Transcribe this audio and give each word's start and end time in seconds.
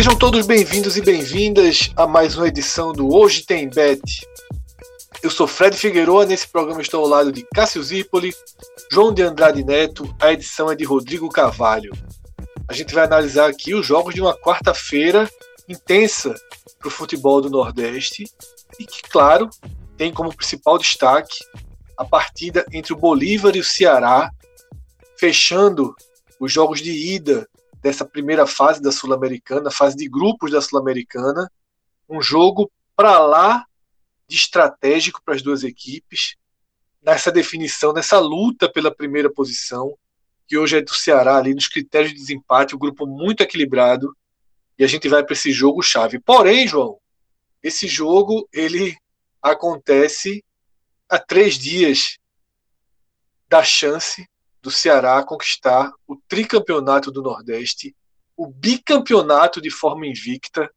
Sejam 0.00 0.16
todos 0.16 0.46
bem-vindos 0.46 0.96
e 0.96 1.02
bem-vindas 1.02 1.90
a 1.94 2.06
mais 2.06 2.34
uma 2.34 2.48
edição 2.48 2.90
do 2.90 3.14
Hoje 3.14 3.44
Tem 3.44 3.68
Bet. 3.68 4.26
Eu 5.22 5.28
sou 5.28 5.46
Fred 5.46 5.76
Figueroa, 5.76 6.24
nesse 6.24 6.48
programa 6.48 6.80
estou 6.80 7.04
ao 7.04 7.06
lado 7.06 7.30
de 7.30 7.46
Cássio 7.54 7.82
Zipoli, 7.82 8.32
João 8.90 9.12
de 9.12 9.20
Andrade 9.20 9.62
Neto, 9.62 10.10
a 10.18 10.32
edição 10.32 10.70
é 10.70 10.74
de 10.74 10.84
Rodrigo 10.84 11.28
Carvalho. 11.28 11.92
A 12.66 12.72
gente 12.72 12.94
vai 12.94 13.04
analisar 13.04 13.50
aqui 13.50 13.74
os 13.74 13.84
jogos 13.84 14.14
de 14.14 14.22
uma 14.22 14.34
quarta-feira 14.34 15.30
intensa 15.68 16.34
para 16.78 16.88
o 16.88 16.90
futebol 16.90 17.42
do 17.42 17.50
Nordeste 17.50 18.24
e 18.78 18.86
que, 18.86 19.02
claro, 19.02 19.50
tem 19.98 20.10
como 20.10 20.34
principal 20.34 20.78
destaque 20.78 21.40
a 21.94 22.06
partida 22.06 22.64
entre 22.72 22.94
o 22.94 22.96
Bolívar 22.96 23.54
e 23.54 23.60
o 23.60 23.64
Ceará, 23.64 24.30
fechando 25.18 25.94
os 26.40 26.50
jogos 26.50 26.80
de 26.80 26.90
ida 26.90 27.46
dessa 27.80 28.04
primeira 28.04 28.46
fase 28.46 28.80
da 28.80 28.92
Sul-Americana, 28.92 29.70
fase 29.70 29.96
de 29.96 30.08
grupos 30.08 30.50
da 30.50 30.60
Sul-Americana, 30.60 31.50
um 32.08 32.20
jogo 32.20 32.70
para 32.94 33.18
lá 33.18 33.64
de 34.28 34.36
estratégico 34.36 35.22
para 35.24 35.34
as 35.34 35.42
duas 35.42 35.64
equipes, 35.64 36.36
nessa 37.02 37.32
definição, 37.32 37.92
nessa 37.92 38.18
luta 38.18 38.70
pela 38.70 38.94
primeira 38.94 39.30
posição, 39.32 39.96
que 40.46 40.58
hoje 40.58 40.76
é 40.78 40.82
do 40.82 40.94
Ceará 40.94 41.36
ali 41.36 41.54
nos 41.54 41.68
critérios 41.68 42.12
de 42.12 42.18
desempate, 42.18 42.74
um 42.74 42.78
grupo 42.78 43.06
muito 43.06 43.42
equilibrado, 43.42 44.14
e 44.78 44.84
a 44.84 44.86
gente 44.86 45.08
vai 45.08 45.24
para 45.24 45.32
esse 45.32 45.52
jogo 45.52 45.82
chave. 45.82 46.18
Porém, 46.18 46.66
João, 46.66 46.98
esse 47.62 47.86
jogo 47.86 48.48
ele 48.52 48.96
acontece 49.42 50.44
há 51.08 51.18
três 51.18 51.58
dias 51.58 52.18
da 53.48 53.62
chance 53.62 54.28
do 54.62 54.70
Ceará 54.70 55.22
conquistar 55.22 55.92
o 56.06 56.16
tricampeonato 56.16 57.10
do 57.10 57.22
Nordeste, 57.22 57.94
o 58.36 58.46
bicampeonato 58.46 59.60
de 59.60 59.70
forma 59.70 60.06
invicta. 60.06 60.70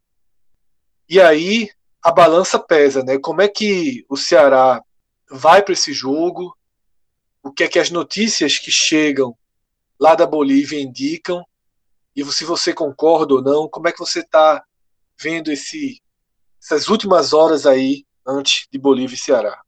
E 1.08 1.20
aí 1.20 1.70
a 2.02 2.11
balança 2.11 2.59
pesa, 2.59 3.04
né? 3.04 3.17
Como 3.17 3.42
é 3.42 3.48
que 3.48 4.06
o 4.09 4.17
Ceará 4.17 4.81
vai 5.30 5.61
para 5.61 5.73
esse 5.73 5.94
jogo? 5.94 6.58
O 7.42 7.52
que 7.52 7.64
é 7.64 7.67
que 7.67 7.80
as 7.80 7.89
notícias 7.89 8.58
que 8.58 8.72
chegam 8.72 9.36
lá 10.00 10.16
da 10.16 10.26
Bolívia 10.26 10.81
indicam? 10.81 11.45
E 12.16 12.23
se 12.26 12.45
você 12.45 12.73
concorda 12.73 13.34
ou 13.34 13.42
não, 13.42 13.67
como 13.67 13.88
é 13.88 13.92
que 13.92 14.00
você 14.00 14.20
está 14.20 14.64
vendo 15.20 15.52
esse, 15.52 16.02
essas 16.61 16.88
últimas 16.88 17.34
horas 17.34 17.66
aí 17.66 18.06
antes 18.26 18.67
de 18.72 18.78
Bolívia 18.78 19.16
e 19.16 19.20
Ceará? 19.20 19.61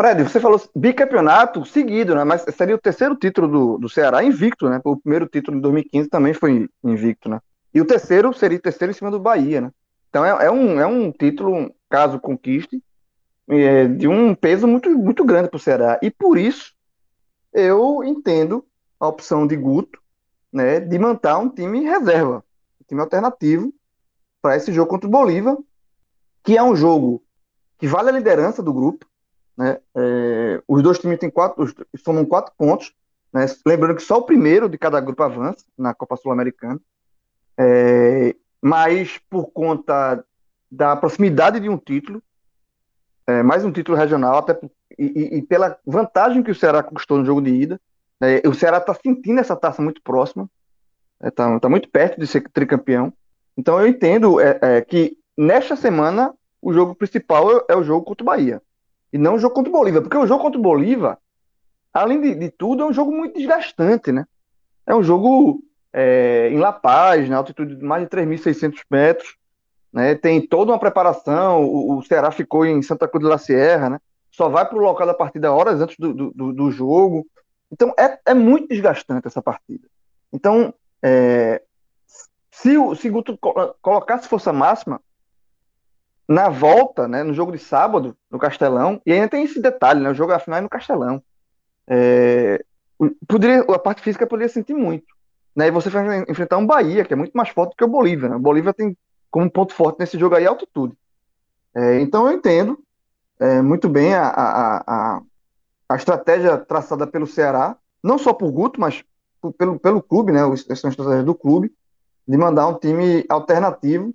Fred, 0.00 0.22
você 0.22 0.40
falou 0.40 0.58
bicampeonato 0.74 1.62
seguido, 1.66 2.14
né? 2.14 2.24
Mas 2.24 2.42
seria 2.56 2.74
o 2.74 2.80
terceiro 2.80 3.14
título 3.14 3.46
do, 3.46 3.78
do 3.78 3.86
Ceará 3.86 4.24
invicto, 4.24 4.66
né? 4.66 4.80
O 4.82 4.96
primeiro 4.96 5.26
título 5.26 5.58
de 5.58 5.62
2015 5.62 6.08
também 6.08 6.32
foi 6.32 6.70
invicto, 6.82 7.28
né? 7.28 7.38
E 7.74 7.82
o 7.82 7.84
terceiro 7.84 8.32
seria 8.32 8.56
o 8.56 8.62
terceiro 8.62 8.92
em 8.92 8.94
cima 8.94 9.10
do 9.10 9.20
Bahia, 9.20 9.60
né? 9.60 9.70
Então 10.08 10.24
é, 10.24 10.46
é 10.46 10.50
um, 10.50 10.80
é 10.80 10.86
um 10.86 11.12
título, 11.12 11.70
caso 11.90 12.18
conquiste, 12.18 12.82
é, 13.46 13.88
de 13.88 14.08
um 14.08 14.34
peso 14.34 14.66
muito, 14.66 14.88
muito 14.88 15.22
grande 15.22 15.50
para 15.50 15.58
o 15.58 15.60
Ceará. 15.60 15.98
E 16.00 16.10
por 16.10 16.38
isso 16.38 16.72
eu 17.52 18.02
entendo 18.02 18.64
a 18.98 19.06
opção 19.06 19.46
de 19.46 19.54
Guto, 19.54 20.00
né? 20.50 20.80
De 20.80 20.98
manter 20.98 21.34
um 21.34 21.50
time 21.50 21.84
reserva, 21.84 22.42
um 22.80 22.84
time 22.88 23.02
alternativo 23.02 23.70
para 24.40 24.56
esse 24.56 24.72
jogo 24.72 24.88
contra 24.88 25.06
o 25.06 25.12
Bolívar, 25.12 25.58
que 26.42 26.56
é 26.56 26.62
um 26.62 26.74
jogo 26.74 27.22
que 27.78 27.86
vale 27.86 28.08
a 28.08 28.12
liderança 28.12 28.62
do 28.62 28.72
grupo 28.72 29.09
né? 29.60 29.78
É, 29.94 30.62
os 30.66 30.82
dois 30.82 30.98
times 30.98 31.18
têm 31.18 31.28
quatro, 31.28 31.70
somam 32.02 32.24
quatro 32.24 32.50
pontos. 32.56 32.94
Né? 33.30 33.44
Lembrando 33.66 33.94
que 33.94 34.02
só 34.02 34.16
o 34.16 34.22
primeiro 34.22 34.70
de 34.70 34.78
cada 34.78 34.98
grupo 35.02 35.22
avança 35.22 35.66
na 35.76 35.92
Copa 35.92 36.16
Sul-Americana. 36.16 36.80
É, 37.58 38.34
mas 38.62 39.20
por 39.28 39.50
conta 39.52 40.24
da 40.72 40.96
proximidade 40.96 41.60
de 41.60 41.68
um 41.68 41.76
título, 41.76 42.22
é, 43.26 43.42
mais 43.42 43.62
um 43.62 43.70
título 43.70 43.98
regional, 43.98 44.38
até 44.38 44.58
e, 44.98 45.36
e, 45.36 45.42
pela 45.42 45.78
vantagem 45.84 46.42
que 46.42 46.50
o 46.50 46.54
Ceará 46.54 46.82
conquistou 46.82 47.18
no 47.18 47.26
jogo 47.26 47.42
de 47.42 47.50
ida, 47.50 47.80
é, 48.18 48.48
o 48.48 48.54
Ceará 48.54 48.78
está 48.78 48.94
sentindo 48.94 49.40
essa 49.40 49.54
taça 49.54 49.82
muito 49.82 50.00
próxima, 50.00 50.48
está 51.22 51.50
é, 51.50 51.58
tá 51.58 51.68
muito 51.68 51.90
perto 51.90 52.18
de 52.18 52.26
ser 52.26 52.48
tricampeão. 52.48 53.12
Então 53.58 53.78
eu 53.78 53.86
entendo 53.86 54.40
é, 54.40 54.58
é, 54.62 54.80
que 54.80 55.18
nesta 55.36 55.76
semana 55.76 56.32
o 56.62 56.72
jogo 56.72 56.94
principal 56.94 57.66
é, 57.68 57.76
o 57.76 57.84
jogo 57.84 58.06
contra 58.06 58.24
o 58.24 58.26
Bahia. 58.26 58.62
E 59.12 59.18
não 59.18 59.34
o 59.34 59.38
jogo 59.38 59.54
contra 59.54 59.70
o 59.70 59.72
Bolívar. 59.72 60.02
Porque 60.02 60.16
o 60.16 60.26
jogo 60.26 60.42
contra 60.42 60.58
o 60.58 60.62
Bolívar, 60.62 61.18
além 61.92 62.20
de, 62.20 62.34
de 62.34 62.50
tudo, 62.50 62.82
é 62.82 62.86
um 62.86 62.92
jogo 62.92 63.12
muito 63.12 63.36
desgastante, 63.36 64.12
né? 64.12 64.26
É 64.86 64.94
um 64.94 65.02
jogo 65.02 65.62
é, 65.92 66.48
em 66.50 66.58
La 66.58 66.72
Paz, 66.72 67.28
na 67.28 67.36
altitude 67.36 67.76
de 67.76 67.84
mais 67.84 68.02
de 68.02 68.08
3.600 68.08 68.80
metros. 68.90 69.36
Né? 69.92 70.14
Tem 70.14 70.40
toda 70.40 70.72
uma 70.72 70.78
preparação. 70.78 71.64
O, 71.64 71.98
o, 71.98 72.02
Ceará 72.02 72.30
ficou 72.30 72.64
em 72.64 72.80
Santa 72.82 73.08
Cruz 73.08 73.24
de 73.24 73.30
la 73.30 73.38
Sierra, 73.38 73.90
né? 73.90 74.00
Só 74.30 74.48
vai 74.48 74.64
para 74.64 74.78
o 74.78 74.80
local 74.80 75.06
da 75.06 75.14
partida 75.14 75.52
horas 75.52 75.80
antes 75.80 75.96
do, 75.98 76.30
do, 76.30 76.52
do 76.52 76.70
jogo. 76.70 77.26
Então, 77.70 77.92
é, 77.98 78.18
é 78.26 78.34
muito 78.34 78.68
desgastante 78.68 79.26
essa 79.26 79.42
partida. 79.42 79.86
Então, 80.32 80.72
é, 81.02 81.62
se 82.50 82.76
o 82.76 82.94
se 82.94 83.08
Guto 83.08 83.38
colocasse 83.80 84.28
força 84.28 84.52
máxima, 84.52 85.00
na 86.30 86.48
volta, 86.48 87.08
né, 87.08 87.24
no 87.24 87.34
jogo 87.34 87.50
de 87.50 87.58
sábado, 87.58 88.16
no 88.30 88.38
Castelão, 88.38 89.02
e 89.04 89.12
ainda 89.12 89.28
tem 89.28 89.42
esse 89.42 89.60
detalhe, 89.60 90.00
né, 90.00 90.10
o 90.10 90.14
jogo 90.14 90.38
final 90.38 90.60
é 90.60 90.62
no 90.62 90.68
Castelão. 90.68 91.20
É, 91.88 92.64
poderia, 93.26 93.62
a 93.62 93.78
parte 93.80 94.00
física 94.00 94.24
poderia 94.28 94.48
sentir 94.48 94.74
muito. 94.74 95.06
Né, 95.56 95.66
e 95.66 95.70
você 95.72 95.90
vai 95.90 96.24
enfrentar 96.28 96.58
um 96.58 96.66
Bahia, 96.66 97.04
que 97.04 97.12
é 97.12 97.16
muito 97.16 97.32
mais 97.32 97.48
forte 97.48 97.74
que 97.76 97.82
o 97.82 97.88
Bolívia. 97.88 98.28
Né? 98.28 98.36
O 98.36 98.40
Bolívia 98.40 98.72
tem 98.72 98.96
como 99.28 99.50
ponto 99.50 99.74
forte 99.74 99.98
nesse 99.98 100.16
jogo 100.16 100.36
aí 100.36 100.46
a 100.46 100.50
altitude. 100.50 100.96
É, 101.74 102.00
então 102.00 102.28
eu 102.28 102.36
entendo 102.36 102.78
é, 103.40 103.60
muito 103.60 103.88
bem 103.88 104.14
a, 104.14 104.28
a, 104.28 104.76
a, 104.86 105.22
a, 105.88 105.96
estratégia 105.96 106.56
traçada 106.58 107.08
pelo 107.08 107.26
Ceará, 107.26 107.76
não 108.00 108.18
só 108.18 108.32
por 108.32 108.52
Guto, 108.52 108.80
mas 108.80 109.02
pelo, 109.58 109.80
pelo 109.80 110.00
clube, 110.00 110.30
né, 110.30 110.42
essa 110.68 110.88
estratégia 110.88 111.24
do 111.24 111.34
clube, 111.34 111.72
de 112.26 112.36
mandar 112.36 112.68
um 112.68 112.78
time 112.78 113.24
alternativo 113.28 114.14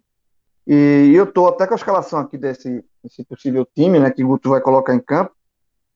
e 0.67 1.13
eu 1.13 1.25
estou 1.25 1.47
até 1.47 1.67
com 1.67 1.73
a 1.73 1.77
escalação 1.77 2.19
aqui 2.19 2.37
desse, 2.37 2.83
desse, 3.03 3.23
possível 3.23 3.65
time, 3.75 3.99
né, 3.99 4.09
que 4.09 4.23
o 4.23 4.27
Guto 4.27 4.49
vai 4.49 4.61
colocar 4.61 4.95
em 4.95 4.99
campo. 4.99 5.31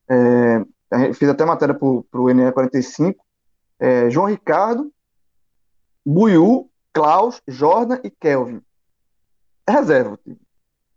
É, 0.07 0.63
fiz 1.13 1.27
até 1.27 1.43
matéria 1.43 1.73
para 1.73 1.87
o 1.87 2.05
NE45. 2.13 3.15
É, 3.79 4.09
João 4.09 4.27
Ricardo, 4.27 4.91
Buiu, 6.05 6.69
Klaus, 6.93 7.41
Jordan 7.47 7.99
e 8.03 8.09
Kelvin. 8.09 8.61
É 9.65 9.71
reserva 9.71 10.13
o 10.13 10.17
time. 10.17 10.39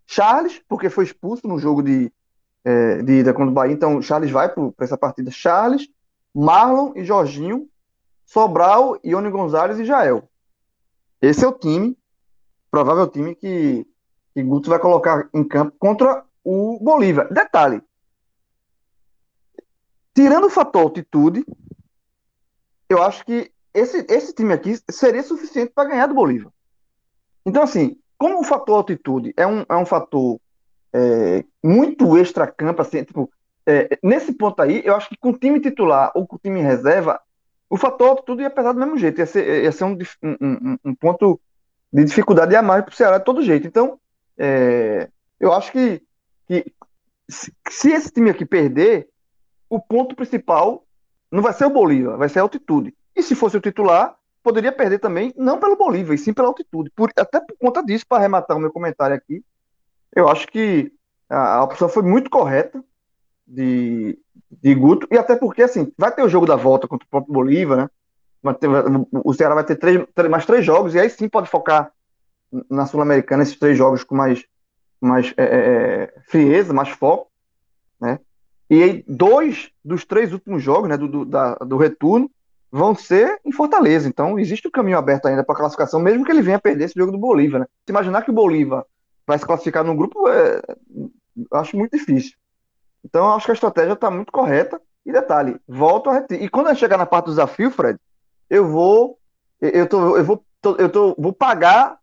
Charles, 0.07 0.61
porque 0.69 0.91
foi 0.91 1.05
expulso 1.05 1.47
no 1.47 1.59
jogo 1.59 1.83
de, 1.83 2.13
é, 2.65 3.03
de 3.03 3.21
ida 3.21 3.33
contra 3.33 3.51
o 3.51 3.55
Bahia, 3.55 3.73
então 3.73 4.03
Charles 4.03 4.31
vai 4.31 4.49
para 4.49 4.73
essa 4.81 4.99
partida. 4.99 5.31
Charles, 5.31 5.89
Marlon 6.35 6.93
e 6.95 7.05
Jorginho, 7.05 7.69
Sobral, 8.25 8.99
Ione 9.05 9.31
Gonzalez 9.31 9.79
e 9.79 9.85
Jael. 9.85 10.29
Esse 11.21 11.45
é 11.45 11.49
o 11.49 11.53
time 11.53 11.97
provável 12.73 13.07
time 13.07 13.35
que, 13.35 13.87
que 14.35 14.43
Guto 14.43 14.71
vai 14.71 14.79
colocar 14.79 15.29
em 15.35 15.45
campo 15.45 15.77
contra 15.79 16.25
o 16.43 16.79
Bolívar. 16.83 17.33
Detalhe: 17.33 17.83
tirando 20.15 20.47
o 20.47 20.51
fator 20.51 20.83
altitude, 20.83 21.45
eu 22.89 23.03
acho 23.03 23.25
que 23.27 23.53
esse, 23.75 24.05
esse 24.09 24.35
time 24.35 24.55
aqui 24.55 24.75
seria 24.91 25.23
suficiente 25.23 25.73
para 25.75 25.91
ganhar 25.91 26.07
do 26.07 26.15
Bolívar. 26.15 26.51
Então, 27.45 27.63
assim, 27.63 27.99
como 28.17 28.41
o 28.41 28.45
fator 28.45 28.77
altitude 28.77 29.35
é 29.37 29.47
um, 29.47 29.65
é 29.69 29.77
um 29.77 29.87
fator 29.87 30.41
é, 30.95 31.45
muito 31.63 32.17
extra-campo, 32.17 32.81
assim, 32.81 33.05
tipo, 33.05 33.31
é, 33.67 33.99
nesse 34.03 34.33
ponto 34.33 34.61
aí, 34.63 34.83
eu 34.85 34.97
acho 34.97 35.09
que 35.09 35.17
com 35.17 35.31
o 35.31 35.39
time 35.39 35.61
titular 35.61 36.11
ou 36.15 36.27
com 36.27 36.37
o 36.37 36.39
time 36.39 36.61
reserva, 36.61 37.21
o 37.69 37.77
fator 37.77 38.11
altitude 38.11 38.43
ia 38.43 38.51
pesar 38.51 38.73
do 38.73 38.79
mesmo 38.79 38.97
jeito, 38.97 39.19
ia 39.19 39.27
ser, 39.27 39.65
ia 39.65 39.73
ser 39.73 39.85
um, 39.85 39.97
um, 40.23 40.79
um 40.85 40.95
ponto 40.95 41.41
de 41.93 42.05
dificuldade 42.05 42.57
a 42.57 42.63
mais 42.63 42.85
para 42.85 42.93
o 42.93 42.97
Ceará 42.97 43.19
de 43.19 43.25
todo 43.25 43.43
jeito. 43.43 43.67
Então, 43.67 43.99
é, 44.39 45.09
eu 45.39 45.53
acho 45.53 45.71
que, 45.71 46.03
que 46.47 46.73
se, 47.29 47.53
se 47.69 47.91
esse 47.91 48.11
time 48.11 48.31
aqui 48.31 48.47
perder, 48.47 49.09
o 49.69 49.81
ponto 49.81 50.17
principal 50.17 50.85
não 51.31 51.43
vai 51.43 51.53
ser 51.53 51.65
o 51.65 51.71
Bolívar, 51.71 52.17
vai 52.17 52.29
ser 52.29 52.39
a 52.39 52.43
altitude. 52.43 52.95
E 53.15 53.23
se 53.23 53.35
fosse 53.35 53.57
o 53.57 53.61
titular, 53.61 54.17
poderia 54.43 54.73
perder 54.73 54.99
também, 54.99 55.33
não 55.37 55.59
pelo 55.59 55.77
Bolívar, 55.77 56.15
e 56.15 56.19
sim 56.19 56.33
pela 56.33 56.49
altitude. 56.49 56.91
Por, 56.91 57.11
até 57.17 57.41
por 57.41 57.57
conta 57.59 57.83
disso, 57.83 58.07
para 58.07 58.19
arrematar 58.19 58.57
o 58.57 58.61
meu 58.61 58.73
comentário 58.73 59.15
aqui, 59.15 59.45
eu 60.15 60.29
acho 60.29 60.47
que 60.49 60.93
a, 61.29 61.57
a 61.57 61.65
opção 61.65 61.89
foi 61.89 62.03
muito 62.03 62.29
correta 62.29 62.83
de, 63.47 64.19
de 64.51 64.75
Guto, 64.75 65.07
e 65.11 65.19
até 65.19 65.37
porque, 65.37 65.63
assim, 65.63 65.93
vai 65.97 66.15
ter 66.15 66.23
o 66.23 66.29
jogo 66.29 66.47
da 66.47 66.57
volta 66.57 66.89
contra 66.89 67.07
o 67.07 67.11
próprio 67.11 67.33
Bolívar, 67.33 67.77
né? 67.77 67.91
O 69.25 69.33
Ceará 69.33 69.55
vai 69.55 69.65
ter 69.65 69.77
três, 69.77 70.05
mais 70.29 70.45
três 70.45 70.65
jogos, 70.65 70.95
e 70.95 71.01
aí 71.01 71.09
sim 71.09 71.29
pode 71.29 71.49
focar 71.49 71.93
na 72.69 72.87
Sul-Americana 72.87 73.43
esses 73.43 73.59
três 73.59 73.79
jogos 73.79 74.03
com 74.05 74.15
mais, 74.15 74.45
mais 75.01 75.33
é, 75.37 75.45
é, 75.45 75.57
é 76.17 76.21
frieza, 76.29 76.73
mais 76.73 76.89
foco, 76.91 77.31
né? 78.01 78.19
E 78.69 78.83
aí, 78.83 79.05
dois 79.07 79.71
dos 79.85 80.05
três 80.05 80.33
últimos 80.33 80.63
jogos, 80.63 80.89
né, 80.89 80.97
do, 80.97 81.07
do, 81.07 81.25
da, 81.25 81.55
do 81.57 81.77
retorno, 81.77 82.31
vão 82.71 82.95
ser 82.95 83.39
em 83.45 83.53
Fortaleza. 83.53 84.09
Então, 84.09 84.39
existe 84.39 84.67
um 84.67 84.71
caminho 84.71 84.97
aberto 84.97 85.27
ainda 85.27 85.45
para 85.45 85.55
a 85.55 85.59
classificação, 85.59 86.01
mesmo 86.01 86.25
que 86.25 86.33
ele 86.33 86.41
venha 86.41 86.59
perder 86.59 86.87
esse 86.87 86.95
jogo 86.99 87.13
do 87.13 87.19
Bolívar. 87.19 87.61
Né? 87.61 87.67
Se 87.85 87.93
imaginar 87.93 88.23
que 88.23 88.31
o 88.31 88.35
Bolívar 88.35 88.87
vai 89.27 89.39
se 89.39 89.45
classificar 89.45 89.85
num 89.85 89.95
grupo, 89.95 90.27
é, 90.27 90.63
acho 91.53 91.77
muito 91.77 91.97
difícil. 91.97 92.33
Então, 93.05 93.35
acho 93.35 93.45
que 93.45 93.53
a 93.53 93.55
estratégia 93.55 93.93
está 93.93 94.11
muito 94.11 94.33
correta. 94.33 94.81
E 95.05 95.13
detalhe, 95.13 95.61
volto 95.67 96.09
a. 96.09 96.25
E 96.31 96.49
quando 96.49 96.69
eu 96.69 96.77
chegar 96.77 96.97
na 96.97 97.05
parte 97.05 97.27
do 97.27 97.33
desafio, 97.33 97.73
Fred, 97.73 97.99
eu 98.53 98.69
vou. 98.69 99.19
Eu, 99.59 99.89
tô, 99.89 100.17
eu 100.17 100.25
vou, 100.25 100.45
eu 100.79 100.89
tô, 100.91 101.15
vou 101.19 101.33
pagar 101.33 101.99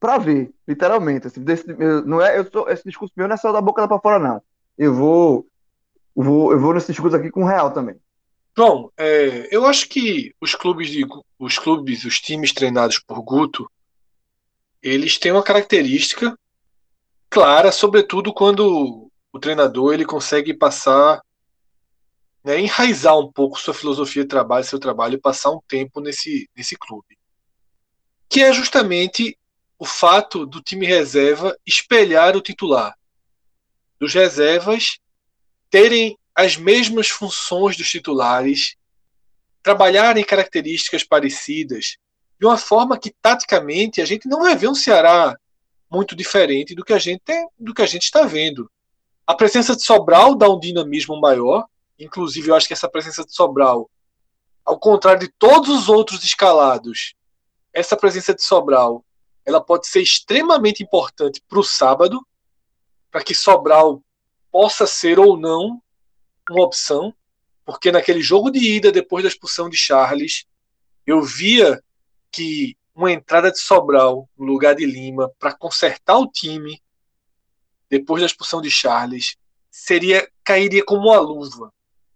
para 0.00 0.18
ver, 0.18 0.52
literalmente. 0.66 1.28
Assim, 1.28 1.44
desse, 1.44 1.64
não 2.04 2.20
é, 2.20 2.36
eu 2.36 2.44
tô, 2.44 2.68
esse 2.68 2.82
discurso 2.84 3.14
meu 3.16 3.28
não 3.28 3.34
é 3.34 3.38
só 3.38 3.52
da 3.52 3.60
boca 3.60 3.86
para 3.86 4.00
fora, 4.00 4.18
não. 4.18 4.42
Eu 4.76 4.92
vou, 4.92 5.46
vou, 6.12 6.50
eu 6.50 6.58
vou 6.58 6.74
nesse 6.74 6.90
discurso 6.90 7.16
aqui 7.16 7.30
com 7.30 7.44
real 7.44 7.70
também. 7.70 7.94
João, 8.56 8.90
é, 8.96 9.48
eu 9.54 9.64
acho 9.64 9.88
que 9.88 10.34
os 10.40 10.56
clubes, 10.56 10.90
de, 10.90 11.06
os 11.38 11.56
clubes, 11.56 12.04
os 12.04 12.18
times 12.18 12.52
treinados 12.52 12.98
por 12.98 13.22
Guto, 13.22 13.70
eles 14.82 15.18
têm 15.18 15.30
uma 15.30 15.42
característica 15.42 16.36
clara, 17.28 17.70
sobretudo 17.70 18.34
quando 18.34 19.08
o 19.32 19.38
treinador 19.38 19.94
ele 19.94 20.04
consegue 20.04 20.52
passar, 20.52 21.22
né, 22.42 22.60
enraizar 22.60 23.18
um 23.18 23.30
pouco 23.30 23.60
sua 23.60 23.74
filosofia 23.74 24.22
de 24.22 24.28
trabalho, 24.28 24.64
seu 24.64 24.78
trabalho 24.78 25.14
e 25.14 25.20
passar 25.20 25.50
um 25.50 25.60
tempo 25.68 26.00
nesse, 26.00 26.48
nesse 26.56 26.76
clube. 26.76 27.18
Que 28.28 28.42
é 28.42 28.52
justamente 28.52 29.36
o 29.78 29.84
fato 29.84 30.46
do 30.46 30.60
time 30.60 30.86
reserva 30.86 31.56
espelhar 31.66 32.36
o 32.36 32.40
titular. 32.40 32.94
Dos 33.98 34.14
reservas 34.14 34.98
terem 35.70 36.18
as 36.34 36.56
mesmas 36.56 37.08
funções 37.08 37.76
dos 37.76 37.90
titulares, 37.90 38.76
trabalharem 39.62 40.24
características 40.24 41.04
parecidas, 41.04 41.96
de 42.38 42.46
uma 42.46 42.56
forma 42.56 42.98
que 42.98 43.14
taticamente 43.20 44.00
a 44.00 44.04
gente 44.04 44.26
não 44.26 44.40
vai 44.40 44.56
ver 44.56 44.68
um 44.68 44.74
Ceará 44.74 45.36
muito 45.90 46.16
diferente 46.16 46.74
do 46.74 46.84
que 46.84 46.92
a 46.92 46.98
gente 46.98 47.22
do 47.58 47.74
que 47.74 47.82
a 47.82 47.86
gente 47.86 48.04
está 48.04 48.24
vendo. 48.24 48.70
A 49.26 49.34
presença 49.34 49.76
de 49.76 49.82
Sobral 49.82 50.34
dá 50.34 50.48
um 50.48 50.58
dinamismo 50.58 51.20
maior, 51.20 51.66
inclusive 52.04 52.48
eu 52.48 52.54
acho 52.54 52.66
que 52.66 52.72
essa 52.72 52.88
presença 52.88 53.24
de 53.24 53.34
Sobral, 53.34 53.90
ao 54.64 54.78
contrário 54.78 55.20
de 55.20 55.28
todos 55.28 55.68
os 55.68 55.88
outros 55.88 56.24
escalados, 56.24 57.14
essa 57.72 57.96
presença 57.96 58.34
de 58.34 58.42
Sobral, 58.42 59.04
ela 59.44 59.60
pode 59.60 59.86
ser 59.86 60.00
extremamente 60.00 60.82
importante 60.82 61.42
para 61.48 61.58
o 61.58 61.64
sábado, 61.64 62.26
para 63.10 63.22
que 63.22 63.34
Sobral 63.34 64.02
possa 64.50 64.86
ser 64.86 65.18
ou 65.18 65.36
não 65.36 65.80
uma 66.50 66.64
opção, 66.64 67.14
porque 67.64 67.92
naquele 67.92 68.20
jogo 68.20 68.50
de 68.50 68.58
ida, 68.58 68.90
depois 68.90 69.22
da 69.22 69.28
expulsão 69.28 69.68
de 69.68 69.76
Charles, 69.76 70.44
eu 71.06 71.22
via 71.22 71.82
que 72.32 72.76
uma 72.94 73.12
entrada 73.12 73.50
de 73.50 73.58
Sobral 73.58 74.28
no 74.36 74.46
lugar 74.46 74.74
de 74.74 74.84
Lima 74.84 75.30
para 75.38 75.54
consertar 75.54 76.18
o 76.18 76.26
time 76.26 76.82
depois 77.88 78.20
da 78.20 78.26
expulsão 78.26 78.60
de 78.60 78.70
Charles 78.70 79.36
seria 79.70 80.28
cairia 80.44 80.84
como 80.84 81.08
uma 81.08 81.18
luva. 81.18 81.72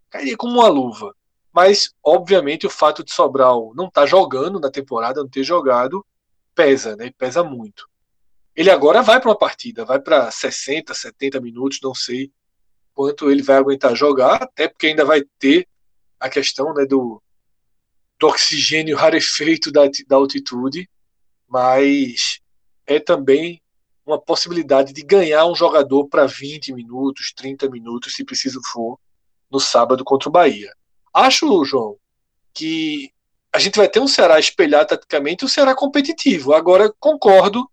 Cairia 0.09 0.37
como 0.37 0.59
uma 0.59 0.67
luva. 0.67 1.15
Mas, 1.53 1.93
obviamente, 2.03 2.67
o 2.67 2.69
fato 2.69 3.03
de 3.03 3.13
Sobral 3.13 3.71
não 3.75 3.87
estar 3.87 4.01
tá 4.01 4.07
jogando 4.07 4.59
na 4.59 4.69
temporada, 4.69 5.21
não 5.21 5.29
ter 5.29 5.43
jogado, 5.43 6.05
pesa, 6.53 6.95
né? 6.95 7.11
Pesa 7.17 7.43
muito. 7.43 7.89
Ele 8.55 8.69
agora 8.69 9.01
vai 9.01 9.19
para 9.19 9.29
uma 9.29 9.37
partida, 9.37 9.83
vai 9.83 9.99
para 9.99 10.31
60, 10.31 10.93
70 10.93 11.41
minutos, 11.41 11.79
não 11.81 11.93
sei 11.93 12.31
quanto 12.93 13.29
ele 13.29 13.43
vai 13.43 13.57
aguentar 13.57 13.93
jogar, 13.95 14.35
até 14.43 14.69
porque 14.69 14.87
ainda 14.87 15.03
vai 15.03 15.21
ter 15.37 15.67
a 16.17 16.29
questão 16.29 16.73
né, 16.73 16.85
do, 16.85 17.21
do 18.17 18.27
oxigênio 18.27 18.95
rarefeito 18.95 19.71
da, 19.71 19.81
da 20.07 20.15
altitude, 20.15 20.89
mas 21.47 22.39
é 22.87 22.99
também 22.99 23.61
uma 24.05 24.19
possibilidade 24.19 24.93
de 24.93 25.01
ganhar 25.03 25.45
um 25.45 25.55
jogador 25.55 26.07
para 26.07 26.25
20 26.25 26.73
minutos, 26.73 27.33
30 27.35 27.69
minutos, 27.69 28.13
se 28.15 28.23
preciso 28.23 28.61
for, 28.71 28.97
no 29.55 29.59
sábado 29.59 30.03
contra 30.03 30.27
o 30.27 30.31
Bahia. 30.31 30.69
Acho, 31.13 31.63
João, 31.63 31.97
que 32.53 33.09
a 33.53 33.57
gente 33.57 33.77
vai 33.77 33.87
ter 33.87 34.01
um 34.01 34.07
Ceará 34.07 34.37
espelhado 34.37 34.89
taticamente 34.89 35.43
e 35.43 35.45
um 35.45 35.49
Ceará 35.49 35.73
competitivo. 35.73 36.53
Agora, 36.53 36.93
concordo 36.99 37.69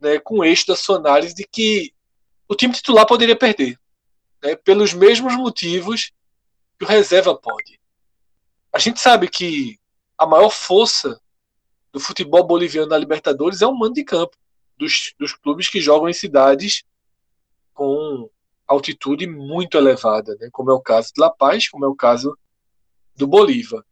né, 0.00 0.20
com 0.20 0.38
o 0.38 0.44
eixo 0.44 0.68
da 0.68 0.76
sua 0.76 0.96
análise 0.96 1.34
de 1.34 1.44
que 1.44 1.92
o 2.48 2.54
time 2.54 2.72
titular 2.72 3.04
poderia 3.04 3.34
perder 3.34 3.76
né, 4.40 4.54
pelos 4.54 4.94
mesmos 4.94 5.34
motivos 5.34 6.12
que 6.78 6.84
o 6.84 6.88
reserva 6.88 7.36
pode. 7.36 7.80
A 8.72 8.78
gente 8.78 9.00
sabe 9.00 9.28
que 9.28 9.76
a 10.16 10.24
maior 10.24 10.50
força 10.50 11.20
do 11.92 11.98
futebol 11.98 12.44
boliviano 12.44 12.88
na 12.88 12.98
Libertadores 12.98 13.60
é 13.60 13.66
o 13.66 13.74
mando 13.74 13.94
de 13.94 14.04
campo 14.04 14.36
dos, 14.76 15.14
dos 15.18 15.32
clubes 15.32 15.68
que 15.68 15.80
jogam 15.80 16.08
em 16.08 16.12
cidades 16.12 16.84
com 17.72 18.30
altitude 18.66 19.26
muito 19.26 19.76
elevada, 19.76 20.36
né, 20.40 20.48
como 20.52 20.70
é 20.70 20.74
o 20.74 20.80
caso 20.80 21.12
de 21.14 21.20
La 21.20 21.30
Paz, 21.30 21.68
como 21.68 21.84
é 21.84 21.88
o 21.88 21.94
caso 21.94 22.36
do 23.14 23.26
Bolívar. 23.26 23.84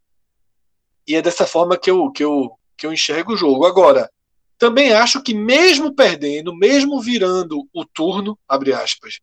E 1.07 1.15
é 1.15 1.21
dessa 1.21 1.45
forma 1.45 1.77
que 1.77 1.91
eu, 1.91 2.11
que 2.11 2.23
eu, 2.23 2.57
que 2.77 2.85
eu 2.85 2.93
enxergo 2.93 3.33
o 3.33 3.37
jogo. 3.37 3.65
Agora, 3.65 4.09
também 4.57 4.93
acho 4.93 5.21
que 5.21 5.33
mesmo 5.33 5.93
perdendo, 5.93 6.55
mesmo 6.55 7.01
virando 7.01 7.67
o 7.73 7.85
turno, 7.85 8.37
abre 8.47 8.73
aspas, 8.73 9.19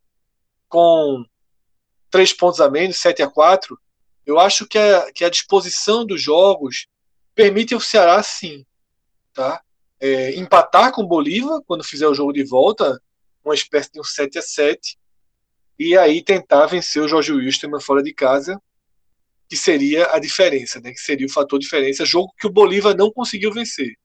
com 0.68 1.24
três 2.10 2.32
pontos 2.32 2.60
a 2.60 2.70
menos, 2.70 2.98
7 2.98 3.22
a 3.22 3.30
4, 3.30 3.78
eu 4.26 4.38
acho 4.38 4.66
que 4.66 4.78
a, 4.78 5.10
que 5.12 5.24
a 5.24 5.30
disposição 5.30 6.04
dos 6.04 6.20
jogos 6.20 6.86
permite 7.34 7.72
ao 7.72 7.80
Ceará, 7.80 8.22
sim, 8.22 8.66
tá? 9.32 9.62
É, 9.98 10.34
empatar 10.36 10.92
com 10.92 11.02
o 11.02 11.06
Bolívar 11.06 11.60
quando 11.66 11.84
fizer 11.84 12.06
o 12.06 12.14
jogo 12.14 12.32
de 12.32 12.44
volta, 12.44 13.00
uma 13.44 13.54
espécie 13.54 13.92
de 13.92 14.00
um 14.00 14.04
7 14.04 14.38
a 14.38 14.42
7 14.42 14.98
e 15.80 15.96
aí 15.96 16.22
tentar 16.22 16.66
vencer 16.66 17.02
o 17.02 17.08
Jorge 17.08 17.32
Wilstermann 17.32 17.80
fora 17.80 18.02
de 18.02 18.12
casa, 18.12 18.60
que 19.48 19.56
seria 19.56 20.12
a 20.12 20.18
diferença, 20.18 20.78
né? 20.78 20.92
Que 20.92 21.00
seria 21.00 21.26
o 21.26 21.32
fator 21.32 21.58
diferença, 21.58 22.04
jogo 22.04 22.34
que 22.38 22.46
o 22.46 22.52
Bolívar 22.52 22.94
não 22.94 23.10
conseguiu 23.10 23.50
vencer. 23.50 23.96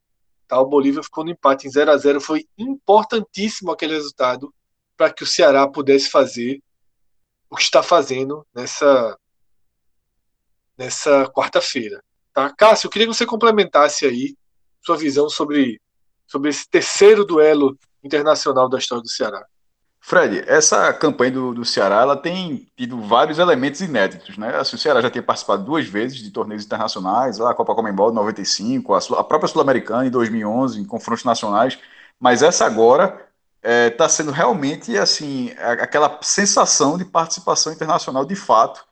Tá? 0.47 0.57
O 0.57 0.65
Bolívar 0.65 1.03
ficou 1.03 1.25
no 1.25 1.31
empate 1.31 1.67
em 1.67 1.69
0 1.69 1.91
a 1.91 1.97
0 1.97 2.21
foi 2.21 2.47
importantíssimo 2.57 3.71
aquele 3.71 3.93
resultado 3.93 4.55
para 4.95 5.11
que 5.11 5.23
o 5.23 5.27
Ceará 5.27 5.67
pudesse 5.67 6.09
fazer 6.09 6.63
o 7.49 7.57
que 7.57 7.63
está 7.63 7.83
fazendo 7.83 8.47
nessa 8.55 9.19
nessa 10.77 11.27
quarta-feira. 11.27 12.01
Tá? 12.33 12.49
Cássio, 12.55 12.87
eu 12.87 12.91
queria 12.91 13.05
que 13.05 13.13
você 13.13 13.25
complementasse 13.25 14.05
aí 14.05 14.33
sua 14.81 14.95
visão 14.95 15.27
sobre, 15.27 15.81
sobre 16.25 16.51
esse 16.51 16.69
terceiro 16.69 17.25
duelo 17.25 17.77
internacional 18.01 18.69
da 18.69 18.77
história 18.77 19.01
do 19.01 19.09
Ceará. 19.09 19.45
Fred, 20.07 20.43
essa 20.45 20.93
campanha 20.93 21.31
do, 21.31 21.51
do 21.51 21.65
Ceará 21.65 22.01
ela 22.01 22.15
tem 22.15 22.67
tido 22.77 23.01
vários 23.01 23.39
elementos 23.39 23.81
inéditos, 23.81 24.37
né? 24.37 24.55
Assim, 24.55 24.75
o 24.75 24.79
Ceará 24.79 25.01
já 25.01 25.09
tem 25.09 25.19
participado 25.19 25.63
duas 25.63 25.87
vezes 25.87 26.19
de 26.19 26.29
torneios 26.29 26.63
internacionais, 26.63 27.41
a 27.41 27.55
Copa 27.55 27.73
Comembol 27.73 28.11
de 28.11 28.15
95, 28.17 28.93
a, 28.93 28.99
a 28.99 29.23
própria 29.23 29.47
Sul-Americana 29.47 30.05
em 30.05 30.11
2011, 30.11 30.79
em 30.79 30.85
confrontos 30.85 31.23
nacionais, 31.23 31.79
mas 32.19 32.43
essa 32.43 32.67
agora 32.67 33.19
está 33.63 33.67
é, 33.67 33.89
tá 33.89 34.07
sendo 34.07 34.29
realmente 34.29 34.95
assim 34.95 35.51
aquela 35.57 36.19
sensação 36.21 36.99
de 36.99 37.05
participação 37.05 37.73
internacional 37.73 38.25
de 38.25 38.35
fato 38.35 38.85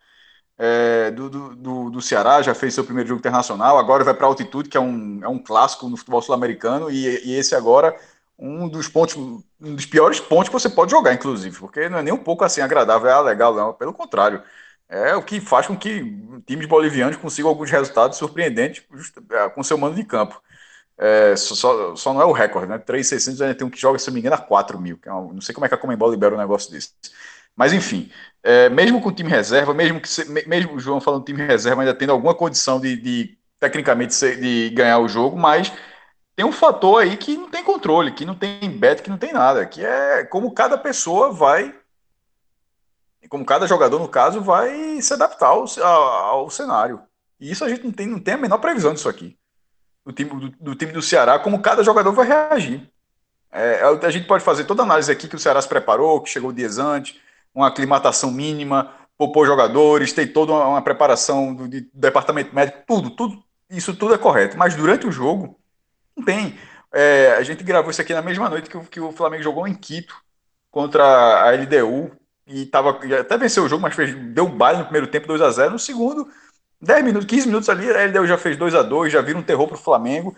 é, 0.58 1.12
do, 1.12 1.30
do, 1.30 1.90
do, 1.90 2.02
Ceará, 2.02 2.42
já 2.42 2.54
fez 2.54 2.74
seu 2.74 2.84
primeiro 2.84 3.10
jogo 3.10 3.20
internacional, 3.20 3.78
agora 3.78 4.04
vai 4.04 4.14
para 4.14 4.28
altitude, 4.28 4.70
que 4.70 4.78
é 4.78 4.80
um, 4.80 5.20
é 5.24 5.28
um 5.28 5.40
clássico 5.40 5.90
no 5.90 5.98
futebol 5.98 6.22
sul-americano, 6.22 6.92
e, 6.92 7.06
e, 7.26 7.34
esse 7.36 7.56
agora 7.56 7.96
um 8.38 8.68
dos 8.68 8.88
pontos, 8.88 9.16
um 9.16 9.76
dos 9.76 9.86
piores 9.86 10.20
pontos 10.20 10.50
que 10.50 10.54
você 10.54 10.70
pode 10.70 10.92
jogar, 10.92 11.14
inclusive, 11.14 11.58
porque 11.58 11.90
não 11.90 12.00
é 12.00 12.02
nem 12.04 12.14
um 12.14 12.18
pouco 12.18 12.44
assim 12.44 12.62
agradável, 12.62 13.10
é 13.10 13.22
legal, 13.22 13.56
não, 13.56 13.74
pelo 13.74 13.94
contrário. 13.94 14.44
É 14.90 15.16
o 15.16 15.24
que 15.24 15.40
faz 15.42 15.66
com 15.68 15.76
que 15.78 16.02
times 16.46 16.68
bolivianos 16.68 17.18
consigam 17.18 17.50
alguns 17.50 17.72
resultados 17.72 18.18
surpreendentes 18.18 18.84
é, 19.32 19.50
com 19.50 19.64
seu 19.64 19.78
mando 19.78 19.96
de 19.96 20.04
campo. 20.04 20.42
É, 20.98 21.36
só, 21.36 21.96
só, 21.96 22.14
não 22.14 22.22
é 22.22 22.26
o 22.26 22.32
recorde, 22.32 22.70
né? 22.70 22.78
3,600 22.78 23.42
ainda 23.42 23.56
tem 23.56 23.66
um 23.66 23.70
que 23.70 23.80
joga, 23.80 23.98
se 23.98 24.08
não 24.08 24.14
me 24.14 24.20
engano, 24.20 24.36
a 24.36 24.40
4 24.40 24.80
mil. 24.80 25.00
É 25.06 25.10
não 25.10 25.42
sei 25.42 25.54
como 25.56 25.66
é 25.66 25.70
que 25.70 25.76
a 25.76 25.78
Comembol 25.78 26.12
libera 26.12 26.36
um 26.36 26.38
negócio 26.38 26.72
desse. 26.72 26.92
Mas 27.56 27.74
enfim, 27.74 28.12
é, 28.44 28.70
mesmo 28.70 29.02
com 29.02 29.10
o 29.10 29.12
time 29.12 29.30
reserva, 29.30 29.74
mesmo 29.74 30.00
que 30.02 30.10
mesmo 30.48 30.76
o 30.76 30.80
João 30.80 31.02
falando 31.02 31.26
time 31.26 31.46
reserva, 31.46 31.82
ainda 31.82 31.94
tendo 31.94 32.12
alguma 32.12 32.36
condição 32.36 32.80
de, 32.80 32.96
de 32.96 33.38
tecnicamente 33.60 34.14
ser, 34.14 34.40
de 34.40 34.70
ganhar 34.72 35.00
o 35.00 35.08
jogo, 35.08 35.38
mas 35.38 35.72
tem 36.36 36.46
um 36.46 36.52
fator 36.52 37.02
aí 37.02 37.16
que 37.16 37.38
não 37.38 37.50
tem 37.50 37.64
controle, 37.64 38.12
que 38.12 38.26
não 38.26 38.36
tem 38.36 38.70
bet, 38.70 39.02
que 39.02 39.10
não 39.10 39.18
tem 39.18 39.32
nada, 39.32 39.66
que 39.66 39.86
é 39.86 40.24
como 40.26 40.52
cada 40.52 40.78
pessoa 40.78 41.32
vai, 41.32 41.76
como 43.30 43.46
cada 43.46 43.68
jogador, 43.68 44.00
no 44.00 44.08
caso, 44.08 44.42
vai 44.42 45.02
se 45.02 45.14
adaptar 45.14 45.48
ao, 45.48 45.66
ao, 45.82 46.50
cenário. 46.50 47.02
E 47.40 47.52
isso 47.52 47.64
a 47.64 47.70
gente 47.70 47.84
não 47.84 47.92
tem, 47.92 48.08
não 48.08 48.20
tem 48.20 48.34
a 48.34 48.38
menor 48.38 48.58
previsão 48.58 48.94
disso 48.94 49.10
aqui. 49.10 49.38
Do 50.06 50.12
time 50.12 50.30
do, 50.30 50.50
do 50.60 50.76
time 50.76 50.92
do 50.92 51.02
Ceará, 51.02 51.40
como 51.40 51.62
cada 51.62 51.84
jogador 51.84 52.12
vai 52.12 52.28
reagir. 52.28 52.88
É, 53.52 53.82
a 53.84 54.10
gente 54.10 54.28
pode 54.28 54.44
fazer 54.44 54.66
toda 54.66 54.82
a 54.82 54.86
análise 54.86 55.12
aqui 55.12 55.28
que 55.28 55.36
o 55.36 55.40
Ceará 55.40 55.62
se 55.62 55.68
preparou, 55.68 56.22
que 56.22 56.30
chegou 56.30 56.52
dias 56.52 56.80
antes, 56.80 57.20
uma 57.54 57.68
aclimatação 57.68 58.32
mínima, 58.32 58.92
poupou 59.18 59.46
jogadores, 59.46 60.12
tem 60.12 60.28
toda 60.28 60.52
uma, 60.52 60.68
uma 60.68 60.82
preparação 60.82 61.54
do, 61.54 61.68
do, 61.68 61.82
departamento 61.94 62.54
médico, 62.54 62.80
tudo, 62.88 63.12
tudo, 63.12 63.44
isso 63.70 63.96
tudo 63.96 64.16
é 64.16 64.18
correto. 64.18 64.58
Mas 64.58 64.76
durante 64.76 65.08
o 65.08 65.12
jogo, 65.12 65.60
não 66.16 66.24
tem. 66.26 66.58
É, 66.92 67.34
a 67.34 67.44
gente 67.44 67.64
gravou 67.64 67.92
isso 67.92 68.02
aqui 68.02 68.14
na 68.14 68.22
mesma 68.22 68.50
noite 68.50 68.70
que, 68.70 68.80
que 68.88 69.00
o 69.00 69.12
Flamengo 69.12 69.44
jogou 69.44 69.68
em 69.68 69.74
Quito 69.74 70.16
contra 70.70 71.04
a 71.04 71.52
LDU 71.52 72.12
e 72.46 72.66
tava, 72.66 73.00
até 73.20 73.38
venceu 73.38 73.64
o 73.64 73.70
jogo, 73.70 73.82
mas 73.82 73.96
fez, 73.96 74.14
deu 74.34 74.48
baile 74.48 74.80
no 74.80 74.86
primeiro 74.86 75.08
tempo 75.08 75.28
2 75.28 75.42
a 75.42 75.50
0 75.50 75.72
No 75.72 75.80
segundo, 75.80 76.30
10 76.82 77.04
minutos, 77.04 77.28
15 77.28 77.48
minutos 77.48 77.70
ali, 77.70 77.90
a 77.90 78.06
LDU 78.06 78.28
já 78.28 78.38
fez 78.38 78.58
2 78.58 78.76
a 78.76 78.84
2 78.84 79.12
já 79.12 79.22
vira 79.22 79.38
um 79.38 79.44
terror 79.44 79.68
para 79.68 79.76
o 79.76 79.80
Flamengo. 79.80 80.36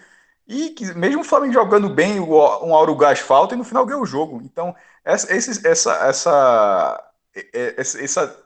E 0.48 0.75
mesmo 0.96 1.22
o 1.22 1.24
Flamengo 1.24 1.53
jogando 1.53 1.89
bem, 1.89 2.20
um 2.20 2.32
hora 2.32 2.91
o 2.91 2.96
gás 2.96 3.20
falta 3.20 3.55
e 3.55 3.58
no 3.58 3.63
final 3.63 3.86
ganhou 3.86 4.03
o 4.03 4.05
jogo. 4.05 4.41
Então, 4.44 4.75
essa, 5.03 5.34
essa, 5.34 5.91
essa, 6.08 6.44
essa 7.75 8.46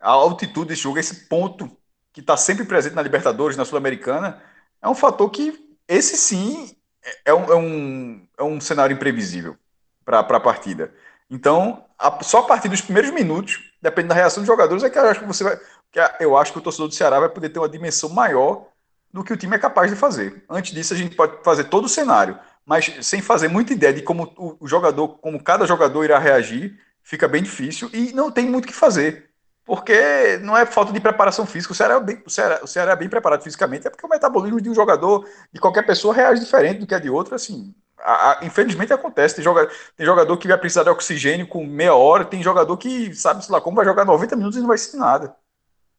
a 0.00 0.10
altitude 0.10 0.68
desse 0.68 0.82
jogo, 0.82 0.98
esse 0.98 1.26
ponto 1.26 1.70
que 2.12 2.20
está 2.20 2.36
sempre 2.36 2.64
presente 2.64 2.94
na 2.94 3.02
Libertadores, 3.02 3.56
na 3.56 3.64
Sul-Americana, 3.64 4.42
é 4.82 4.88
um 4.88 4.94
fator 4.94 5.30
que 5.30 5.67
esse 5.88 6.16
sim 6.16 6.76
é 7.24 7.32
um, 7.32 7.44
é 7.44 7.56
um, 7.56 8.28
é 8.38 8.42
um 8.42 8.60
cenário 8.60 8.94
imprevisível 8.94 9.56
para 10.04 10.20
a 10.20 10.40
partida. 10.40 10.92
Então, 11.30 11.84
a, 11.98 12.22
só 12.22 12.40
a 12.40 12.42
partir 12.42 12.68
dos 12.68 12.80
primeiros 12.80 13.10
minutos, 13.10 13.72
dependendo 13.80 14.10
da 14.10 14.14
reação 14.14 14.42
dos 14.42 14.46
jogadores, 14.46 14.82
é 14.82 14.90
que 14.90 14.98
eu 14.98 15.08
acho 15.08 15.20
que 15.20 15.26
você 15.26 15.44
vai. 15.44 15.58
Que 15.90 16.00
eu 16.20 16.36
acho 16.36 16.52
que 16.52 16.58
o 16.58 16.62
torcedor 16.62 16.88
do 16.88 16.94
Ceará 16.94 17.18
vai 17.18 17.28
poder 17.28 17.48
ter 17.48 17.58
uma 17.58 17.68
dimensão 17.68 18.10
maior 18.10 18.66
do 19.12 19.24
que 19.24 19.32
o 19.32 19.36
time 19.36 19.56
é 19.56 19.58
capaz 19.58 19.90
de 19.90 19.96
fazer. 19.96 20.44
Antes 20.48 20.74
disso, 20.74 20.92
a 20.92 20.96
gente 20.96 21.16
pode 21.16 21.42
fazer 21.42 21.64
todo 21.64 21.86
o 21.86 21.88
cenário, 21.88 22.38
mas 22.64 22.94
sem 23.00 23.22
fazer 23.22 23.48
muita 23.48 23.72
ideia 23.72 23.92
de 23.92 24.02
como 24.02 24.32
o 24.60 24.68
jogador, 24.68 25.08
como 25.18 25.42
cada 25.42 25.66
jogador 25.66 26.04
irá 26.04 26.18
reagir, 26.18 26.78
fica 27.02 27.26
bem 27.26 27.42
difícil 27.42 27.88
e 27.92 28.12
não 28.12 28.30
tem 28.30 28.46
muito 28.46 28.66
o 28.66 28.68
que 28.68 28.74
fazer 28.74 29.27
porque 29.68 30.38
não 30.38 30.56
é 30.56 30.64
falta 30.64 30.94
de 30.94 30.98
preparação 30.98 31.44
física. 31.44 31.74
O 31.74 31.76
Ceará, 31.76 31.96
é 31.96 32.00
bem, 32.00 32.22
o, 32.24 32.30
Ceará, 32.30 32.60
o 32.62 32.66
Ceará 32.66 32.92
é 32.92 32.96
bem 32.96 33.06
preparado 33.06 33.42
fisicamente, 33.42 33.86
é 33.86 33.90
porque 33.90 34.06
o 34.06 34.08
metabolismo 34.08 34.62
de 34.62 34.70
um 34.70 34.74
jogador, 34.74 35.28
de 35.52 35.60
qualquer 35.60 35.82
pessoa, 35.82 36.14
reage 36.14 36.40
diferente 36.40 36.80
do 36.80 36.86
que 36.86 36.94
é 36.94 36.98
de 36.98 37.10
outro. 37.10 37.34
Assim, 37.34 37.74
a, 37.98 38.30
a, 38.30 38.46
infelizmente 38.46 38.94
acontece. 38.94 39.34
Tem 39.34 39.44
jogador, 39.44 39.70
tem 39.94 40.06
jogador 40.06 40.38
que 40.38 40.48
vai 40.48 40.56
precisar 40.56 40.84
de 40.84 40.88
oxigênio 40.88 41.46
com 41.46 41.66
meia 41.66 41.94
hora, 41.94 42.24
tem 42.24 42.42
jogador 42.42 42.74
que 42.78 43.14
sabe, 43.14 43.44
sei 43.44 43.52
lá, 43.52 43.60
como 43.60 43.76
vai 43.76 43.84
jogar 43.84 44.06
90 44.06 44.36
minutos 44.36 44.56
e 44.56 44.60
não 44.62 44.68
vai 44.68 44.78
sentir 44.78 44.96
nada. 44.96 45.36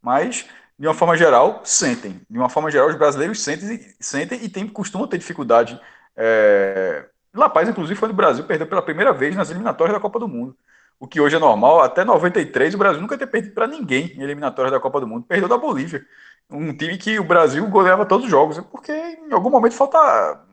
Mas, 0.01 0.47
de 0.77 0.87
uma 0.87 0.95
forma 0.95 1.15
geral, 1.15 1.61
sentem. 1.63 2.19
De 2.27 2.39
uma 2.39 2.49
forma 2.49 2.71
geral, 2.71 2.89
os 2.89 2.95
brasileiros 2.95 3.39
sentem, 3.39 3.85
sentem 3.99 4.43
e 4.43 4.49
tem, 4.49 4.67
costumam 4.67 5.07
ter 5.07 5.19
dificuldade. 5.19 5.79
É... 6.17 7.05
La 7.35 7.47
Paz, 7.47 7.69
inclusive, 7.69 7.99
foi 7.99 8.07
no 8.09 8.15
Brasil, 8.15 8.43
perdeu 8.45 8.65
pela 8.65 8.81
primeira 8.81 9.13
vez 9.13 9.35
nas 9.35 9.51
eliminatórias 9.51 9.95
da 9.95 10.01
Copa 10.01 10.17
do 10.17 10.27
Mundo 10.27 10.57
o 10.99 11.07
que 11.07 11.21
hoje 11.21 11.37
é 11.37 11.39
normal. 11.39 11.81
Até 11.81 12.03
93, 12.03 12.75
o 12.75 12.77
Brasil 12.77 13.01
nunca 13.01 13.15
tinha 13.15 13.27
perdido 13.27 13.53
para 13.53 13.67
ninguém 13.67 14.13
em 14.15 14.21
eliminatórias 14.21 14.71
da 14.71 14.79
Copa 14.79 14.99
do 14.99 15.07
Mundo. 15.07 15.25
Perdeu 15.25 15.47
da 15.47 15.57
Bolívia. 15.57 16.05
Um 16.49 16.75
time 16.75 16.97
que 16.97 17.19
o 17.19 17.23
Brasil 17.23 17.65
goleava 17.67 18.05
todos 18.05 18.25
os 18.25 18.31
jogos, 18.31 18.59
porque 18.71 18.91
em 18.91 19.31
algum 19.31 19.49
momento 19.49 19.75
falta 19.75 19.97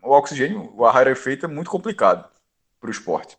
o 0.03 0.13
oxigênio, 0.13 0.71
o 0.75 0.85
ar 0.85 1.07
efeito 1.07 1.47
é 1.47 1.49
muito 1.49 1.71
complicado 1.71 2.29
para 2.79 2.89
o 2.89 2.91
esporte. 2.91 3.37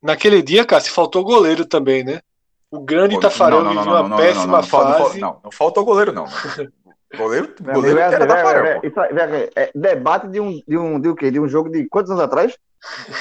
Naquele 0.00 0.40
dia, 0.40 0.64
cara, 0.64 0.80
se 0.80 0.90
faltou 0.90 1.24
goleiro 1.24 1.64
também, 1.64 2.02
né? 2.02 2.20
O 2.70 2.80
grande 2.80 3.20
Tafarel 3.20 3.68
viveu 3.68 3.82
uma 3.82 4.16
péssima 4.16 4.62
fase. 4.62 5.20
Não, 5.20 5.40
não 5.44 5.50
faltou 5.50 5.84
goleiro, 5.84 6.12
não. 6.12 6.24
Goleiro, 7.14 7.54
goleiro 7.60 7.98
era 7.98 8.26
Tafarel. 8.26 8.80
É, 9.54 9.70
debate 9.74 10.28
de 10.28 10.40
um, 10.40 10.60
de 10.66 10.78
um, 10.78 10.98
de 10.98 11.08
um, 11.08 11.14
de 11.14 11.40
um 11.40 11.48
jogo 11.48 11.68
de 11.68 11.86
quantos 11.88 12.10
anos 12.10 12.22
atrás? 12.22 12.56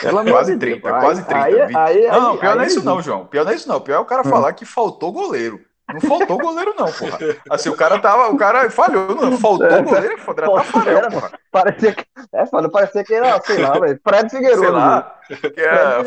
Ela 0.04 0.26
quase 0.26 0.58
30, 0.58 0.88
aí, 0.88 1.02
quase 1.02 1.24
30. 1.24 1.44
Aí, 1.44 1.62
aí, 1.76 2.08
não, 2.08 2.38
pior 2.38 2.56
não 2.56 2.64
é 2.64 2.68
isso 2.68 2.84
não, 2.84 3.02
João. 3.02 3.26
Pior 3.26 3.46
não 3.46 3.52
é 3.52 3.56
isso 3.56 3.70
não. 3.70 3.80
Pior 3.80 3.98
é 3.98 4.00
o 4.00 4.06
cara 4.06 4.22
hum. 4.22 4.30
falar 4.30 4.54
que 4.54 4.66
faltou 4.66 5.12
goleiro. 5.12 5.62
Não 5.94 6.02
faltou 6.02 6.38
goleiro, 6.38 6.74
não, 6.78 6.92
porra. 6.92 7.18
Assim, 7.50 7.70
o 7.70 7.76
cara 7.76 8.00
tava. 8.00 8.30
O 8.30 8.38
cara 8.38 8.70
falhou, 8.70 9.14
não. 9.14 9.38
Faltou 9.38 9.68
é, 9.68 9.82
goleiro, 9.82 10.18
foda, 10.20 10.44
era 10.44 10.52
Tafarel, 10.52 11.12
porra. 11.12 11.32
Parecia 11.52 11.94
que. 11.94 12.06
É, 12.34 12.46
foda, 12.46 12.70
parecia 12.70 13.04
que 13.04 13.14
era, 13.14 13.42
sei 13.42 13.58
lá, 13.58 13.78
velho. 13.78 14.00
Fred 14.04 14.30
Figueiredo. 14.30 14.62
Sei 14.62 14.70
lá. 14.70 15.16
Que 15.28 15.62
era, 15.62 16.02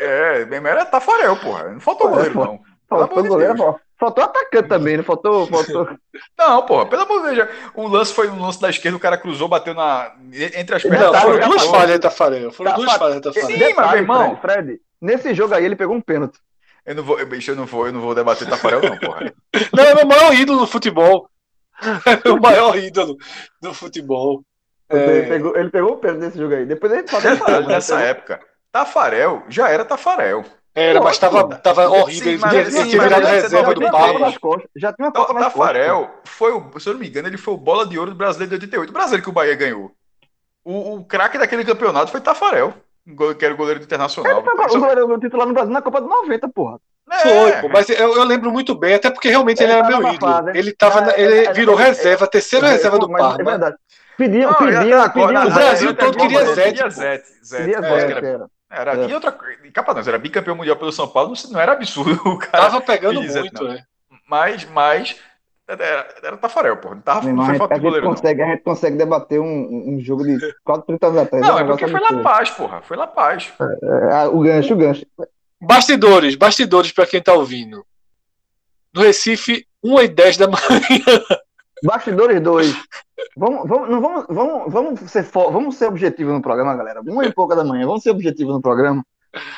é, 0.00 0.48
é, 0.50 0.68
era 0.68 0.84
Tafarel, 0.84 1.36
porra. 1.36 1.68
Não 1.68 1.80
faltou 1.80 2.10
goleiro, 2.10 2.34
não. 2.34 2.60
Faltou 2.88 3.24
goleiro, 3.24 3.54
porra. 3.56 3.80
Faltou 4.02 4.24
atacante 4.24 4.68
também, 4.68 4.96
não 4.96 5.04
faltou, 5.04 5.46
faltou. 5.46 5.88
Não, 6.36 6.66
porra, 6.66 6.86
pelo 6.86 7.02
amor 7.02 7.30
de 7.30 7.36
Deus. 7.36 7.48
O 7.72 7.86
lance 7.86 8.12
foi 8.12 8.28
um 8.28 8.42
lance 8.42 8.60
da 8.60 8.68
esquerda, 8.68 8.96
o 8.96 9.00
cara 9.00 9.16
cruzou, 9.16 9.46
bateu 9.46 9.74
na, 9.74 10.12
entre 10.32 10.74
as 10.74 10.82
pernas. 10.82 11.12
Tá, 11.12 11.20
foram 11.20 11.48
duas 11.48 11.64
falhas, 11.66 12.00
Tafarel. 12.00 12.50
Foram 12.50 12.72
tá, 12.72 12.76
duas 12.78 12.92
falhas, 12.94 13.20
Tafarel. 13.20 13.46
Sim, 13.46 13.74
mas, 13.76 13.90
meu 13.92 13.98
irmão. 14.00 14.36
Fred, 14.40 14.64
Fred, 14.64 14.80
nesse 15.00 15.32
jogo 15.34 15.54
aí 15.54 15.64
ele 15.64 15.76
pegou 15.76 15.94
um 15.94 16.00
pênalti. 16.00 16.36
Eu 16.84 16.96
não 16.96 17.04
vou, 17.04 17.24
bicho, 17.26 17.52
eu 17.52 17.54
não 17.54 17.64
vou, 17.64 17.86
eu 17.86 17.92
não 17.92 18.00
vou 18.00 18.12
debater 18.12 18.48
Tafarel, 18.48 18.82
não, 18.82 18.98
porra. 18.98 19.32
não, 19.72 19.84
é 19.86 20.02
o 20.02 20.04
maior 20.08 20.34
ídolo 20.34 20.58
do 20.58 20.66
futebol. 20.66 21.30
É 21.80 22.28
o 22.28 22.40
maior 22.40 22.76
ídolo 22.76 23.16
do 23.60 23.72
futebol. 23.72 24.42
É... 24.88 24.96
Ele, 24.96 25.26
pegou, 25.28 25.56
ele 25.56 25.70
pegou 25.70 25.92
o 25.92 25.98
pênalti 25.98 26.22
nesse 26.22 26.38
jogo 26.38 26.56
aí. 26.56 26.66
Depois 26.66 26.92
ele 26.92 27.06
falou. 27.06 27.68
Nessa 27.68 28.00
época, 28.00 28.40
Tafarel 28.72 29.44
já 29.48 29.68
era 29.68 29.84
Tafarel. 29.84 30.44
Era, 30.74 31.02
mas 31.02 31.14
estava 31.14 31.56
tava 31.56 31.88
horrível. 31.88 32.38
Sim, 32.38 32.56
ele 32.56 32.88
tinha 32.88 33.02
virado 33.02 33.26
reserva 33.26 33.74
do 33.74 33.90
Parma. 33.90 34.32
Já 34.74 34.92
tinha 34.92 35.08
uma 35.08 35.12
Copa 35.12 35.34
nas 35.34 35.52
Tafarel 35.52 36.10
foi, 36.24 36.52
o, 36.52 36.80
se 36.80 36.88
eu 36.88 36.94
não 36.94 37.00
me 37.00 37.08
engano, 37.08 37.28
ele 37.28 37.36
foi 37.36 37.52
o 37.52 37.58
bola 37.58 37.86
de 37.86 37.98
ouro 37.98 38.12
do 38.12 38.16
brasileiro 38.16 38.50
de 38.50 38.64
88. 38.66 38.90
O 38.90 38.92
brasileiro 38.92 39.22
que 39.22 39.28
o 39.28 39.32
Bahia 39.32 39.54
ganhou. 39.54 39.92
O, 40.64 40.96
o 40.96 41.04
craque 41.04 41.36
daquele 41.36 41.64
campeonato 41.64 42.10
foi 42.10 42.20
Tafarel, 42.20 42.72
que 43.38 43.44
era 43.44 43.52
o 43.52 43.56
goleiro 43.56 43.80
do 43.80 43.84
Internacional. 43.84 44.32
Ele 44.32 44.68
foi 44.68 44.76
o 44.76 44.80
goleiro 44.80 45.20
titular 45.20 45.46
no 45.46 45.52
Brasil 45.52 45.72
na 45.72 45.82
Copa 45.82 46.00
de 46.00 46.08
90, 46.08 46.48
porra. 46.48 46.78
É. 47.10 47.16
Foi, 47.18 47.52
pô, 47.60 47.68
mas 47.68 47.88
eu, 47.90 48.16
eu, 48.16 48.24
lembro 48.24 48.50
muito 48.50 48.74
bem, 48.74 48.94
até 48.94 49.10
porque 49.10 49.28
realmente 49.28 49.62
ele, 49.62 49.72
ele 49.72 49.80
era 49.80 49.88
meu 49.88 49.98
ídolo. 49.98 50.32
Fase, 50.32 50.58
ele, 50.58 50.72
tava, 50.72 51.10
é, 51.10 51.20
ele 51.20 51.44
é, 51.46 51.52
virou 51.52 51.78
é, 51.78 51.84
reserva, 51.84 52.26
terceira 52.26 52.68
reserva 52.68 52.98
do 52.98 53.10
Parma. 53.10 53.40
É 53.40 53.44
verdade. 53.44 53.76
Pediam, 54.16 54.54
pediam, 54.54 55.10
pediam. 55.10 55.46
O 55.46 55.50
Brasil 55.50 55.94
todo 55.94 56.16
queria 56.16 56.46
Zete. 56.54 56.72
Queria 56.74 56.90
Zete. 56.90 57.24
Zete. 57.44 58.52
Era, 58.72 58.94
é. 58.94 59.06
e 59.06 59.14
outra 59.14 59.36
capa 59.74 59.92
não, 59.92 60.00
era 60.00 60.18
bicampeão 60.18 60.56
mundial 60.56 60.76
pelo 60.76 60.90
São 60.90 61.06
Paulo, 61.06 61.34
não 61.50 61.60
era 61.60 61.72
absurdo 61.72 62.18
o 62.24 62.38
cara. 62.38 62.64
Tava 62.64 62.80
pegando 62.80 63.22
muito, 63.22 63.64
né? 63.64 63.84
Mas, 64.26 64.64
mas 64.64 65.20
era, 65.68 66.08
era 66.22 66.36
Tafarel, 66.38 66.78
pô. 66.78 66.94
Não 66.94 67.02
tava 67.02 67.30
não, 67.30 67.44
foi 67.44 67.56
falta 67.56 67.74
de 67.74 67.80
goleiro. 67.82 68.06
Consegue, 68.06 68.40
a 68.40 68.46
gente 68.46 68.62
consegue 68.62 68.96
debater 68.96 69.38
um, 69.40 69.94
um 69.94 70.00
jogo 70.00 70.24
de 70.24 70.38
quase 70.64 70.86
30 70.86 71.06
anos 71.06 71.18
atrás. 71.20 71.46
Não, 71.46 71.58
é, 71.58 71.62
é 71.62 71.64
porque 71.66 71.86
foi 71.86 72.00
La 72.00 72.22
Paz, 72.22 72.50
porra. 72.50 72.80
Foi 72.80 72.96
La 72.96 73.06
Paz. 73.06 73.52
É, 73.60 74.24
é, 74.24 74.28
o 74.28 74.40
gancho, 74.40 74.72
o 74.72 74.76
gancho. 74.76 75.06
Bastidores, 75.60 76.34
bastidores 76.34 76.92
para 76.92 77.06
quem 77.06 77.22
tá 77.22 77.34
ouvindo. 77.34 77.84
No 78.94 79.02
Recife, 79.02 79.66
1 79.84 80.00
e 80.00 80.08
10 80.08 80.36
da 80.38 80.46
manhã. 80.48 81.22
Bastidores 81.82 82.40
2. 82.40 82.76
Vamos, 83.36 83.68
vamos, 83.68 83.88
não 83.88 84.00
vamos, 84.00 84.26
vamos, 84.28 84.72
vamos, 84.72 85.10
ser, 85.10 85.22
vamos 85.22 85.76
ser 85.76 85.86
objetivos 85.86 86.32
no 86.32 86.42
programa, 86.42 86.74
galera. 86.74 87.00
Uma 87.00 87.24
e 87.24 87.32
pouca 87.32 87.56
da 87.56 87.64
manhã, 87.64 87.86
vamos 87.86 88.02
ser 88.02 88.10
objetivos 88.10 88.54
no 88.54 88.60
programa. 88.60 89.04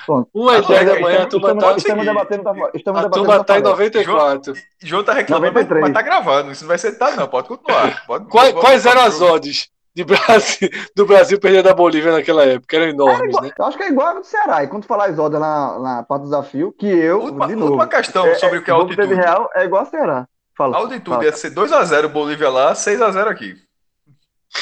Pronto. 0.07 0.29
Uma 0.33 0.59
e 0.59 0.67
dez 0.67 0.87
da 0.87 1.01
manhã, 1.01 1.23
a 1.23 1.27
turma 1.27 1.49
estamos, 1.49 1.65
tá. 1.65 1.77
Estamos 1.77 2.05
debatendo, 2.05 2.71
estamos 2.75 3.05
a 3.05 3.09
turma 3.09 3.45
tá 3.45 3.59
em 3.59 3.63
94. 3.63 4.55
João, 4.55 4.65
João 4.83 5.05
tá 5.05 5.13
reclamando, 5.15 5.53
mas, 5.53 5.69
mas 5.69 5.93
tá 5.93 6.03
gravando. 6.03 6.53
Isso 6.53 6.63
não 6.63 6.69
vai 6.69 6.79
ser 6.79 6.93
tá, 6.93 7.11
não. 7.17 7.27
Pode 7.27 7.49
continuar. 7.49 8.07
Pode, 8.07 8.27
quais, 8.27 8.53
pode, 8.53 8.65
quais 8.65 8.87
eram 8.87 9.01
as 9.03 9.21
odds 9.21 9.69
de 9.93 10.05
Brasil, 10.05 10.69
do 10.95 11.07
Brasil 11.07 11.41
perder 11.41 11.65
da 11.65 11.75
Bolívia 11.75 12.13
naquela 12.13 12.45
época? 12.45 12.77
Eram 12.77 12.87
enormes, 12.87 13.29
igual, 13.29 13.43
né? 13.43 13.51
Eu 13.59 13.65
acho 13.65 13.77
que 13.77 13.83
é 13.83 13.89
igual 13.89 14.09
a 14.09 14.15
do 14.15 14.25
Ceará. 14.25 14.63
E 14.63 14.69
quando 14.69 14.85
falar 14.85 15.07
as 15.07 15.19
odds 15.19 15.41
na, 15.41 15.79
na 15.81 16.03
parte 16.05 16.23
do 16.23 16.27
desafio, 16.27 16.73
que 16.79 16.87
eu, 16.87 17.21
última, 17.21 17.49
de 17.49 17.57
novo. 17.57 17.73
Última 17.73 17.89
questão 17.89 18.27
é, 18.27 18.35
sobre 18.37 18.59
o 18.59 18.63
que 18.63 18.71
é 18.71 18.75
altitude. 18.75 19.15
real 19.15 19.51
é 19.55 19.65
igual 19.65 19.83
a 19.83 19.87
Ceará. 19.87 20.29
Fala, 20.57 20.77
altitude 20.77 21.11
fala. 21.11 21.25
ia 21.25 21.33
ser 21.33 21.51
2x0 21.53 22.09
Bolívia 22.09 22.49
lá, 22.49 22.73
6x0 22.75 23.29
aqui. 23.29 23.57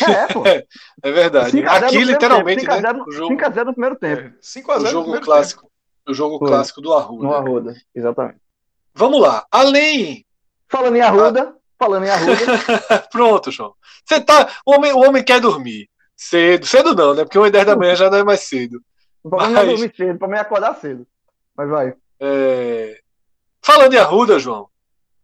É, 0.08 0.32
pô. 0.32 0.42
é 0.46 1.12
verdade. 1.12 1.62
Aqui, 1.66 1.98
literalmente, 2.02 2.66
né? 2.66 2.80
5x0 2.80 3.64
no 3.64 3.72
primeiro 3.72 3.96
tempo. 3.96 4.34
5x0 4.40 4.74
é, 4.74 4.78
o 4.78 4.86
jogo 4.86 5.20
clássico. 5.20 5.62
Tempo. 5.62 5.72
O 6.08 6.14
jogo 6.14 6.38
Foi. 6.38 6.48
clássico 6.48 6.80
do 6.80 6.92
Arruda. 6.92 7.22
No 7.22 7.34
Arruda, 7.34 7.74
exatamente. 7.94 8.40
Vamos 8.94 9.20
lá. 9.20 9.46
Além. 9.50 10.24
Falando 10.68 10.96
em 10.96 11.00
Arruda, 11.00 11.54
falando 11.78 12.04
em 12.04 12.10
Arruda. 12.10 13.06
Pronto, 13.12 13.50
João. 13.50 13.74
Você 14.04 14.20
tá. 14.20 14.50
O 14.66 14.74
homem, 14.74 14.92
o 14.92 14.98
homem 14.98 15.22
quer 15.22 15.40
dormir. 15.40 15.88
Cedo. 16.16 16.66
Cedo 16.66 16.94
não, 16.94 17.14
né? 17.14 17.24
Porque 17.24 17.38
1 17.38 17.46
e 17.46 17.50
10 17.50 17.66
da 17.66 17.76
manhã 17.76 17.94
já 17.94 18.10
não 18.10 18.18
é 18.18 18.24
mais 18.24 18.40
cedo. 18.40 18.80
O 19.22 19.28
problema 19.28 19.52
Mas- 19.54 19.62
é 19.62 19.70
dormir 19.70 19.94
cedo, 19.96 20.18
pra 20.18 20.28
mim 20.28 20.38
acordar 20.38 20.74
cedo. 20.76 21.06
Mas 21.56 21.68
vai. 21.68 21.94
É, 22.18 22.98
Falando 23.64 23.94
em 23.94 23.98
Arruda, 23.98 24.38
João, 24.40 24.68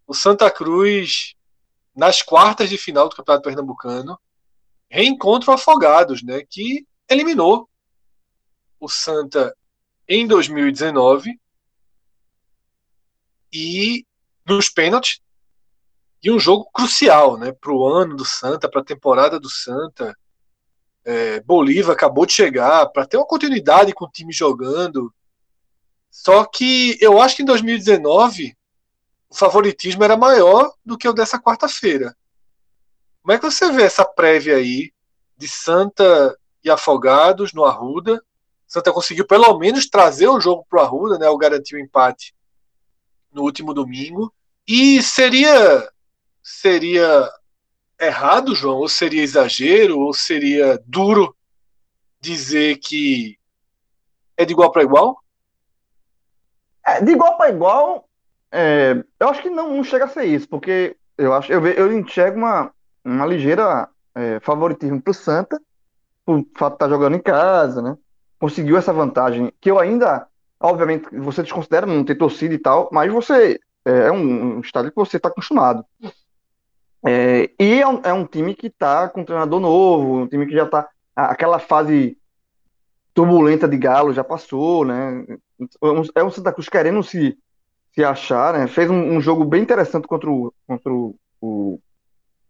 o 0.09 0.15
Santa 0.15 0.51
Cruz, 0.51 1.35
nas 1.95 2.23
quartas 2.23 2.71
de 2.71 2.79
final 2.79 3.11
do 3.11 3.15
Campeonato 3.15 3.45
Pernambucano, 3.45 4.19
reencontra 4.89 5.51
o 5.51 5.55
Afogados, 5.55 6.23
né? 6.23 6.43
Que 6.49 6.87
eliminou 7.11 7.69
o 8.81 8.89
Santa 8.89 9.55
em 10.09 10.27
2019 10.27 11.39
e 13.53 14.07
nos 14.47 14.71
pênaltis. 14.71 15.21
E 16.23 16.31
um 16.31 16.39
jogo 16.39 16.71
crucial, 16.73 17.37
né? 17.37 17.53
Para 17.53 17.73
o 17.73 17.87
ano 17.87 18.17
do 18.17 18.25
Santa, 18.25 18.69
para 18.69 18.81
a 18.81 18.85
temporada 18.85 19.39
do 19.39 19.51
Santa. 19.51 20.17
É, 21.05 21.41
Bolívar 21.41 21.93
acabou 21.93 22.25
de 22.25 22.33
chegar 22.33 22.87
para 22.87 23.07
ter 23.07 23.19
uma 23.19 23.27
continuidade 23.27 23.93
com 23.93 24.07
o 24.07 24.11
time 24.11 24.33
jogando. 24.33 25.13
Só 26.11 26.47
que 26.47 26.97
eu 26.99 27.21
acho 27.21 27.37
que 27.37 27.43
em 27.43 27.47
2019 27.47 28.58
o 29.31 29.35
favoritismo 29.35 30.03
era 30.03 30.17
maior 30.17 30.73
do 30.85 30.97
que 30.97 31.09
o 31.09 31.13
dessa 31.13 31.39
quarta-feira. 31.39 32.17
Como 33.23 33.33
é 33.33 33.39
que 33.39 33.45
você 33.45 33.71
vê 33.71 33.83
essa 33.83 34.05
prévia 34.05 34.57
aí 34.57 34.93
de 35.37 35.47
Santa 35.47 36.37
e 36.65 36.71
Afogados 36.71 37.53
no 37.53 37.65
Arruda? 37.65 38.23
Santa 38.67 38.93
conseguiu 38.93 39.27
pelo 39.27 39.59
menos 39.59 39.89
trazer 39.89 40.29
o 40.29 40.41
jogo 40.41 40.65
para 40.69 40.81
o 40.81 40.83
Arruda, 40.83 41.19
né? 41.19 41.29
O 41.29 41.37
garantiu 41.37 41.79
o 41.79 41.81
empate 41.81 42.35
no 43.31 43.43
último 43.43 43.75
domingo. 43.75 44.33
E 44.67 45.03
seria 45.03 45.91
seria 46.43 47.31
errado, 48.01 48.55
João? 48.55 48.79
Ou 48.79 48.89
seria 48.89 49.23
exagero? 49.23 49.99
Ou 49.99 50.15
seria 50.15 50.83
duro 50.87 51.37
dizer 52.21 52.79
que 52.79 53.39
é 54.37 54.45
de 54.45 54.53
igual 54.53 54.73
para 54.73 54.83
igual? 54.83 55.23
É, 56.87 57.03
de 57.03 57.13
igual 57.13 57.37
para 57.37 57.51
igual, 57.51 58.08
é, 58.53 59.03
eu 59.19 59.29
acho 59.29 59.43
que 59.43 59.51
não, 59.51 59.77
não 59.77 59.85
chega 59.85 60.05
a 60.05 60.09
ser 60.09 60.25
isso, 60.25 60.49
porque 60.49 60.97
eu 61.17 61.33
acho, 61.35 61.53
eu, 61.53 61.67
eu 61.67 61.93
enxergo 61.93 62.39
uma, 62.39 62.71
uma 63.05 63.27
ligeira 63.27 63.89
é, 64.15 64.41
favoritismo 64.41 65.01
pro 65.01 65.15
Santa, 65.15 65.61
por 66.25 66.45
fato 66.57 66.73
de 66.73 66.77
estar 66.77 66.89
jogando 66.89 67.17
em 67.17 67.21
casa, 67.21 67.83
né? 67.83 67.97
Conseguiu 68.39 68.77
essa 68.77 68.93
vantagem, 68.93 69.53
que 69.61 69.71
eu 69.71 69.79
ainda, 69.79 70.27
obviamente, 70.61 71.09
você 71.17 71.43
desconsidera 71.43 71.87
não 71.87 72.05
ter 72.05 72.15
torcida 72.15 72.55
e 72.55 72.59
tal, 72.59 72.89
mas 72.93 73.13
você 73.13 73.59
é, 73.85 73.91
é 74.09 74.13
um, 74.13 74.57
um 74.57 74.61
estádio 74.61 74.91
que 74.91 74.97
você 74.97 75.17
está 75.17 75.29
acostumado. 75.29 75.85
É, 77.05 77.51
e 77.59 77.81
é 77.81 77.87
um, 77.87 78.01
é 78.05 78.13
um 78.13 78.27
time 78.27 78.55
que 78.55 78.67
está 78.67 79.09
com 79.09 79.21
um 79.21 79.25
treinador 79.25 79.61
novo, 79.61 80.19
um 80.19 80.27
time 80.27 80.47
que 80.47 80.53
já 80.53 80.65
está 80.65 80.89
aquela 81.15 81.59
fase 81.59 82.17
turbulenta 83.13 83.67
de 83.67 83.77
Galo 83.77 84.13
já 84.13 84.23
passou, 84.23 84.85
né? 84.85 85.25
É 86.15 86.23
um 86.23 86.31
Santa 86.31 86.53
Cruz 86.53 86.69
querendo 86.69 87.03
se, 87.03 87.37
se 87.99 88.05
achar, 88.05 88.57
né? 88.57 88.69
Fez 88.69 88.89
um, 88.89 89.17
um 89.17 89.21
jogo 89.21 89.45
bem 89.45 89.61
interessante 89.61 90.07
contra 90.07 90.31
o, 90.31 90.55
contra 90.69 90.93
o, 90.93 91.17
o, 91.41 91.81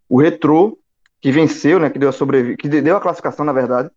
o 0.06 0.20
Retrô, 0.20 0.78
que 1.22 1.32
venceu, 1.32 1.80
né? 1.80 1.88
Que 1.88 1.98
deu 1.98 2.10
a 2.10 2.12
sobrevi 2.12 2.54
que 2.54 2.68
deu 2.68 2.94
a 2.94 3.00
classificação, 3.00 3.46
na 3.46 3.52
verdade, 3.52 3.90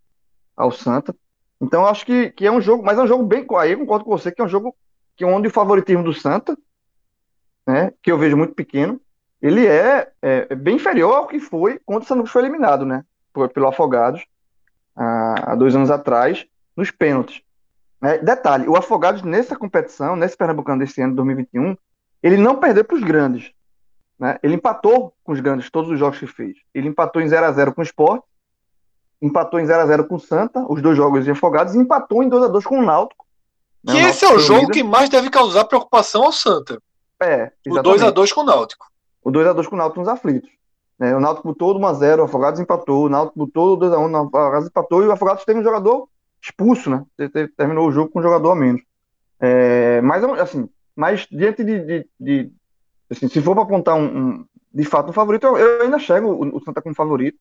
ao 0.55 0.71
Santa. 0.71 1.13
Então, 1.59 1.85
acho 1.85 2.05
que, 2.05 2.29
que 2.31 2.47
é 2.47 2.51
um 2.51 2.61
jogo, 2.61 2.85
mas 2.85 2.97
é 2.97 3.01
um 3.01 3.07
jogo 3.07 3.25
bem. 3.25 3.45
Aí 3.59 3.73
eu 3.73 3.79
concordo 3.79 4.05
com 4.05 4.11
você 4.11 4.31
que 4.31 4.41
é 4.41 4.45
um 4.45 4.47
jogo 4.47 4.73
que 5.17 5.25
onde 5.25 5.49
o 5.49 5.51
favoritismo 5.51 6.05
do 6.05 6.13
Santa, 6.13 6.57
né? 7.67 7.91
Que 8.01 8.13
eu 8.13 8.17
vejo 8.17 8.37
muito 8.37 8.53
pequeno, 8.53 9.01
ele 9.41 9.67
é, 9.67 10.09
é, 10.21 10.47
é 10.49 10.55
bem 10.55 10.77
inferior 10.77 11.13
ao 11.13 11.27
que 11.27 11.37
foi 11.37 11.81
quando 11.85 12.03
o 12.03 12.05
Santa 12.05 12.25
foi 12.27 12.43
eliminado, 12.43 12.85
né? 12.85 13.03
Pelo 13.53 13.67
Afogados, 13.67 14.25
há 14.95 15.53
dois 15.55 15.75
anos 15.75 15.91
atrás, 15.91 16.45
nos 16.77 16.91
pênaltis. 16.91 17.41
Né? 18.01 18.17
detalhe, 18.17 18.67
o 18.67 18.75
Afogados 18.75 19.21
nessa 19.21 19.55
competição, 19.55 20.15
nesse 20.15 20.35
Pernambucano 20.35 20.79
desse 20.79 21.01
ano, 21.01 21.15
2021, 21.15 21.75
ele 22.23 22.37
não 22.37 22.55
perdeu 22.57 22.83
para 22.83 22.95
os 22.97 23.03
grandes. 23.03 23.51
Né? 24.19 24.37
Ele 24.43 24.55
empatou 24.55 25.13
com 25.23 25.31
os 25.31 25.39
grandes 25.39 25.69
todos 25.69 25.89
os 25.89 25.97
jogos 25.99 26.19
que 26.19 26.27
fez. 26.27 26.57
Ele 26.73 26.87
empatou 26.89 27.21
em 27.21 27.27
0 27.27 27.45
a 27.45 27.51
0 27.51 27.73
com 27.73 27.81
o 27.81 27.83
Sport, 27.83 28.21
empatou 29.21 29.59
em 29.59 29.65
0 29.65 29.81
a 29.81 29.85
0 29.85 30.05
com 30.07 30.15
o 30.15 30.19
Santa, 30.19 30.65
os 30.69 30.81
dois 30.81 30.97
jogos 30.97 31.23
de 31.25 31.31
Afogados, 31.31 31.75
e 31.75 31.77
empatou 31.79 32.23
em 32.23 32.29
2 32.29 32.43
a 32.43 32.47
2 32.47 32.65
com 32.65 32.79
o 32.79 32.85
Náutico. 32.85 33.25
né? 33.83 33.93
Que 33.93 33.99
O 33.99 34.07
esse 34.07 34.25
é 34.25 34.33
o 34.33 34.39
jogo 34.39 34.61
líder. 34.61 34.73
que 34.73 34.83
mais 34.83 35.09
deve 35.09 35.29
causar 35.29 35.65
preocupação 35.65 36.23
ao 36.23 36.31
Santa. 36.31 36.81
É, 37.21 37.51
O 37.67 37.69
exatamente. 37.71 38.03
2x2 38.03 38.33
com 38.33 38.41
o 38.41 38.45
Náutico. 38.45 38.85
O 39.23 39.31
2x2 39.31 39.67
com 39.67 39.75
o 39.75 39.77
Náutico 39.77 39.99
nos 39.99 40.09
aflitos. 40.09 40.49
né? 40.99 41.15
O 41.15 41.19
Náutico 41.19 41.47
botou 41.47 41.73
do 41.73 41.79
1x0, 41.79 42.19
o 42.19 42.23
Afogados 42.23 42.59
empatou, 42.59 43.05
o 43.05 43.09
Náutico 43.09 43.37
botou 43.39 43.75
do 43.75 43.85
2x1, 43.87 44.11
o 44.11 44.17
Afogados 44.37 44.67
empatou, 44.67 45.03
e 45.03 45.07
o 45.07 45.11
Afogados 45.11 45.45
teve 45.45 45.59
um 45.59 45.63
jogador 45.63 46.07
expulso, 46.41 46.89
né? 46.89 47.03
Te- 47.17 47.29
te- 47.29 47.47
Terminou 47.49 47.87
o 47.87 47.91
jogo 47.91 48.11
com 48.11 48.19
um 48.19 48.23
jogador 48.23 48.51
a 48.51 48.55
menos. 48.55 48.81
É, 49.39 50.01
mas, 50.01 50.23
assim, 50.23 50.69
mas 50.95 51.27
diante 51.31 51.63
de, 51.63 51.79
de- 51.85 52.09
de- 52.19 52.51
assim, 53.09 53.27
se 53.27 53.41
for 53.41 53.53
para 53.55 53.63
apontar 53.63 53.95
um, 53.95 54.05
um- 54.05 54.45
de 54.73 54.85
fato 54.85 55.09
um 55.09 55.13
favorito, 55.13 55.45
eu, 55.45 55.57
eu 55.57 55.81
ainda 55.83 55.99
chego 55.99 56.27
o, 56.29 56.57
o 56.57 56.61
Santa 56.63 56.81
como 56.81 56.95
favorito 56.95 57.37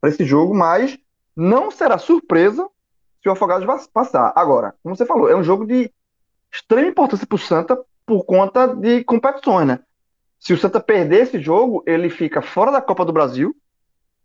para 0.00 0.10
esse 0.10 0.24
jogo, 0.24 0.54
mas 0.54 0.98
não 1.36 1.70
será 1.70 1.98
surpresa 1.98 2.68
se 3.22 3.28
o 3.28 3.32
Afogados 3.32 3.86
passar. 3.88 4.32
Agora, 4.34 4.74
como 4.82 4.96
você 4.96 5.06
falou, 5.06 5.28
é 5.28 5.36
um 5.36 5.44
jogo 5.44 5.66
de 5.66 5.90
extrema 6.52 6.88
importância 6.88 7.26
para 7.26 7.36
o 7.36 7.38
Santa 7.38 7.78
por 8.04 8.24
conta 8.24 8.66
de 8.68 9.04
competições, 9.04 9.66
né? 9.66 9.80
Se 10.38 10.52
o 10.52 10.58
Santa 10.58 10.80
perder 10.80 11.22
esse 11.22 11.40
jogo, 11.40 11.84
ele 11.86 12.10
fica 12.10 12.42
fora 12.42 12.72
da 12.72 12.82
Copa 12.82 13.04
do 13.04 13.12
Brasil, 13.12 13.54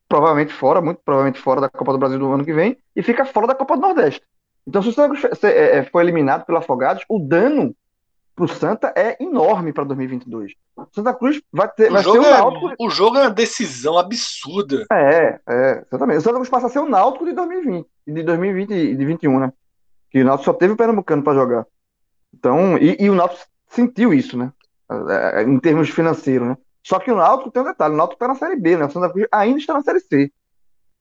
provavelmente 0.07 0.53
fora, 0.53 0.81
muito 0.81 1.01
provavelmente 1.03 1.39
fora 1.39 1.61
da 1.61 1.69
Copa 1.69 1.91
do 1.91 1.97
Brasil 1.97 2.19
do 2.19 2.31
ano 2.31 2.45
que 2.45 2.53
vem, 2.53 2.77
e 2.95 3.03
fica 3.03 3.25
fora 3.25 3.47
da 3.47 3.55
Copa 3.55 3.75
do 3.75 3.81
Nordeste. 3.81 4.21
Então, 4.67 4.81
se 4.81 4.89
o 4.89 4.93
Santa 4.93 5.09
Cruz 5.09 5.43
é, 5.43 5.77
é, 5.77 5.83
for 5.83 6.01
eliminado 6.01 6.45
pelo 6.45 6.57
Afogados, 6.57 7.03
o 7.07 7.19
dano 7.19 7.73
para 8.35 8.45
o 8.45 8.47
Santa 8.47 8.93
é 8.95 9.21
enorme 9.21 9.73
para 9.73 9.83
2022. 9.83 10.53
O 10.75 10.85
Santa 10.93 11.13
Cruz 11.13 11.41
vai 11.51 11.67
ter, 11.69 11.89
O 11.89 11.93
vai 11.93 12.03
ser 12.03 12.09
jogo, 12.09 12.21
o 12.21 12.25
é, 12.25 12.31
Náutico. 12.31 12.75
o 12.79 12.89
jogo 12.89 13.17
é 13.17 13.21
uma 13.21 13.31
decisão 13.31 13.97
absurda. 13.97 14.85
É, 14.91 15.39
é, 15.49 15.83
exatamente. 15.87 16.19
O 16.19 16.21
Santa 16.21 16.35
Cruz 16.35 16.49
passa 16.49 16.67
a 16.67 16.69
ser 16.69 16.79
o 16.79 16.87
Náutico 16.89 17.25
de 17.25 17.33
2020, 17.33 17.87
e 18.05 18.11
de 18.11 18.23
2020 18.23 18.71
e 18.71 18.95
de 18.95 19.05
21, 19.05 19.39
né? 19.39 19.53
Que 20.11 20.21
o 20.21 20.25
Náutico 20.25 20.45
só 20.45 20.53
teve 20.53 20.73
o 20.73 20.77
Pernambucano 20.77 21.23
para 21.23 21.33
jogar. 21.33 21.65
Então, 22.33 22.77
e, 22.77 22.97
e 22.99 23.09
o 23.09 23.15
Náutico 23.15 23.41
sentiu 23.69 24.13
isso, 24.13 24.37
né? 24.37 24.51
É, 25.09 25.43
Em 25.43 25.59
termos 25.59 25.89
financeiros, 25.89 26.47
né? 26.47 26.57
Só 26.87 26.99
que 26.99 27.11
o 27.11 27.17
Náutico 27.17 27.51
tem 27.51 27.61
um 27.61 27.65
detalhe, 27.65 27.93
o 27.93 27.97
Náutico 27.97 28.15
está 28.15 28.29
na 28.29 28.35
Série 28.39 28.55
B, 28.55 28.77
né? 28.77 28.85
O 28.85 28.89
Santa 28.89 29.09
Cruz 29.09 29.27
ainda 29.29 29.59
está 29.59 29.73
na 29.73 29.81
Série 29.81 29.99
C. 29.99 30.31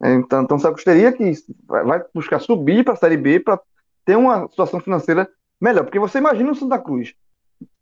É, 0.02 0.14
Então, 0.14 0.42
então 0.42 0.56
o 0.56 0.60
Santa 0.60 0.72
Cruz 0.72 0.82
teria 0.82 1.12
que 1.12 1.32
vai 1.64 2.02
buscar 2.12 2.40
subir 2.40 2.84
para 2.84 2.94
a 2.94 2.96
Série 2.96 3.16
B 3.16 3.38
para 3.38 3.60
ter 4.04 4.16
uma 4.16 4.48
situação 4.48 4.80
financeira 4.80 5.28
melhor. 5.60 5.84
Porque 5.84 6.00
você 6.00 6.18
imagina 6.18 6.50
o 6.50 6.56
Santa 6.56 6.76
Cruz 6.76 7.14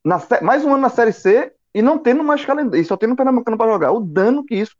na 0.04 0.20
mais 0.42 0.62
um 0.66 0.74
ano 0.74 0.82
na 0.82 0.90
Série 0.90 1.14
C 1.14 1.50
e 1.72 1.80
não 1.80 1.96
tendo 1.98 2.22
mais 2.22 2.44
calendário, 2.44 2.78
e 2.78 2.84
só 2.84 2.94
tendo 2.94 3.14
o 3.14 3.16
Pernambucano 3.16 3.56
para 3.56 3.72
jogar. 3.72 3.92
O 3.92 4.00
dano 4.00 4.44
que 4.44 4.54
isso 4.54 4.76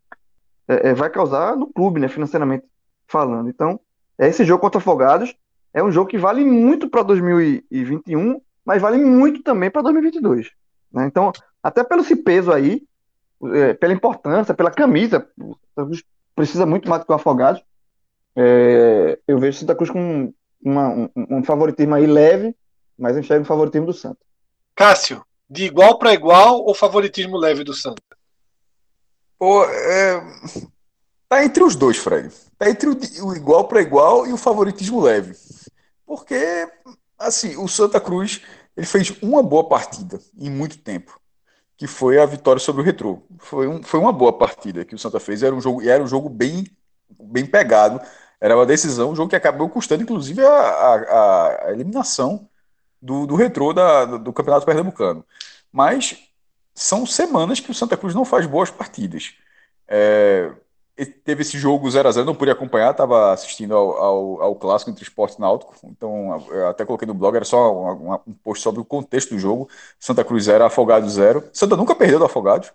é, 0.69 0.91
é, 0.91 0.95
vai 0.95 1.09
causar 1.09 1.57
no 1.57 1.73
clube, 1.73 2.01
né? 2.01 2.09
Financeiramente 2.09 2.67
falando. 3.09 3.49
Então, 3.49 3.81
é 4.19 4.29
esse 4.29 4.45
jogo 4.45 4.61
contra 4.61 4.79
Afogados 4.81 5.35
é 5.73 5.83
um 5.83 5.91
jogo 5.91 6.11
que 6.11 6.19
vale 6.19 6.45
muito 6.45 6.91
para 6.91 7.03
2021, 7.03 8.39
mas 8.67 8.83
vale 8.83 9.03
muito 9.03 9.43
também 9.43 9.71
para 9.71 9.81
2022. 9.81 10.51
Né? 10.93 11.07
Então, 11.07 11.33
até 11.63 11.83
pelo 11.83 12.03
esse 12.03 12.17
peso 12.17 12.53
aí, 12.53 12.83
é, 13.53 13.75
pela 13.75 13.93
importância, 13.93 14.55
pela 14.55 14.71
camisa, 14.71 15.29
o 15.39 15.57
Santa 15.75 15.87
Cruz 15.87 16.05
precisa 16.35 16.67
muito 16.67 16.89
mais 16.89 17.03
do 17.03 17.07
que 17.07 17.13
o 17.13 17.15
Afogados. 17.15 17.63
É, 18.37 19.19
eu 19.27 19.39
vejo 19.39 19.57
o 19.57 19.61
Santa 19.61 19.75
Cruz 19.75 19.91
com 19.91 20.33
uma- 20.63 20.89
um, 20.89 21.11
um 21.17 21.45
favoritismo 21.45 21.95
aí 21.95 22.07
leve, 22.07 22.55
mas 22.99 23.17
enxergo 23.17 23.45
o 23.45 23.47
favoritismo 23.47 23.87
do 23.87 23.93
Santa. 23.93 24.19
Cássio, 24.75 25.25
de 25.49 25.65
igual 25.65 25.99
para 25.99 26.15
igual 26.15 26.65
ou 26.65 26.75
favoritismo 26.75 27.37
leve 27.37 27.63
do 27.65 27.75
Santa? 27.75 28.03
Pô, 29.39 29.65
é... 29.65 30.21
Tá 31.29 31.45
entre 31.45 31.63
os 31.63 31.75
dois, 31.75 31.97
Fred. 31.97 32.33
Tá 32.59 32.69
entre 32.71 32.89
o, 32.89 32.97
o 33.27 33.35
igual 33.35 33.67
para 33.67 33.81
igual 33.83 34.27
e 34.27 34.33
o 34.33 34.37
favoritismo 34.37 35.01
leve. 35.01 35.35
Porque, 36.07 36.69
assim, 37.19 37.57
o 37.57 37.67
Santa 37.67 38.01
Cruz 38.01 38.41
ele 38.77 38.87
fez 38.87 39.11
uma 39.23 39.43
boa 39.43 39.69
partida 39.69 40.19
em 40.37 40.51
muito 40.51 40.79
tempo, 40.79 41.19
que 41.77 41.87
foi 41.87 42.19
a 42.19 42.27
vitória 42.27 42.61
sobre 42.61 42.83
o 42.83 42.85
Retrô. 42.85 43.23
Foi, 43.39 43.67
um, 43.67 43.83
foi 43.83 44.01
uma 44.01 44.13
boa 44.13 44.33
partida 44.33 44.85
que 44.85 44.95
o 44.95 44.99
Santa 44.99 45.19
fez. 45.19 45.43
Era 45.43 45.55
um 45.55 45.61
jogo, 45.61 45.83
era 45.83 46.03
um 46.03 46.07
jogo 46.07 46.29
bem, 46.29 46.67
bem 47.21 47.47
pegado. 47.47 48.01
Era 48.41 48.57
uma 48.57 48.67
decisão, 48.67 49.11
um 49.11 49.17
jogo 49.17 49.31
que 49.31 49.37
acabou 49.37 49.69
custando, 49.69 50.03
inclusive, 50.03 50.45
a, 50.45 50.51
a, 50.51 51.67
a 51.67 51.73
eliminação 51.73 52.49
do, 53.01 53.27
do 53.27 53.35
Retrô 53.35 53.73
da, 53.73 54.05
do 54.05 54.33
Campeonato 54.33 54.67
Pernambucano. 54.67 55.25
Mas 55.73 56.19
são 56.75 57.07
semanas 57.07 57.61
que 57.61 57.71
o 57.71 57.75
Santa 57.75 57.97
Cruz 57.97 58.15
não 58.15 58.25
faz 58.25 58.47
boas 58.47 58.71
partidas. 58.71 59.35
É, 59.89 60.51
teve 60.97 61.43
esse 61.43 61.59
jogo 61.59 61.89
0x0, 61.89 62.25
não 62.25 62.35
pude 62.35 62.51
acompanhar, 62.51 62.93
estava 62.93 63.33
assistindo 63.33 63.75
ao, 63.75 63.97
ao, 63.97 64.43
ao, 64.43 64.55
clássico 64.55 64.91
entre 64.91 65.03
esporte 65.03 65.37
e 65.37 65.41
náutico, 65.41 65.75
então 65.85 66.41
até 66.69 66.85
coloquei 66.85 67.07
no 67.07 67.15
blog, 67.15 67.35
era 67.35 67.45
só 67.45 67.75
uma, 67.97 68.21
um 68.27 68.33
post 68.33 68.63
sobre 68.63 68.81
o 68.81 68.85
contexto 68.85 69.31
do 69.31 69.39
jogo, 69.39 69.69
Santa 69.99 70.25
Cruz 70.25 70.45
0, 70.45 70.65
Afogados 70.65 71.15
0, 71.15 71.49
Santa 71.53 71.77
nunca 71.77 71.97
perdeu 71.97 72.21
do 72.21 72.25
Afogados, 72.25 72.73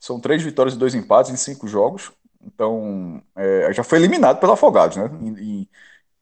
são 0.00 0.18
três 0.18 0.42
vitórias 0.42 0.74
e 0.74 0.78
dois 0.78 0.94
empates 0.94 1.30
em 1.30 1.36
cinco 1.36 1.68
jogos, 1.68 2.10
então 2.42 3.22
é, 3.36 3.72
já 3.72 3.84
foi 3.84 3.98
eliminado 3.98 4.40
pelo 4.40 4.52
Afogados, 4.52 4.96
né, 4.96 5.08
em, 5.20 5.60
em, 5.60 5.68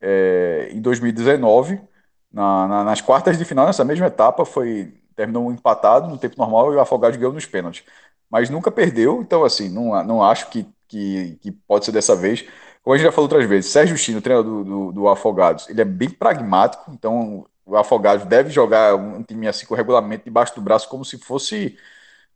é, 0.01 0.69
em 0.71 0.81
2019, 0.81 1.81
na, 2.31 2.67
na, 2.67 2.83
nas 2.83 3.01
quartas 3.01 3.37
de 3.39 3.45
final, 3.45 3.65
nessa 3.65 3.83
mesma 3.83 4.07
etapa, 4.07 4.45
foi 4.45 4.93
terminou 5.15 5.51
empatado 5.51 6.09
no 6.09 6.17
tempo 6.17 6.35
normal 6.37 6.73
e 6.73 6.75
o 6.75 6.79
Afogados 6.79 7.17
ganhou 7.17 7.33
nos 7.33 7.45
pênaltis, 7.45 7.83
mas 8.29 8.49
nunca 8.49 8.71
perdeu, 8.71 9.21
então 9.21 9.43
assim, 9.43 9.69
não, 9.69 10.03
não 10.03 10.23
acho 10.23 10.49
que 10.49 10.67
que, 10.87 11.37
que 11.41 11.51
pode 11.51 11.85
ser 11.85 11.91
dessa 11.91 12.15
vez. 12.15 12.45
Como 12.83 12.93
a 12.93 12.97
gente 12.97 13.05
já 13.05 13.11
falou 13.11 13.25
outras 13.25 13.47
vezes, 13.47 13.71
Sérgio 13.71 13.97
Chino, 13.97 14.21
treinador 14.21 14.63
do, 14.63 14.63
do, 14.63 14.91
do, 14.91 15.07
Afogados, 15.07 15.69
ele 15.69 15.81
é 15.81 15.85
bem 15.85 16.09
pragmático, 16.09 16.91
então 16.91 17.45
o 17.65 17.77
Afogados 17.77 18.25
deve 18.25 18.49
jogar 18.49 18.95
um 18.95 19.23
time 19.23 19.47
assim 19.47 19.65
com 19.65 19.73
regulamento 19.75 20.25
debaixo 20.25 20.53
do 20.55 20.61
braço 20.61 20.89
como 20.89 21.05
se 21.05 21.17
fosse 21.17 21.77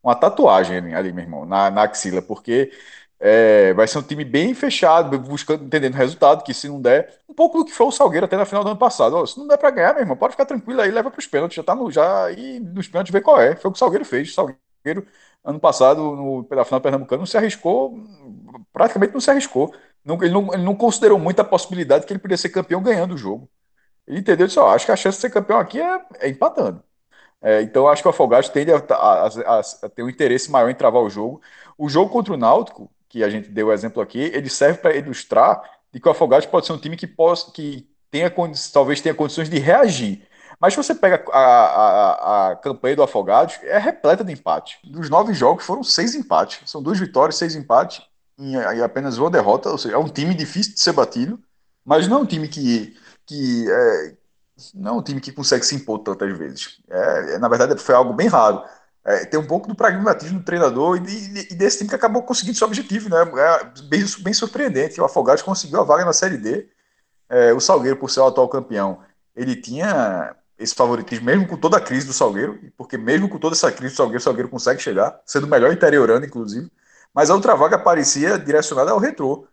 uma 0.01 0.15
tatuagem 0.15 0.95
ali, 0.95 1.11
meu 1.11 1.23
irmão, 1.23 1.45
na, 1.45 1.69
na 1.69 1.83
axila, 1.83 2.21
porque 2.21 2.71
é, 3.19 3.73
vai 3.73 3.87
ser 3.87 3.97
um 3.97 4.03
time 4.03 4.23
bem 4.23 4.53
fechado, 4.53 5.19
buscando, 5.19 5.65
entendendo 5.65 5.95
o 5.95 5.97
resultado, 5.97 6.43
que 6.43 6.53
se 6.53 6.67
não 6.69 6.81
der, 6.81 7.19
um 7.27 7.33
pouco 7.33 7.57
do 7.57 7.65
que 7.65 7.73
foi 7.73 7.87
o 7.87 7.91
Salgueiro 7.91 8.25
até 8.25 8.37
na 8.37 8.45
final 8.45 8.63
do 8.63 8.69
ano 8.69 8.79
passado. 8.79 9.25
Se 9.27 9.37
não 9.39 9.47
der 9.47 9.57
para 9.57 9.71
ganhar, 9.71 9.93
meu 9.93 10.03
irmão, 10.03 10.15
pode 10.17 10.33
ficar 10.33 10.45
tranquilo 10.45 10.81
aí, 10.81 10.91
leva 10.91 11.09
para 11.11 11.19
os 11.19 11.27
pênaltis, 11.27 11.55
já 11.55 11.63
tá 11.63 11.75
no, 11.75 11.91
já, 11.91 12.31
e 12.31 12.59
nos 12.59 12.87
pênaltis 12.87 13.11
vê 13.11 13.21
qual 13.21 13.41
é. 13.41 13.55
Foi 13.55 13.69
o 13.69 13.71
que 13.71 13.77
o 13.77 13.79
Salgueiro 13.79 14.05
fez. 14.05 14.29
O 14.29 14.33
Salgueiro 14.33 14.59
ano 15.43 15.59
passado, 15.59 16.15
no, 16.15 16.43
pela 16.43 16.65
final 16.65 16.81
pernambucana, 16.81 17.19
não 17.19 17.25
se 17.25 17.37
arriscou, 17.37 17.97
praticamente 18.73 19.13
não 19.13 19.21
se 19.21 19.31
arriscou. 19.31 19.73
Não, 20.03 20.21
ele, 20.23 20.33
não, 20.33 20.53
ele 20.53 20.63
não 20.63 20.75
considerou 20.75 21.19
muito 21.19 21.39
a 21.39 21.43
possibilidade 21.43 22.05
que 22.05 22.13
ele 22.13 22.19
poderia 22.19 22.37
ser 22.37 22.49
campeão 22.49 22.81
ganhando 22.81 23.13
o 23.15 23.17
jogo. 23.17 23.49
Ele 24.07 24.19
entendeu 24.19 24.47
disse, 24.47 24.59
ó, 24.59 24.69
acho 24.73 24.85
que 24.85 24.91
a 24.91 24.95
chance 24.95 25.17
de 25.17 25.21
ser 25.21 25.29
campeão 25.29 25.59
aqui 25.59 25.81
é, 25.81 26.01
é 26.19 26.29
empatando. 26.29 26.81
É, 27.41 27.61
então 27.61 27.87
acho 27.87 28.01
que 28.01 28.07
o 28.07 28.11
Afogados 28.11 28.49
tende 28.49 28.71
a, 28.71 28.77
a, 28.77 29.27
a, 29.27 29.59
a, 29.83 29.89
ter 29.89 30.03
um 30.03 30.09
interesse 30.09 30.49
maior 30.49 30.69
em 30.69 30.75
travar 30.75 31.01
o 31.01 31.09
jogo. 31.09 31.41
O 31.77 31.89
jogo 31.89 32.11
contra 32.11 32.33
o 32.33 32.37
Náutico, 32.37 32.89
que 33.07 33.23
a 33.23 33.29
gente 33.29 33.49
deu 33.49 33.67
o 33.67 33.73
exemplo 33.73 34.01
aqui, 34.01 34.19
ele 34.33 34.49
serve 34.49 34.79
para 34.79 34.95
ilustrar 34.95 35.61
de 35.91 35.99
que 35.99 36.07
o 36.07 36.11
Afogados 36.11 36.47
pode 36.47 36.65
ser 36.65 36.73
um 36.73 36.77
time 36.77 36.97
que, 36.97 37.07
possa, 37.07 37.51
que 37.51 37.87
tenha, 38.09 38.31
talvez 38.73 39.01
tenha 39.01 39.13
condições 39.15 39.49
de 39.49 39.59
reagir. 39.59 40.27
Mas 40.59 40.73
se 40.73 40.77
você 40.77 40.95
pega 40.95 41.23
a, 41.31 41.39
a, 41.39 42.51
a, 42.51 42.55
campanha 42.55 42.95
do 42.95 43.03
Afogados, 43.03 43.59
é 43.61 43.77
repleta 43.77 44.23
de 44.23 44.33
empate. 44.33 44.79
Dos 44.83 45.09
nove 45.09 45.33
jogos 45.33 45.63
foram 45.63 45.83
seis 45.83 46.15
empates. 46.15 46.59
São 46.69 46.81
duas 46.81 46.99
vitórias, 46.99 47.35
seis 47.35 47.55
empates 47.55 48.01
e, 48.39 48.53
e 48.53 48.83
apenas 48.83 49.17
uma 49.17 49.29
derrota. 49.29 49.69
Ou 49.69 49.77
seja, 49.77 49.95
é 49.95 49.97
um 49.97 50.09
time 50.09 50.33
difícil 50.33 50.73
de 50.73 50.79
ser 50.79 50.93
batido, 50.93 51.39
mas 51.85 52.07
não 52.07 52.17
é 52.17 52.21
um 52.21 52.25
time 52.25 52.47
que, 52.47 52.97
que 53.25 53.65
é, 53.69 54.15
não 54.73 54.95
é 54.95 54.97
um 54.97 55.01
time 55.01 55.21
que 55.21 55.31
consegue 55.31 55.65
se 55.65 55.75
impor 55.75 55.99
tantas 55.99 56.35
vezes. 56.35 56.79
É, 56.89 57.35
é 57.35 57.37
na 57.37 57.47
verdade, 57.47 57.79
foi 57.79 57.93
algo 57.93 58.13
bem 58.13 58.27
raro. 58.27 58.63
É, 59.05 59.25
tem 59.25 59.39
um 59.39 59.47
pouco 59.47 59.67
do 59.67 59.75
pragmatismo 59.75 60.39
do 60.39 60.45
treinador 60.45 60.97
e, 60.97 61.51
e, 61.51 61.55
desse 61.55 61.77
time 61.77 61.89
que 61.89 61.95
acabou 61.95 62.23
conseguindo 62.23 62.57
seu 62.57 62.67
objetivo, 62.67 63.09
né? 63.09 63.17
É 63.21 63.83
bem, 63.83 64.03
bem 64.19 64.33
surpreendente. 64.33 64.99
O 64.99 65.05
Afogados 65.05 65.43
conseguiu 65.43 65.79
a 65.79 65.83
vaga 65.83 66.03
na 66.03 66.11
Série 66.13 66.37
D. 66.37 66.67
É, 67.29 67.53
o 67.53 67.59
Salgueiro, 67.59 67.97
por 67.97 68.09
ser 68.09 68.21
o 68.21 68.27
atual 68.27 68.49
campeão, 68.49 68.99
ele 69.35 69.55
tinha 69.55 70.35
esse 70.57 70.73
favoritismo, 70.73 71.25
mesmo 71.25 71.47
com 71.47 71.55
toda 71.55 71.77
a 71.77 71.81
crise 71.81 72.07
do 72.07 72.13
Salgueiro, 72.13 72.59
porque 72.75 72.97
mesmo 72.97 73.29
com 73.29 73.37
toda 73.37 73.55
essa 73.55 73.71
crise 73.71 73.93
do 73.93 73.97
Salgueiro, 73.97 74.19
o 74.19 74.23
Salgueiro 74.23 74.49
consegue 74.49 74.81
chegar, 74.81 75.21
sendo 75.25 75.45
o 75.45 75.49
melhor 75.49 75.71
interiorando, 75.71 76.25
inclusive. 76.25 76.71
Mas 77.13 77.29
a 77.29 77.35
outra 77.35 77.55
vaga 77.55 77.77
parecia 77.77 78.39
direcionada 78.39 78.91
ao 78.91 78.99
retrô. 78.99 79.47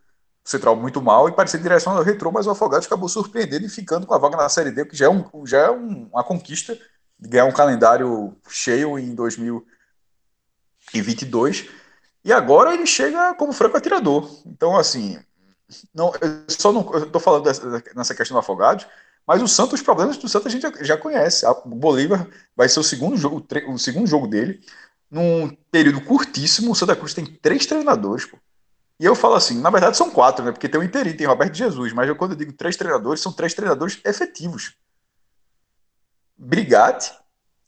O 0.44 0.48
Central 0.48 0.76
muito 0.76 1.02
mal 1.02 1.28
e 1.28 1.32
parecia 1.32 1.60
direcionada 1.60 2.00
ao 2.00 2.06
retrô, 2.06 2.32
mas 2.32 2.46
o 2.46 2.50
Afogados 2.50 2.86
acabou 2.86 3.08
surpreendendo 3.08 3.66
e 3.66 3.68
ficando 3.68 4.06
com 4.06 4.14
a 4.14 4.18
vaga 4.18 4.36
na 4.36 4.48
Série 4.48 4.70
D, 4.70 4.84
que 4.84 4.96
já 4.96 5.06
é, 5.06 5.08
um, 5.08 5.24
já 5.46 5.58
é 5.58 5.70
um, 5.70 6.08
uma 6.12 6.22
conquista 6.24 6.78
de 7.18 7.28
ganhar 7.28 7.46
um 7.46 7.52
calendário 7.52 8.36
cheio 8.48 8.98
em 8.98 9.14
2022. 9.14 11.68
E 12.24 12.32
agora 12.32 12.74
ele 12.74 12.86
chega 12.86 13.34
como 13.34 13.52
franco 13.52 13.76
atirador. 13.76 14.28
Então, 14.46 14.76
assim, 14.76 15.18
não, 15.94 16.12
eu 16.20 16.44
só 16.48 16.72
não 16.72 16.80
estou 16.98 17.20
falando 17.20 17.44
dessa, 17.44 17.82
nessa 17.94 18.14
questão 18.14 18.34
do 18.34 18.38
Afogados, 18.38 18.86
mas 19.26 19.42
o 19.42 19.48
Santos, 19.48 19.74
os 19.74 19.82
problemas 19.82 20.16
do 20.18 20.28
Santos 20.28 20.46
a 20.46 20.50
gente 20.50 20.84
já, 20.84 20.96
conhece. 20.96 21.46
O 21.46 21.68
Bolívar 21.68 22.28
vai 22.54 22.68
ser 22.68 22.80
o 22.80 22.84
segundo 22.84 23.16
jogo, 23.16 23.44
o 23.68 23.78
segundo 23.78 24.06
jogo 24.06 24.26
dele. 24.26 24.60
Num 25.10 25.56
período 25.70 26.00
curtíssimo, 26.00 26.72
o 26.72 26.74
Santa 26.74 26.96
Cruz 26.96 27.14
tem 27.14 27.24
três 27.24 27.66
treinadores, 27.66 28.26
pô. 28.26 28.36
E 28.98 29.04
eu 29.04 29.14
falo 29.14 29.34
assim, 29.34 29.60
na 29.60 29.70
verdade 29.70 29.96
são 29.96 30.10
quatro, 30.10 30.44
né? 30.44 30.52
Porque 30.52 30.68
tem 30.68 30.80
o 30.80 30.84
Interi, 30.84 31.14
tem 31.14 31.26
Roberto 31.26 31.54
Jesus, 31.54 31.92
mas 31.92 32.08
eu, 32.08 32.14
quando 32.14 32.32
eu 32.32 32.36
digo 32.36 32.52
três 32.52 32.76
treinadores, 32.76 33.20
são 33.20 33.32
três 33.32 33.52
treinadores 33.54 34.00
efetivos. 34.04 34.76
Brigatti, 36.36 37.12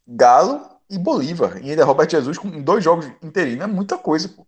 Galo 0.07 0.61
e 0.89 0.99
Bolívar. 0.99 1.59
E 1.63 1.71
ainda 1.71 1.85
Roberto 1.85 2.13
Jesus 2.13 2.39
com 2.39 2.63
dois 2.63 2.85
jogos 2.85 3.07
interinos. 3.23 3.65
É 3.65 3.67
muita 3.67 3.99
coisa, 3.99 4.29
pô. 4.29 4.47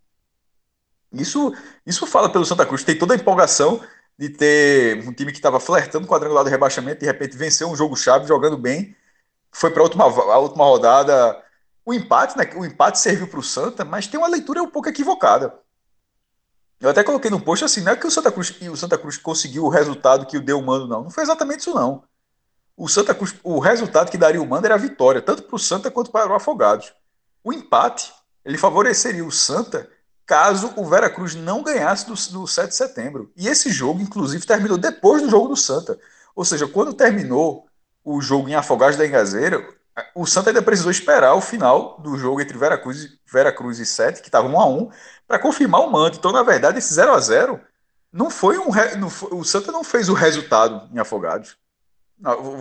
Isso, 1.13 1.55
isso 1.87 2.07
fala 2.07 2.31
pelo 2.31 2.45
Santa 2.45 2.67
Cruz. 2.67 2.85
Tem 2.85 2.99
toda 2.99 3.15
a 3.15 3.17
empolgação 3.17 3.81
de 4.19 4.29
ter 4.29 5.07
um 5.07 5.13
time 5.13 5.31
que 5.31 5.39
estava 5.39 5.61
flertando 5.61 6.07
com 6.07 6.13
o 6.13 6.17
quadrangular 6.17 6.43
do 6.43 6.51
rebaixamento, 6.51 7.01
de 7.01 7.07
repente 7.07 7.37
venceu 7.37 7.69
um 7.69 7.77
jogo-chave, 7.77 8.27
jogando 8.27 8.59
bem, 8.59 8.97
foi 9.53 9.71
para 9.71 9.81
a 9.81 9.85
última, 9.85 10.05
a 10.05 10.39
última 10.39 10.65
rodada. 10.65 11.43
O 11.85 11.95
empate, 11.95 12.37
né? 12.37 12.51
O 12.57 12.65
empate 12.65 12.99
serviu 12.99 13.29
para 13.29 13.39
o 13.39 13.43
Santa, 13.43 13.85
mas 13.85 14.07
tem 14.07 14.19
uma 14.19 14.29
leitura 14.29 14.63
um 14.63 14.71
pouco 14.71 14.89
equivocada. 14.89 15.55
Eu 16.81 16.91
até 16.91 17.03
coloquei 17.03 17.31
no 17.31 17.41
post 17.41 17.65
assim, 17.65 17.81
não 17.81 17.93
é 17.93 17.97
que 17.97 18.07
o 18.07 18.11
Santa 18.11 18.31
Cruz, 18.31 18.55
o 18.61 18.77
Santa 18.77 18.99
Cruz 18.99 19.17
conseguiu 19.17 19.65
o 19.65 19.69
resultado 19.69 20.27
que 20.27 20.37
o 20.37 20.41
deu 20.41 20.59
o 20.59 20.63
mando, 20.63 20.87
não. 20.87 21.05
Não 21.05 21.11
foi 21.11 21.23
exatamente 21.23 21.61
isso, 21.61 21.75
não. 21.75 22.05
O 22.77 22.89
Santa 22.89 23.15
Cruz, 23.15 23.35
o 23.43 23.59
resultado 23.59 24.11
que 24.11 24.19
daria 24.19 24.41
o 24.41 24.47
mando 24.47 24.67
era 24.67 24.75
a 24.75 24.79
vitória, 24.79 25.23
tanto 25.23 25.43
para 25.45 25.57
o 25.57 25.59
Santa 25.59 25.91
quanto 25.91 26.11
para 26.11 26.31
o 26.31 26.35
Afogados. 26.35 26.93
O 27.43 27.53
empate, 27.53 28.13
ele 28.45 28.59
favoreceria 28.59 29.25
o 29.25 29.33
Santa 29.33 29.89
caso 30.29 30.75
o 30.77 30.85
Veracruz 30.85 31.35
não 31.35 31.63
ganhasse 31.63 32.07
do, 32.07 32.13
do 32.39 32.47
7 32.47 32.69
de 32.69 32.75
setembro. 32.75 33.33
E 33.35 33.49
esse 33.49 33.71
jogo, 33.71 34.03
inclusive, 34.03 34.47
terminou 34.47 34.77
depois 34.77 35.23
do 35.23 35.31
jogo 35.31 35.49
do 35.49 35.57
Santa. 35.57 35.99
Ou 36.37 36.45
seja, 36.45 36.69
quando 36.69 36.93
terminou 36.93 37.67
o 38.05 38.21
jogo 38.21 38.47
em 38.47 38.55
Afogados 38.55 38.99
da 38.99 39.07
Engazeira, 39.07 39.67
o 40.15 40.27
Santa 40.27 40.51
ainda 40.51 40.63
precisou 40.63 40.91
esperar 40.91 41.35
o 41.35 41.41
final 41.41 41.99
do 42.01 42.17
jogo 42.19 42.43
entre 42.43 42.57
Veracruz, 42.59 43.09
Veracruz 43.27 43.79
e 43.79 43.87
7, 43.87 44.21
que 44.21 44.29
estava 44.29 44.47
1 44.47 44.61
a 44.61 44.67
1 44.67 44.91
para 45.27 45.39
confirmar 45.39 45.81
o 45.81 45.91
manto. 45.91 46.19
Então, 46.19 46.31
na 46.31 46.43
verdade, 46.43 46.79
esse 46.79 46.93
0 46.93 47.15
a 47.15 47.19
0 47.19 47.59
não 48.13 48.31
foi 48.31 48.59
um. 48.59 48.69
Não 48.99 49.09
foi, 49.09 49.31
o 49.33 49.43
Santa 49.43 49.73
não 49.73 49.83
fez 49.83 50.11
o 50.11 50.15
resultado 50.15 50.89
em 50.95 50.99
Afogados. 50.99 51.57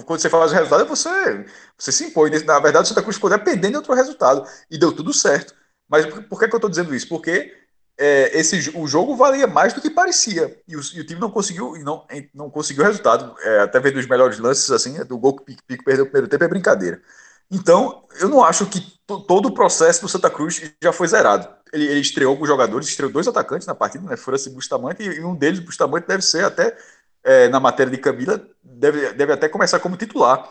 Quando 0.05 0.19
você 0.19 0.29
faz 0.29 0.51
o 0.51 0.55
resultado, 0.55 0.85
você, 0.85 1.45
você 1.77 1.91
se 1.91 2.05
impõe. 2.05 2.31
Na 2.45 2.59
verdade, 2.59 2.85
o 2.85 2.87
Santa 2.87 3.01
Cruz 3.01 3.17
ficou 3.17 3.29
dependendo 3.29 3.71
de 3.71 3.77
outro 3.77 3.93
resultado. 3.93 4.47
E 4.71 4.77
deu 4.77 4.93
tudo 4.93 5.13
certo. 5.13 5.53
Mas 5.89 6.05
por 6.05 6.39
que, 6.39 6.47
que 6.47 6.53
eu 6.53 6.57
estou 6.57 6.69
dizendo 6.69 6.93
isso? 6.93 7.07
Porque 7.07 7.53
é, 7.97 8.37
esse, 8.37 8.77
o 8.77 8.85
jogo 8.87 9.15
valia 9.15 9.47
mais 9.47 9.73
do 9.73 9.81
que 9.81 9.89
parecia. 9.89 10.59
E 10.67 10.75
o, 10.75 10.81
e 10.93 11.01
o 11.01 11.05
time 11.05 11.19
não 11.19 11.31
conseguiu 11.31 11.73
não, 11.83 12.05
não 12.33 12.49
conseguiu 12.49 12.83
resultado. 12.83 13.35
É, 13.41 13.61
até 13.61 13.79
vendo 13.79 13.97
os 13.97 14.07
melhores 14.07 14.37
lances, 14.37 14.69
assim, 14.69 15.03
do 15.05 15.17
gol 15.17 15.37
que 15.37 15.45
Pico, 15.45 15.63
Pico 15.65 15.83
perdeu 15.83 16.05
o 16.05 16.07
primeiro 16.07 16.27
tempo 16.27 16.43
é 16.43 16.47
brincadeira. 16.47 17.01
Então, 17.49 18.03
eu 18.19 18.27
não 18.27 18.43
acho 18.43 18.65
que 18.65 18.81
todo 19.25 19.47
o 19.47 19.53
processo 19.53 20.01
do 20.01 20.09
Santa 20.09 20.29
Cruz 20.29 20.61
já 20.83 20.91
foi 20.91 21.07
zerado. 21.07 21.47
Ele, 21.71 21.85
ele 21.85 21.99
estreou 22.01 22.37
com 22.37 22.45
jogadores, 22.45 22.87
estreou 22.87 23.11
dois 23.11 23.27
atacantes 23.27 23.65
na 23.65 23.73
partida, 23.73 24.07
né? 24.07 24.17
França 24.17 24.49
e 24.49 24.53
Bustamante, 24.53 25.03
e 25.03 25.23
um 25.23 25.33
deles, 25.33 25.59
Bustamante, 25.59 26.07
deve 26.07 26.23
ser 26.23 26.43
até, 26.43 26.77
é, 27.23 27.47
na 27.47 27.59
matéria 27.59 27.91
de 27.91 27.97
Camila, 27.97 28.45
deve, 28.61 29.13
deve 29.13 29.31
até 29.31 29.47
começar 29.47 29.79
como 29.79 29.95
titular 29.95 30.49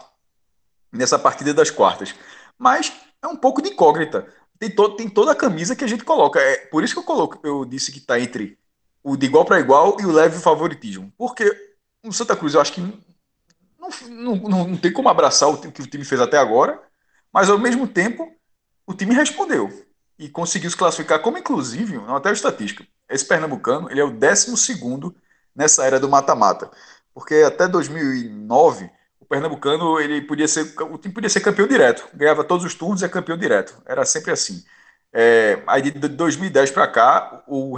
nessa 0.90 1.18
partida 1.18 1.52
das 1.52 1.70
quartas. 1.70 2.14
Mas 2.58 2.92
é 3.22 3.26
um 3.26 3.36
pouco 3.36 3.60
de 3.60 3.70
incógnita 3.70 4.26
tem, 4.58 4.70
to, 4.70 4.96
tem 4.96 5.08
toda 5.08 5.32
a 5.32 5.36
camisa 5.36 5.76
que 5.76 5.84
a 5.84 5.88
gente 5.88 6.04
coloca. 6.04 6.40
É 6.40 6.56
por 6.66 6.82
isso 6.82 6.94
que 6.94 7.00
eu 7.00 7.04
coloco, 7.04 7.38
eu 7.46 7.64
disse 7.64 7.92
que 7.92 7.98
está 7.98 8.18
entre 8.18 8.58
o 9.02 9.16
de 9.16 9.26
igual 9.26 9.44
para 9.44 9.60
igual 9.60 9.96
e 10.00 10.04
o 10.04 10.12
leve 10.12 10.38
favoritismo. 10.38 11.12
Porque 11.16 11.50
o 12.04 12.12
Santa 12.12 12.36
Cruz 12.36 12.54
eu 12.54 12.60
acho 12.60 12.72
que 12.72 12.80
não, 12.80 13.88
não, 14.08 14.36
não, 14.36 14.68
não 14.68 14.76
tem 14.76 14.92
como 14.92 15.08
abraçar 15.08 15.48
o 15.48 15.58
que 15.58 15.82
o 15.82 15.86
time 15.86 16.04
fez 16.04 16.20
até 16.20 16.38
agora, 16.38 16.80
mas 17.32 17.48
ao 17.48 17.58
mesmo 17.58 17.86
tempo 17.86 18.32
o 18.86 18.94
time 18.94 19.14
respondeu 19.14 19.86
e 20.18 20.28
conseguiu 20.28 20.70
se 20.70 20.76
classificar 20.76 21.20
como 21.20 21.38
inclusive, 21.38 22.00
até 22.08 22.30
a 22.30 22.32
estatística. 22.32 22.86
Esse 23.08 23.24
pernambucano, 23.24 23.90
ele 23.90 24.00
é 24.00 24.04
o 24.04 24.10
12 24.10 24.56
segundo 24.56 25.14
nessa 25.54 25.84
era 25.84 26.00
do 26.00 26.08
mata-mata. 26.08 26.70
Porque 27.14 27.36
até 27.36 27.68
2009 27.68 28.90
o 29.26 29.28
Pernambucano 29.28 29.98
ele 29.98 30.22
podia 30.22 30.46
ser 30.46 30.72
o 30.80 30.96
time 30.96 31.12
podia 31.12 31.28
ser 31.28 31.40
campeão 31.40 31.66
direto, 31.66 32.08
ganhava 32.14 32.44
todos 32.44 32.64
os 32.64 32.74
turnos 32.74 33.02
é 33.02 33.08
campeão 33.08 33.36
direto. 33.36 33.76
Era 33.84 34.04
sempre 34.04 34.30
assim. 34.30 34.64
É, 35.12 35.62
aí 35.66 35.82
de 35.82 35.90
2010 35.90 36.70
para 36.70 36.86
cá, 36.86 37.42
o, 37.46 37.76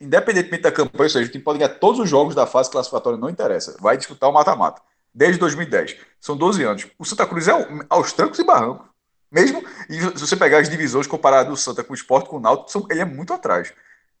independentemente 0.00 0.62
da 0.62 0.72
campanha, 0.72 1.04
ou 1.04 1.08
seja, 1.08 1.26
o 1.26 1.32
time 1.32 1.42
pode 1.42 1.58
ganhar 1.58 1.70
todos 1.76 2.00
os 2.00 2.08
jogos 2.08 2.34
da 2.34 2.46
fase 2.46 2.70
classificatória, 2.70 3.18
não 3.18 3.30
interessa, 3.30 3.76
vai 3.80 3.96
disputar 3.96 4.28
o 4.28 4.32
mata-mata. 4.32 4.82
Desde 5.12 5.38
2010. 5.40 5.96
São 6.20 6.36
12 6.36 6.62
anos. 6.62 6.86
O 6.98 7.04
Santa 7.04 7.26
Cruz 7.26 7.48
é 7.48 7.52
aos 7.88 8.12
trancos 8.12 8.38
e 8.38 8.44
barrancos. 8.44 8.86
Mesmo, 9.30 9.64
e 9.88 9.94
se 9.94 10.26
você 10.26 10.36
pegar 10.36 10.58
as 10.58 10.68
divisões 10.68 11.06
comparadas 11.06 11.48
do 11.48 11.56
Santa 11.56 11.82
com 11.82 11.92
o 11.92 11.96
Sport, 11.96 12.26
com 12.26 12.36
o 12.36 12.40
Náutico, 12.40 12.86
ele 12.90 13.00
é 13.00 13.04
muito 13.04 13.32
atrás. 13.32 13.72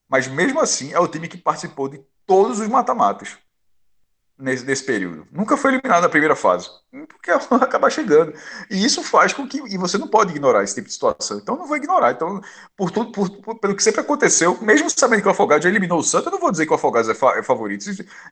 Mas 0.08 0.26
mesmo 0.26 0.60
assim, 0.60 0.92
é 0.92 0.98
o 0.98 1.08
time 1.08 1.28
que 1.28 1.36
participou 1.36 1.88
de 1.88 2.00
todos 2.26 2.58
os 2.60 2.68
mata-matas 2.68 3.36
nesse, 4.40 4.64
nesse 4.64 4.84
período. 4.84 5.26
Nunca 5.30 5.56
foi 5.56 5.72
eliminado 5.72 6.02
na 6.02 6.08
primeira 6.08 6.34
fase, 6.34 6.68
porque 7.08 7.30
acaba 7.60 7.90
chegando. 7.90 8.32
E 8.70 8.84
isso 8.84 9.02
faz 9.02 9.32
com 9.32 9.46
que. 9.46 9.58
E 9.58 9.76
você 9.76 9.98
não 9.98 10.08
pode 10.08 10.30
ignorar 10.30 10.64
esse 10.64 10.74
tipo 10.74 10.88
de 10.88 10.92
situação. 10.92 11.38
Então 11.38 11.56
não 11.56 11.66
vou 11.66 11.76
ignorar. 11.76 12.12
Então, 12.12 12.40
por 12.76 12.90
tudo, 12.90 13.12
por, 13.12 13.30
por, 13.42 13.58
pelo 13.58 13.76
que 13.76 13.82
sempre 13.82 14.00
aconteceu, 14.00 14.58
mesmo 14.60 14.88
sabendo 14.90 15.22
que 15.22 15.28
o 15.28 15.30
Afogados 15.30 15.64
já 15.64 15.70
eliminou 15.70 15.98
o 15.98 16.02
Santos, 16.02 16.26
eu 16.26 16.32
não 16.32 16.40
vou 16.40 16.50
dizer 16.50 16.66
que 16.66 16.72
o 16.72 16.74
Afogados 16.74 17.08
é, 17.08 17.14
fa, 17.14 17.38
é 17.38 17.42
favorito. 17.42 17.84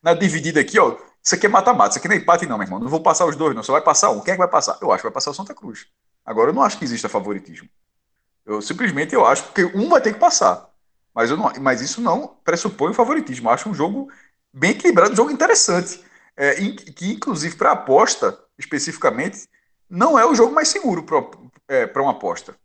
Na 0.03 0.15
dividida 0.15 0.61
aqui, 0.61 0.79
ó, 0.79 0.97
isso 1.23 1.35
aqui 1.35 1.47
é 1.47 1.49
mata-mata, 1.49 1.91
isso 1.91 1.99
aqui 1.99 2.09
não 2.09 2.15
é 2.15 2.19
empate, 2.19 2.47
não, 2.47 2.59
meu 2.59 2.67
irmão. 2.67 2.81
Não 2.81 2.89
vou 2.89 3.03
passar 3.03 3.27
os 3.27 3.37
dois, 3.37 3.55
não. 3.55 3.63
Só 3.63 3.73
vai 3.73 3.83
passar 3.83 4.11
um. 4.11 4.21
Quem 4.21 4.33
é 4.33 4.35
que 4.35 4.39
vai 4.39 4.49
passar? 4.49 4.79
Eu 4.81 4.91
acho 4.91 5.03
que 5.03 5.09
vai 5.09 5.15
passar 5.15 5.31
o 5.31 5.35
Santa 5.35 5.55
Cruz. 5.55 5.87
Agora, 6.25 6.51
eu 6.51 6.55
não 6.55 6.63
acho 6.63 6.79
que 6.79 6.85
exista 6.85 7.09
favoritismo. 7.09 7.69
Eu 8.45 8.63
simplesmente 8.63 9.15
eu 9.15 9.27
acho 9.27 9.53
que 9.53 9.65
um 9.65 9.89
vai 9.89 10.01
ter 10.01 10.15
que 10.15 10.19
passar. 10.19 10.69
Mas, 11.15 11.31
eu 11.31 11.37
não, 11.37 11.53
mas 11.61 11.81
isso 11.81 12.01
não 12.01 12.37
pressupõe 12.45 12.91
o 12.93 12.95
favoritismo. 12.95 13.49
Eu 13.49 13.53
acho 13.53 13.69
um 13.69 13.75
jogo 13.75 14.09
bem 14.53 14.71
equilibrado, 14.71 15.13
um 15.13 15.17
jogo 15.17 15.31
interessante. 15.31 16.03
É, 16.37 16.55
que, 16.55 17.13
inclusive, 17.13 17.57
para 17.57 17.73
aposta, 17.73 18.39
especificamente, 18.57 19.49
não 19.91 20.19
é 20.19 20.25
o 20.25 20.35
jogo 20.35 20.55
mais 20.55 20.69
seguro 20.69 21.03
para 21.03 21.19
é, 21.69 21.91
uma 21.97 22.13
aposta. 22.13 22.57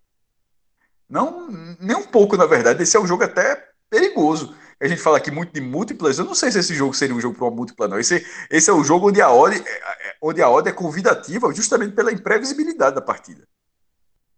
Não, 1.09 1.47
nem 1.79 1.95
um 1.95 2.05
pouco, 2.05 2.37
na 2.37 2.45
verdade. 2.45 2.83
Esse 2.83 2.97
é 2.97 2.99
um 2.99 3.07
jogo 3.07 3.23
até 3.23 3.69
perigoso. 3.89 4.55
A 4.79 4.87
gente 4.87 5.01
fala 5.01 5.17
aqui 5.17 5.31
muito 5.31 5.53
de 5.53 5.61
múltiplas. 5.61 6.19
Eu 6.19 6.25
não 6.25 6.35
sei 6.35 6.51
se 6.51 6.59
esse 6.59 6.73
jogo 6.75 6.93
seria 6.93 7.15
um 7.15 7.21
jogo 7.21 7.35
para 7.35 7.45
uma 7.45 7.55
múltipla, 7.55 7.87
não. 7.87 7.99
Esse, 7.99 8.25
esse 8.49 8.69
é 8.69 8.73
o 8.73 8.83
jogo 8.83 9.09
onde 9.09 9.21
a 9.21 9.31
odd, 9.31 9.55
é, 9.55 9.59
é, 9.59 10.15
onde 10.21 10.41
a 10.41 10.49
odd 10.49 10.67
é 10.67 10.73
convidativa 10.73 11.53
justamente 11.53 11.95
pela 11.95 12.11
imprevisibilidade 12.11 12.95
da 12.95 13.01
partida. 13.01 13.47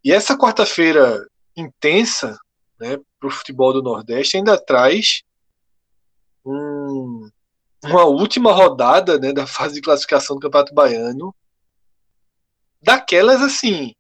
E 0.04 0.12
essa 0.12 0.38
quarta-feira 0.38 1.26
intensa 1.58 2.38
né, 2.80 2.98
para 3.20 3.28
o 3.28 3.32
futebol 3.32 3.74
do 3.74 3.82
Nordeste 3.82 4.38
ainda 4.38 4.58
traz 4.58 5.24
um, 6.46 7.28
uma 7.86 8.06
última 8.06 8.52
rodada 8.52 9.20
né, 9.20 9.32
da 9.32 9.48
fase 9.48 9.76
de 9.76 9.82
classificação 9.82 10.36
do 10.36 10.42
Campeonato 10.42 10.74
Baiano, 10.74 11.34
daquelas 12.82 13.42
assim, 13.42 13.94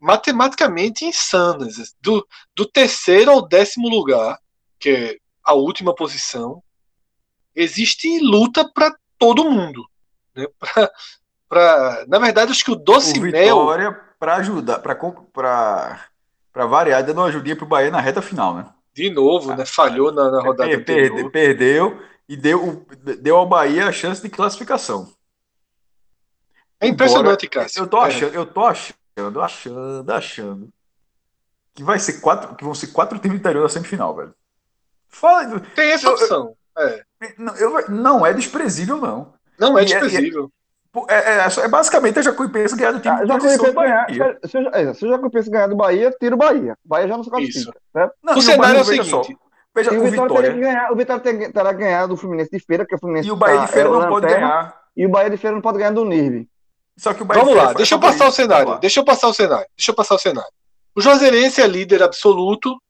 matematicamente 0.00 1.04
insanas. 1.04 1.94
Do, 2.00 2.26
do 2.54 2.66
terceiro 2.66 3.30
ao 3.30 3.46
décimo 3.46 3.88
lugar, 3.88 4.38
que 4.78 4.90
é 4.90 5.16
a 5.44 5.54
última 5.54 5.94
posição, 5.94 6.62
existe 7.54 8.18
luta 8.20 8.68
para 8.72 8.94
todo 9.18 9.50
mundo. 9.50 9.84
Né? 10.34 10.46
Pra, 10.58 10.90
pra, 11.48 12.04
na 12.08 12.18
verdade, 12.18 12.50
acho 12.50 12.64
que 12.64 12.72
o 12.72 12.74
Doce 12.74 13.20
o 13.20 13.22
Mel. 13.22 13.32
Vitória 13.32 13.92
para 14.18 14.36
ajudar, 14.36 14.80
para 14.80 16.66
variar, 16.66 17.04
dando 17.04 17.18
uma 17.18 17.28
ajudinha 17.28 17.54
para 17.54 17.64
o 17.64 17.68
Bahia 17.68 17.90
na 17.90 18.00
reta 18.00 18.20
final, 18.20 18.52
né? 18.52 18.66
De 18.92 19.10
novo, 19.10 19.54
né? 19.54 19.64
Falhou 19.64 20.10
na, 20.10 20.28
na 20.28 20.42
rodada. 20.42 20.68
Per, 20.70 20.84
perdeu, 20.84 21.30
perdeu 21.30 22.02
e 22.28 22.36
deu, 22.36 22.86
deu 23.20 23.36
ao 23.36 23.46
Bahia 23.46 23.86
a 23.86 23.92
chance 23.92 24.20
de 24.20 24.28
classificação. 24.28 25.12
É 26.80 26.86
impressionante, 26.86 27.48
cara. 27.48 27.66
Eu 27.74 27.86
tô 27.86 27.98
achando, 27.98 28.34
é. 28.34 28.38
eu 28.38 28.46
tô 28.46 28.64
achando, 28.64 29.40
achando, 29.40 30.12
achando 30.12 30.68
que 31.74 31.82
vai 31.82 31.98
ser 31.98 32.20
quatro, 32.20 32.54
que 32.56 32.64
vão 32.64 32.74
ser 32.74 32.88
quatro 32.88 33.18
times 33.18 33.38
do 33.38 33.40
interior 33.40 33.62
da 33.62 33.68
semifinal, 33.68 34.14
velho. 34.16 34.34
Fala, 35.08 35.60
Tem 35.74 35.92
essa 35.92 36.10
opção. 36.10 36.56
é. 36.78 37.02
Não, 37.38 37.54
eu, 37.56 37.88
não 37.88 38.26
é 38.26 38.32
desprezível, 38.32 38.98
não. 38.98 39.32
Não 39.58 39.78
é, 39.78 39.82
é 39.82 39.84
desprezível. 39.84 40.50
É, 41.08 41.14
é, 41.14 41.38
é, 41.38 41.64
é, 41.64 41.68
basicamente 41.68 42.18
a 42.18 42.22
Jacuipense 42.22 42.74
ganhar 42.74 42.92
do 42.92 43.00
time 43.00 43.14
ah, 43.14 43.26
Jacuipense 43.26 43.72
ganhar, 43.72 44.06
se, 44.08 44.48
se, 44.48 44.94
se 44.94 45.06
o 45.06 45.10
Jacuipense 45.10 45.50
ganhar 45.50 45.66
do 45.66 45.76
Bahia, 45.76 46.14
tira 46.18 46.34
o 46.34 46.38
Bahia. 46.38 46.74
Bahia 46.82 47.08
já 47.08 47.16
não 47.16 47.24
se 47.24 47.30
classifica. 47.30 47.72
o 48.34 48.40
cenário 48.40 48.78
é 48.78 48.80
o 48.80 48.84
seguinte: 48.84 49.10
só, 49.10 49.22
Veja, 49.76 49.92
e 49.92 49.98
o, 49.98 50.04
Vitória, 50.04 50.28
Vitória... 50.28 50.54
que 50.54 50.60
ganhar, 50.60 50.90
o 50.90 50.96
Vitória 50.96 51.22
tem, 51.22 51.52
terá 51.52 51.70
ganhado 51.70 52.14
do 52.14 52.16
Fluminense 52.16 52.50
de 52.50 52.58
feira, 52.58 52.82
porque 52.82 52.94
o 52.94 52.98
Fluminense 52.98 53.28
E 53.28 53.30
o 53.30 53.36
Bahia 53.36 53.58
tá, 53.58 53.66
de 53.66 53.72
feira 53.72 53.90
não 53.90 54.08
pode 54.08 54.26
ganhar. 54.26 54.82
E 54.96 55.04
o 55.04 55.08
Bahia 55.10 55.28
de 55.28 55.36
feira 55.36 55.54
não 55.54 55.60
pode 55.60 55.76
ganhar 55.76 55.90
do 55.90 56.02
Nirve. 56.06 56.48
Só 56.96 57.12
que 57.12 57.20
o 57.20 57.26
Bahia 57.26 57.44
Vamos 57.44 57.58
lá, 57.58 57.74
deixa 57.74 57.94
eu 57.94 58.00
passar 58.00 58.26
o 58.26 58.32
cenário. 58.32 58.78
Deixa 58.78 59.00
eu 59.00 59.04
passar 59.04 59.28
o 59.28 59.34
cenário. 59.34 59.66
Deixa 59.76 59.90
eu 59.90 59.94
passar 59.94 60.14
o 60.14 60.18
cenário. 60.18 60.50
O 60.94 61.00
Juazeirense 61.02 61.60
é 61.60 61.66
líder 61.66 62.02
absoluto, 62.02 62.80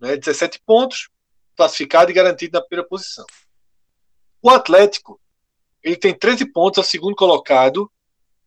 né, 0.00 0.16
17 0.16 0.62
pontos, 0.64 1.10
classificado 1.54 2.10
e 2.10 2.14
garantido 2.14 2.58
na 2.58 2.64
primeira 2.64 2.88
posição. 2.88 3.26
O 4.40 4.48
Atlético, 4.48 5.20
ele 5.82 5.96
tem 5.96 6.14
13 6.14 6.46
pontos, 6.46 6.78
é 6.78 6.80
o 6.80 6.84
segundo 6.84 7.14
colocado, 7.14 7.90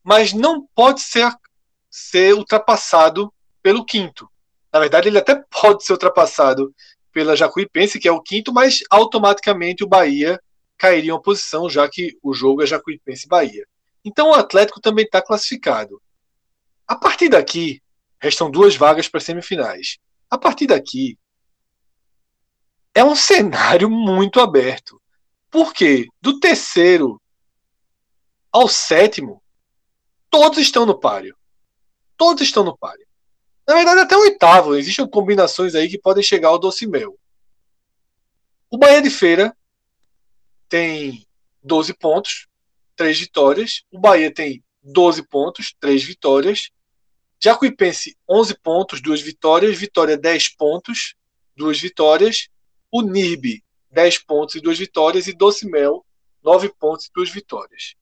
mas 0.04 0.34
não 0.34 0.68
pode 0.74 1.02
ser, 1.02 1.32
ser 1.92 2.34
ultrapassado 2.34 3.32
pelo 3.62 3.86
quinto. 3.86 4.28
Na 4.74 4.80
verdade, 4.80 5.10
ele 5.10 5.20
até 5.20 5.36
pode 5.62 5.86
ser 5.86 5.94
ultrapassado 5.94 6.74
pela 7.12 7.36
Jacuipense, 7.36 8.00
que 8.00 8.08
é 8.08 8.12
o 8.12 8.22
quinto, 8.22 8.54
mas 8.54 8.80
automaticamente 8.90 9.84
o 9.84 9.88
Bahia 9.88 10.42
cairia 10.78 11.14
uma 11.14 11.22
posição, 11.22 11.70
já 11.70 11.88
que 11.88 12.18
o 12.24 12.34
jogo 12.34 12.64
é 12.64 12.66
Jacuipense-Bahia. 12.66 13.66
Então 14.04 14.30
o 14.30 14.34
Atlético 14.34 14.82
também 14.82 15.06
está 15.06 15.22
classificado. 15.22 16.02
A 16.88 16.96
partir 16.96 17.30
daqui, 17.30 17.82
restam 18.20 18.50
duas 18.50 18.76
vagas 18.76 19.08
para 19.08 19.20
semifinais. 19.20 19.98
A 20.30 20.38
partir 20.38 20.68
daqui, 20.68 21.18
é 22.94 23.04
um 23.04 23.16
cenário 23.16 23.90
muito 23.90 24.40
aberto. 24.40 25.02
Porque 25.50 26.08
do 26.22 26.40
terceiro 26.40 27.22
ao 28.52 28.68
sétimo, 28.68 29.42
todos 30.30 30.58
estão 30.58 30.86
no 30.86 31.00
páreo. 31.00 31.36
Todos 32.18 32.42
estão 32.42 32.64
no 32.64 32.78
páreo. 32.78 33.06
Na 33.72 33.78
verdade, 33.78 34.02
até 34.02 34.18
o 34.18 34.22
oitavo. 34.22 34.76
Existem 34.76 35.08
combinações 35.08 35.76
aí 35.76 35.88
que 35.88 35.98
podem 35.98 36.22
chegar 36.22 36.50
ao 36.50 36.60
doce 36.60 36.86
mel. 36.86 37.18
O 38.70 38.78
Bahia 38.78 39.02
de 39.02 39.10
Feira 39.10 39.56
tem 40.68 41.26
12 41.64 41.94
pontos, 41.94 42.50
3 42.98 43.18
vitórias. 43.18 43.84
O 43.90 43.98
Bahia 43.98 44.30
tem 44.30 44.62
12 44.84 45.24
pontos, 45.24 45.74
3 45.80 46.04
vitórias. 46.04 46.70
Jacuipense, 47.42 48.18
11 48.30 48.60
pontos, 48.60 49.02
2 49.02 49.22
vitórias. 49.22 49.78
Vitória, 49.78 50.18
10 50.18 50.50
pontos, 50.50 51.16
2 51.56 51.80
vitórias. 51.80 52.50
O 52.92 53.02
NIRB, 53.02 53.64
10 53.90 54.18
pontos 54.18 54.56
e 54.56 54.60
2 54.60 54.80
vitórias. 54.80 55.28
E 55.28 55.34
Doce 55.34 55.66
Mel, 55.66 56.06
9 56.44 56.74
pontos 56.78 57.06
e 57.06 57.12
2 57.16 57.30
vitórias. 57.30 57.96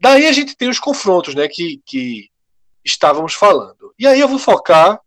Daí 0.00 0.26
a 0.26 0.32
gente 0.32 0.56
tem 0.56 0.70
os 0.70 0.80
confrontos, 0.80 1.34
né? 1.34 1.46
Que, 1.46 1.82
que 1.84 2.30
estávamos 2.86 3.34
falando. 3.34 3.92
E 3.98 4.06
aí 4.06 4.20
eu 4.20 4.28
vou 4.28 4.38
focar 4.38 5.00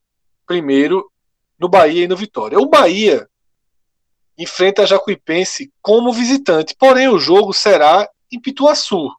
primeiro 0.46 1.10
no 1.58 1.70
Bahia 1.70 2.04
e 2.04 2.08
no 2.08 2.18
Vitória. 2.18 2.60
O 2.60 2.68
Bahia 2.68 3.28
enfrenta 4.38 4.84
a 4.84 4.86
Jacuipense 4.86 5.72
como 5.82 6.14
visitante, 6.14 6.76
porém 6.78 7.08
o 7.08 7.20
jogo 7.20 7.54
será 7.54 8.08
em 8.32 8.40
Pituaçu. 8.40 9.10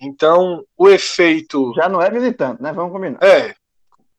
Então, 0.00 0.64
o 0.76 0.88
efeito. 0.88 1.72
Já 1.74 1.88
não 1.88 2.00
é 2.00 2.10
visitante, 2.10 2.62
né? 2.62 2.72
Vamos 2.72 2.92
combinar. 2.92 3.18
É. 3.22 3.54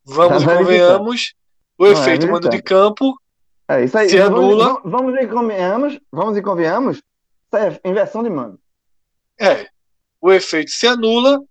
Vamos 0.06 0.44
e 0.44 0.46
é 0.46 0.58
convenhamos. 0.58 1.34
o 1.78 1.86
não 1.86 1.92
é 1.92 1.94
efeito 1.94 2.26
é 2.26 2.30
mando 2.30 2.50
de 2.50 2.62
campo. 2.62 3.20
É 3.68 3.84
isso 3.84 3.98
aí. 3.98 4.10
Se 4.10 4.20
anula. 4.20 4.82
Vamos, 4.84 4.92
vamos 4.92 5.16
e 5.22 5.28
convenhamos. 5.28 6.00
Vamos 6.12 6.38
e 6.38 6.42
convenhamos. 6.42 7.02
É 7.54 7.90
inversão 7.90 8.24
de 8.24 8.30
mando. 8.30 8.60
É. 9.40 9.68
O 10.20 10.32
efeito 10.32 10.72
se 10.72 10.86
anula 10.86 11.42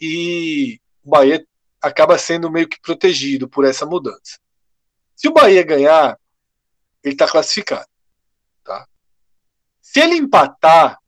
e 0.00 0.80
o 1.04 1.10
Bahia 1.10 1.46
acaba 1.80 2.16
sendo 2.16 2.50
meio 2.50 2.68
que 2.68 2.80
protegido 2.80 3.48
por 3.48 3.64
essa 3.64 3.84
mudança. 3.84 4.38
Se 5.14 5.28
o 5.28 5.32
Bahia 5.32 5.62
ganhar, 5.62 6.18
ele 7.02 7.14
está 7.14 7.28
classificado. 7.28 7.86
Tá? 8.64 8.86
Se 9.80 10.00
ele 10.00 10.16
empatar, 10.16 10.98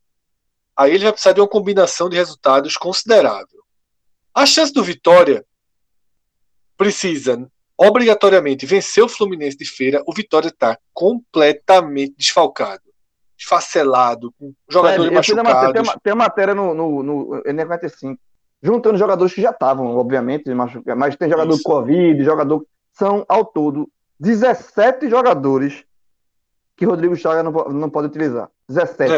aí 0.76 0.92
ele 0.92 1.04
vai 1.04 1.12
precisar 1.12 1.32
de 1.32 1.40
uma 1.40 1.48
combinação 1.48 2.08
de 2.08 2.16
resultados 2.16 2.76
considerável. 2.76 3.64
A 4.34 4.44
chance 4.44 4.72
do 4.72 4.84
Vitória 4.84 5.44
precisa 6.76 7.50
obrigatoriamente 7.76 8.66
vencer 8.66 9.02
o 9.02 9.08
Fluminense 9.08 9.56
de 9.56 9.64
feira. 9.64 10.02
O 10.06 10.12
Vitória 10.12 10.48
está 10.48 10.78
completamente 10.92 12.14
desfalcado, 12.18 12.82
esfacelado, 13.36 14.32
com 14.38 14.54
jogadores 14.68 15.10
machucados. 15.10 15.88
Tem, 15.88 16.00
tem 16.02 16.14
matéria 16.14 16.54
no, 16.54 16.74
no, 16.74 17.02
no 17.02 17.42
N45 17.44 18.18
juntando 18.66 18.98
jogadores 18.98 19.32
que 19.32 19.40
já 19.40 19.50
estavam, 19.50 19.96
obviamente, 19.96 20.52
mas 20.52 21.16
tem 21.16 21.30
jogador 21.30 21.54
Isso. 21.54 21.62
Covid, 21.62 22.24
jogador. 22.24 22.66
São, 22.92 23.24
ao 23.28 23.44
todo, 23.44 23.88
17 24.18 25.08
jogadores 25.08 25.84
que 26.76 26.84
Rodrigo 26.84 27.14
Chaga 27.14 27.44
não, 27.44 27.52
não 27.52 27.88
pode 27.88 28.08
utilizar. 28.08 28.50
17. 28.68 29.12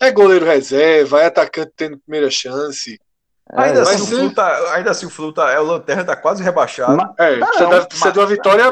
É. 0.00 0.08
é 0.08 0.10
goleiro 0.10 0.44
reserva, 0.44 1.22
é 1.22 1.26
atacante 1.26 1.72
tendo 1.76 1.98
primeira 1.98 2.30
chance. 2.30 2.98
É, 3.52 3.62
ainda, 3.62 3.82
assim, 3.82 4.02
o 4.02 4.06
Flu 4.06 4.34
tá, 4.34 4.74
ainda 4.74 4.90
assim, 4.90 5.06
o 5.06 5.10
Flu 5.10 5.32
tá, 5.32 5.52
é, 5.52 5.60
o 5.60 5.64
Lanterna 5.64 6.04
tá 6.04 6.16
quase 6.16 6.42
rebaixado. 6.42 6.96
Mas, 6.96 7.10
é, 7.18 7.38
tá, 7.38 7.46
precisa, 7.46 7.68
não, 7.68 7.84
precisa 7.84 8.12
de 8.12 8.18
uma 8.18 8.26
vitória. 8.26 8.62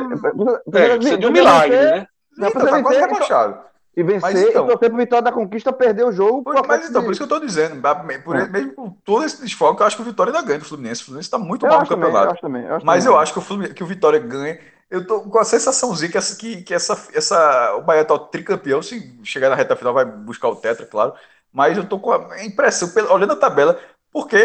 É, 0.72 0.96
precisa 0.96 1.18
de 1.18 1.26
um 1.26 1.32
milagre, 1.32 1.76
né? 1.76 2.06
Não, 2.36 2.50
tá 2.50 2.82
quase 2.82 3.00
rebaixado 3.00 3.69
e 3.96 4.02
vencer 4.02 4.20
mas, 4.20 4.40
então, 4.40 4.64
e 4.64 4.68
torcer 4.68 4.88
pro 4.88 4.98
Vitória 4.98 5.24
da 5.24 5.32
Conquista 5.32 5.72
perder 5.72 6.04
o 6.04 6.12
jogo. 6.12 6.42
Por, 6.44 6.66
mas 6.66 6.88
então, 6.88 7.00
de... 7.00 7.06
por 7.06 7.12
isso 7.12 7.20
que 7.20 7.32
eu 7.32 7.38
tô 7.38 7.44
dizendo, 7.44 7.80
por, 8.24 8.36
é. 8.36 8.48
mesmo 8.48 8.72
com 8.72 8.90
todo 9.04 9.24
esse 9.24 9.42
desfoque, 9.42 9.82
eu 9.82 9.86
acho 9.86 9.96
que 9.96 10.02
o 10.02 10.04
Vitória 10.04 10.32
ainda 10.32 10.46
ganha 10.46 10.58
do 10.58 10.64
Fluminense. 10.64 11.02
O 11.02 11.04
Fluminense 11.06 11.30
tá 11.30 11.38
muito 11.38 11.66
eu 11.66 11.70
mal 11.70 11.80
no 11.80 11.88
campeonato. 11.88 12.40
Também, 12.40 12.62
eu 12.62 12.68
também, 12.68 12.78
eu 12.78 12.84
mas 12.84 13.04
também. 13.04 13.16
eu 13.16 13.20
acho 13.20 13.32
que 13.32 13.38
o, 13.38 13.42
Fluminense, 13.42 13.74
que 13.74 13.82
o 13.82 13.86
Vitória 13.86 14.18
ganha 14.18 14.58
eu 14.90 15.06
tô 15.06 15.20
com 15.20 15.38
a 15.38 15.44
sensaçãozinha 15.44 16.10
que, 16.10 16.18
essa, 16.18 16.36
que, 16.36 16.62
que 16.62 16.74
essa, 16.74 17.00
essa, 17.14 17.76
o 17.76 17.82
Bahia 17.82 18.04
tá 18.04 18.12
o 18.12 18.18
tricampeão, 18.18 18.82
se 18.82 19.18
chegar 19.22 19.48
na 19.48 19.54
reta 19.54 19.76
final 19.76 19.94
vai 19.94 20.04
buscar 20.04 20.48
o 20.48 20.56
tetra, 20.56 20.84
claro, 20.84 21.14
mas 21.52 21.76
eu 21.76 21.86
tô 21.86 21.98
com 21.98 22.12
a 22.12 22.44
impressão, 22.44 22.90
olhando 23.10 23.32
a 23.32 23.36
tabela, 23.36 23.78
porque 24.12 24.36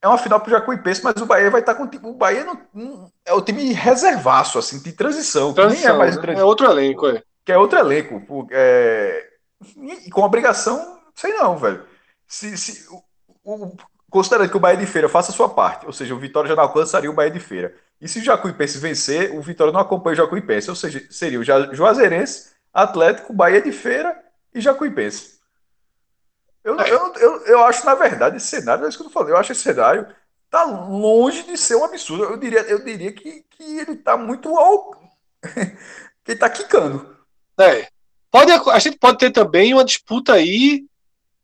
é 0.00 0.06
uma 0.06 0.16
final 0.16 0.38
pro 0.38 0.52
Jacuipense, 0.52 1.02
mas 1.02 1.20
o 1.20 1.26
Bahia 1.26 1.50
vai 1.50 1.60
estar 1.60 1.74
tá 1.74 1.86
com 1.86 2.08
o 2.08 2.14
Bahia 2.14 2.44
não, 2.44 2.60
não, 2.72 3.12
é 3.24 3.32
o 3.32 3.42
time 3.42 3.72
reservaço, 3.72 4.58
assim, 4.58 4.80
de 4.80 4.92
transição, 4.92 5.52
transição 5.52 5.88
nem 5.88 5.96
é 5.96 5.98
mais 5.98 6.14
né? 6.14 6.22
transição, 6.22 6.46
é 6.46 6.48
outro 6.48 6.70
elenco, 6.70 7.08
é. 7.08 7.22
Que 7.48 7.52
é 7.52 7.56
outro 7.56 7.78
elenco, 7.78 8.46
é, 8.50 9.26
e 10.04 10.10
com 10.10 10.20
obrigação, 10.20 11.00
sei 11.14 11.32
não, 11.32 11.56
velho. 11.56 11.82
Se, 12.26 12.58
se 12.58 12.86
o, 12.90 13.02
o, 13.42 13.76
considerando 14.10 14.50
que 14.50 14.56
o 14.58 14.60
Bahia 14.60 14.76
de 14.76 14.84
Feira 14.84 15.08
faça 15.08 15.32
a 15.32 15.34
sua 15.34 15.48
parte, 15.48 15.86
ou 15.86 15.92
seja, 15.94 16.14
o 16.14 16.18
Vitória 16.18 16.46
já 16.46 16.54
não 16.54 16.64
alcançaria 16.64 17.10
o 17.10 17.14
Bahia 17.14 17.30
de 17.30 17.40
Feira. 17.40 17.74
E 17.98 18.06
se 18.06 18.18
o 18.18 18.22
Jacuipense 18.22 18.76
vencer, 18.76 19.34
o 19.34 19.40
Vitória 19.40 19.72
não 19.72 19.80
acompanha 19.80 20.12
o 20.12 20.16
Jacuipense, 20.16 20.68
ou 20.68 20.76
seja, 20.76 21.02
seria 21.08 21.40
o 21.40 21.74
Juazeirense, 21.74 22.50
Atlético, 22.70 23.32
Bahia 23.32 23.62
de 23.62 23.72
Feira 23.72 24.14
e 24.52 24.60
Jacuipense. 24.60 25.38
Eu, 26.62 26.78
é. 26.78 26.90
eu, 26.90 27.14
eu, 27.14 27.46
eu 27.46 27.64
acho, 27.64 27.86
na 27.86 27.94
verdade, 27.94 28.36
esse 28.36 28.48
cenário, 28.48 28.84
é 28.84 28.90
isso 28.90 28.98
que 28.98 29.06
eu 29.06 29.10
falando, 29.10 29.30
eu 29.30 29.38
acho 29.38 29.52
esse 29.52 29.62
cenário 29.62 30.06
tá 30.50 30.64
longe 30.64 31.44
de 31.44 31.56
ser 31.56 31.76
um 31.76 31.84
absurdo. 31.84 32.24
Eu 32.24 32.36
diria, 32.36 32.60
eu 32.64 32.84
diria 32.84 33.10
que, 33.10 33.42
que 33.48 33.78
ele 33.78 33.96
tá 33.96 34.18
muito 34.18 34.54
ao... 34.54 34.90
que 36.22 36.32
ele 36.32 36.38
tá 36.38 36.50
quicando. 36.50 37.16
É. 37.58 37.88
Pode, 38.30 38.52
a 38.52 38.78
gente 38.78 38.98
pode 38.98 39.18
ter 39.18 39.30
também 39.30 39.72
uma 39.72 39.84
disputa 39.84 40.34
aí 40.34 40.84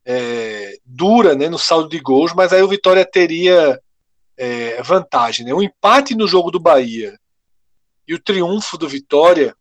é, 0.05 0.77
dura 0.85 1.35
né, 1.35 1.48
no 1.48 1.59
saldo 1.59 1.88
de 1.88 1.98
gols, 1.98 2.35
mas 2.35 2.53
aí 2.53 2.62
o 2.62 2.68
Vitória 2.68 3.05
teria 3.05 3.81
é, 4.37 4.83
vantagem. 4.83 5.46
Né? 5.46 5.55
O 5.55 5.62
empate 5.62 6.14
no 6.14 6.29
jogo 6.29 6.50
do 6.50 6.61
Bahia 6.61 7.18
e 8.07 8.14
o 8.14 8.20
triunfo 8.20 8.77
do 8.77 8.88
Vitória, 8.88 9.57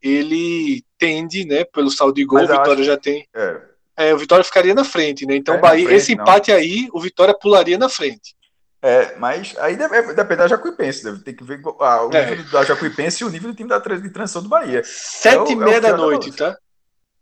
ele 0.00 0.82
tende, 0.96 1.44
né, 1.44 1.64
pelo 1.64 1.90
saldo 1.90 2.14
de 2.14 2.24
gol, 2.24 2.38
o 2.38 2.46
Vitória 2.46 2.72
acho... 2.74 2.84
já 2.84 2.96
tem. 2.96 3.28
É. 3.34 3.70
É, 3.96 4.14
o 4.14 4.18
Vitória 4.18 4.42
ficaria 4.42 4.74
na 4.74 4.84
frente, 4.84 5.26
né? 5.26 5.36
Então, 5.36 5.56
é, 5.56 5.58
Bahia, 5.58 5.84
frente, 5.84 5.98
esse 5.98 6.12
empate 6.14 6.50
não. 6.50 6.56
aí, 6.56 6.88
o 6.90 7.00
Vitória 7.00 7.36
pularia 7.38 7.76
na 7.76 7.88
frente. 7.88 8.34
É, 8.82 9.14
mas 9.16 9.54
aí 9.58 9.76
deve, 9.76 9.94
é, 9.94 10.14
depende 10.14 10.38
da 10.38 10.48
Jacuipense, 10.48 11.04
deve 11.04 11.18
ter 11.20 11.34
que 11.34 11.44
ver 11.44 11.60
ah, 11.80 12.06
o 12.06 12.16
é. 12.16 12.30
nível 12.30 12.50
da 12.50 12.64
Jacuipense 12.64 13.22
e 13.22 13.26
o 13.26 13.30
nível 13.30 13.50
do 13.50 13.56
time 13.56 13.68
da 13.68 13.78
de 13.78 14.10
transição 14.10 14.42
do 14.42 14.48
Bahia. 14.48 14.82
Sete 14.84 15.50
é 15.50 15.52
e 15.52 15.56
meia 15.56 15.76
é 15.76 15.80
da 15.80 15.96
noite, 15.96 16.30
da 16.30 16.52
tá? 16.52 16.58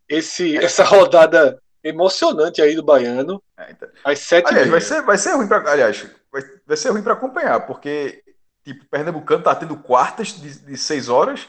Esse, 0.09 0.57
essa 0.57 0.85
rodada 0.85 1.61
emocionante 1.83 2.62
aí 2.62 2.77
do 2.77 2.83
Baiano. 2.83 3.42
É, 3.57 3.73
então. 3.73 3.88
Às 4.05 4.21
sete 4.21 4.49
aliás, 4.49 4.68
vai 4.68 4.81
ser, 4.81 5.03
vai 5.03 5.18
ser 5.18 5.33
ruim 5.33 5.49
para 5.49 5.71
aliás, 5.71 6.07
vai, 6.31 6.42
vai 6.64 6.77
ser 6.77 6.90
ruim 6.90 7.03
para 7.03 7.14
acompanhar, 7.14 7.66
porque 7.66 8.23
tipo, 8.62 8.85
Pernambucano 8.87 9.42
tá 9.42 9.55
tendo 9.55 9.77
quartas 9.77 10.29
de, 10.29 10.61
de 10.61 10.77
seis 10.77 11.09
horas. 11.09 11.49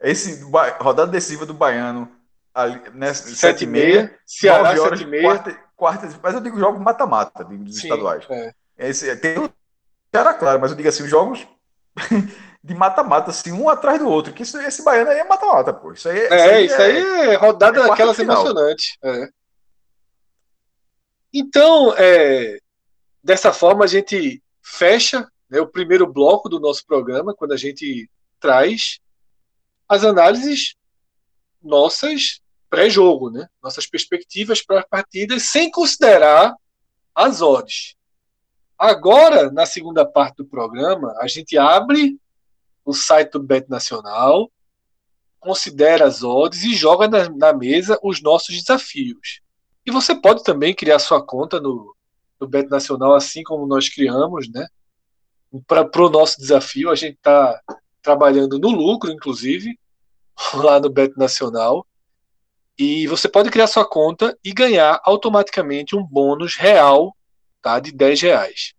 Esse 0.00 0.42
rodada 0.80 1.10
decisiva 1.10 1.44
do 1.44 1.52
Baiano 1.52 2.10
ali, 2.54 2.80
né, 2.94 3.12
sete, 3.12 3.64
e 3.64 3.66
meia, 3.66 4.16
Ceará 4.24 4.70
horas, 4.70 4.80
sete 4.80 5.02
e 5.02 5.06
meia. 5.06 5.22
Quarta, 5.22 5.58
quarta, 5.76 6.08
mas 6.22 6.34
eu 6.34 6.40
digo 6.40 6.58
jogo 6.58 6.80
mata-mata 6.80 7.44
dos 7.44 7.76
Sim, 7.76 7.88
estaduais. 7.88 8.24
É. 8.30 8.54
Esse, 8.80 9.14
tem 9.16 9.38
o 9.38 9.52
Ceará, 10.12 10.34
claro, 10.34 10.60
mas 10.60 10.70
eu 10.70 10.76
digo 10.76 10.88
assim, 10.88 11.04
os 11.04 11.10
jogos 11.10 11.46
de 12.64 12.74
mata-mata, 12.74 13.30
assim, 13.30 13.52
um 13.52 13.68
atrás 13.68 13.98
do 13.98 14.08
outro. 14.08 14.32
Que 14.32 14.42
isso, 14.42 14.58
esse 14.58 14.82
baiano 14.82 15.10
aí 15.10 15.18
é 15.18 15.24
mata-mata, 15.24 15.72
pô. 15.72 15.92
Isso 15.92 16.08
aí, 16.08 16.18
é, 16.18 16.24
isso 16.24 16.40
aí, 16.42 16.64
isso 16.64 16.82
aí 16.82 16.96
é, 16.96 17.34
é 17.34 17.36
rodada 17.36 17.78
é 17.78 17.88
daquelas 17.88 18.18
emocionantes. 18.18 18.96
É. 19.02 19.28
Então, 21.32 21.94
é, 21.96 22.58
dessa 23.22 23.52
forma, 23.52 23.84
a 23.84 23.88
gente 23.88 24.42
fecha 24.62 25.30
né, 25.48 25.60
o 25.60 25.66
primeiro 25.66 26.10
bloco 26.10 26.48
do 26.48 26.58
nosso 26.58 26.84
programa, 26.86 27.34
quando 27.34 27.52
a 27.52 27.56
gente 27.56 28.10
traz 28.40 28.98
as 29.88 30.04
análises 30.04 30.74
nossas 31.62 32.40
pré-jogo, 32.70 33.30
né? 33.30 33.48
nossas 33.62 33.86
perspectivas 33.86 34.62
para 34.64 34.86
partidas, 34.88 35.50
sem 35.50 35.70
considerar 35.70 36.54
as 37.14 37.42
odds. 37.42 37.96
Agora, 38.80 39.50
na 39.50 39.66
segunda 39.66 40.06
parte 40.06 40.36
do 40.36 40.46
programa, 40.46 41.14
a 41.20 41.28
gente 41.28 41.58
abre 41.58 42.18
o 42.82 42.94
site 42.94 43.32
do 43.32 43.42
Bet 43.42 43.68
Nacional, 43.68 44.50
considera 45.38 46.06
as 46.06 46.22
odds 46.22 46.64
e 46.64 46.74
joga 46.74 47.06
na, 47.06 47.28
na 47.28 47.52
mesa 47.52 47.98
os 48.02 48.22
nossos 48.22 48.56
desafios. 48.56 49.42
E 49.84 49.90
você 49.90 50.14
pode 50.14 50.42
também 50.42 50.74
criar 50.74 50.98
sua 50.98 51.22
conta 51.22 51.60
no, 51.60 51.94
no 52.40 52.48
Bet 52.48 52.70
Nacional, 52.70 53.14
assim 53.14 53.42
como 53.42 53.66
nós 53.66 53.86
criamos, 53.90 54.50
né? 54.50 54.66
Para 55.66 56.02
o 56.02 56.08
nosso 56.08 56.38
desafio, 56.38 56.88
a 56.88 56.94
gente 56.94 57.16
está 57.16 57.60
trabalhando 58.00 58.58
no 58.58 58.70
lucro, 58.70 59.12
inclusive, 59.12 59.78
lá 60.54 60.80
no 60.80 60.88
Bet 60.88 61.12
Nacional. 61.18 61.86
E 62.78 63.06
você 63.08 63.28
pode 63.28 63.50
criar 63.50 63.66
sua 63.66 63.86
conta 63.86 64.34
e 64.42 64.54
ganhar 64.54 65.02
automaticamente 65.04 65.94
um 65.94 66.02
bônus 66.02 66.56
real 66.56 67.14
tá, 67.60 67.78
de 67.78 67.92
10 67.92 68.22
reais. 68.22 68.74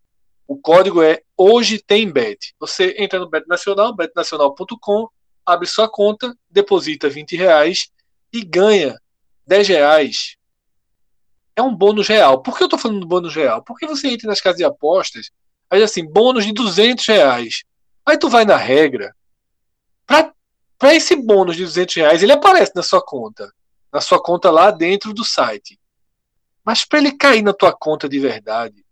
O 0.48 0.58
código 0.58 1.02
é 1.02 1.22
Hoje 1.38 1.80
Tem 1.80 2.10
Bet. 2.12 2.54
Você 2.60 2.96
entra 2.98 3.20
no 3.20 3.30
Bet 3.30 3.48
Nacional, 3.48 3.96
betnacional.com, 3.96 5.08
abre 5.46 5.68
sua 5.68 5.90
conta, 5.90 6.36
deposita 6.50 7.10
20 7.10 7.36
reais 7.36 7.90
e 8.34 8.44
ganha 8.44 9.00
10 9.48 9.68
reais 9.68 10.38
é 11.56 11.62
um 11.62 11.76
bônus 11.76 12.08
real. 12.08 12.42
Por 12.42 12.58
que 12.58 12.64
eu 12.64 12.66
estou 12.66 12.80
falando 12.80 13.02
do 13.02 13.08
bônus 13.08 13.36
real? 13.36 13.64
Porque 13.64 13.86
você 13.86 14.10
entra 14.10 14.28
nas 14.28 14.42
casas 14.42 14.58
de 14.58 14.64
apostas, 14.64 15.32
aí 15.70 15.84
assim, 15.84 16.06
bônus 16.06 16.46
de 16.46 16.54
200 16.54 17.06
reais. 17.06 17.64
Aí 18.06 18.18
tu 18.18 18.30
vai 18.30 18.46
na 18.46 18.58
regra, 18.58 19.16
para 20.06 20.96
esse 20.96 21.16
bônus 21.16 21.56
de 21.56 21.64
200 21.64 21.96
reais, 21.96 22.24
ele 22.24 22.32
aparece 22.32 22.72
na 22.76 22.84
sua 22.84 23.04
conta. 23.04 23.52
Na 23.92 24.02
sua 24.02 24.22
conta 24.22 24.50
lá 24.50 24.72
dentro 24.72 25.14
do 25.14 25.24
site. 25.24 25.80
Mas 26.64 26.86
para 26.86 27.00
ele 27.00 27.12
cair 27.12 27.42
na 27.42 27.54
tua 27.54 27.74
conta 27.74 28.08
de 28.08 28.20
verdade, 28.20 28.86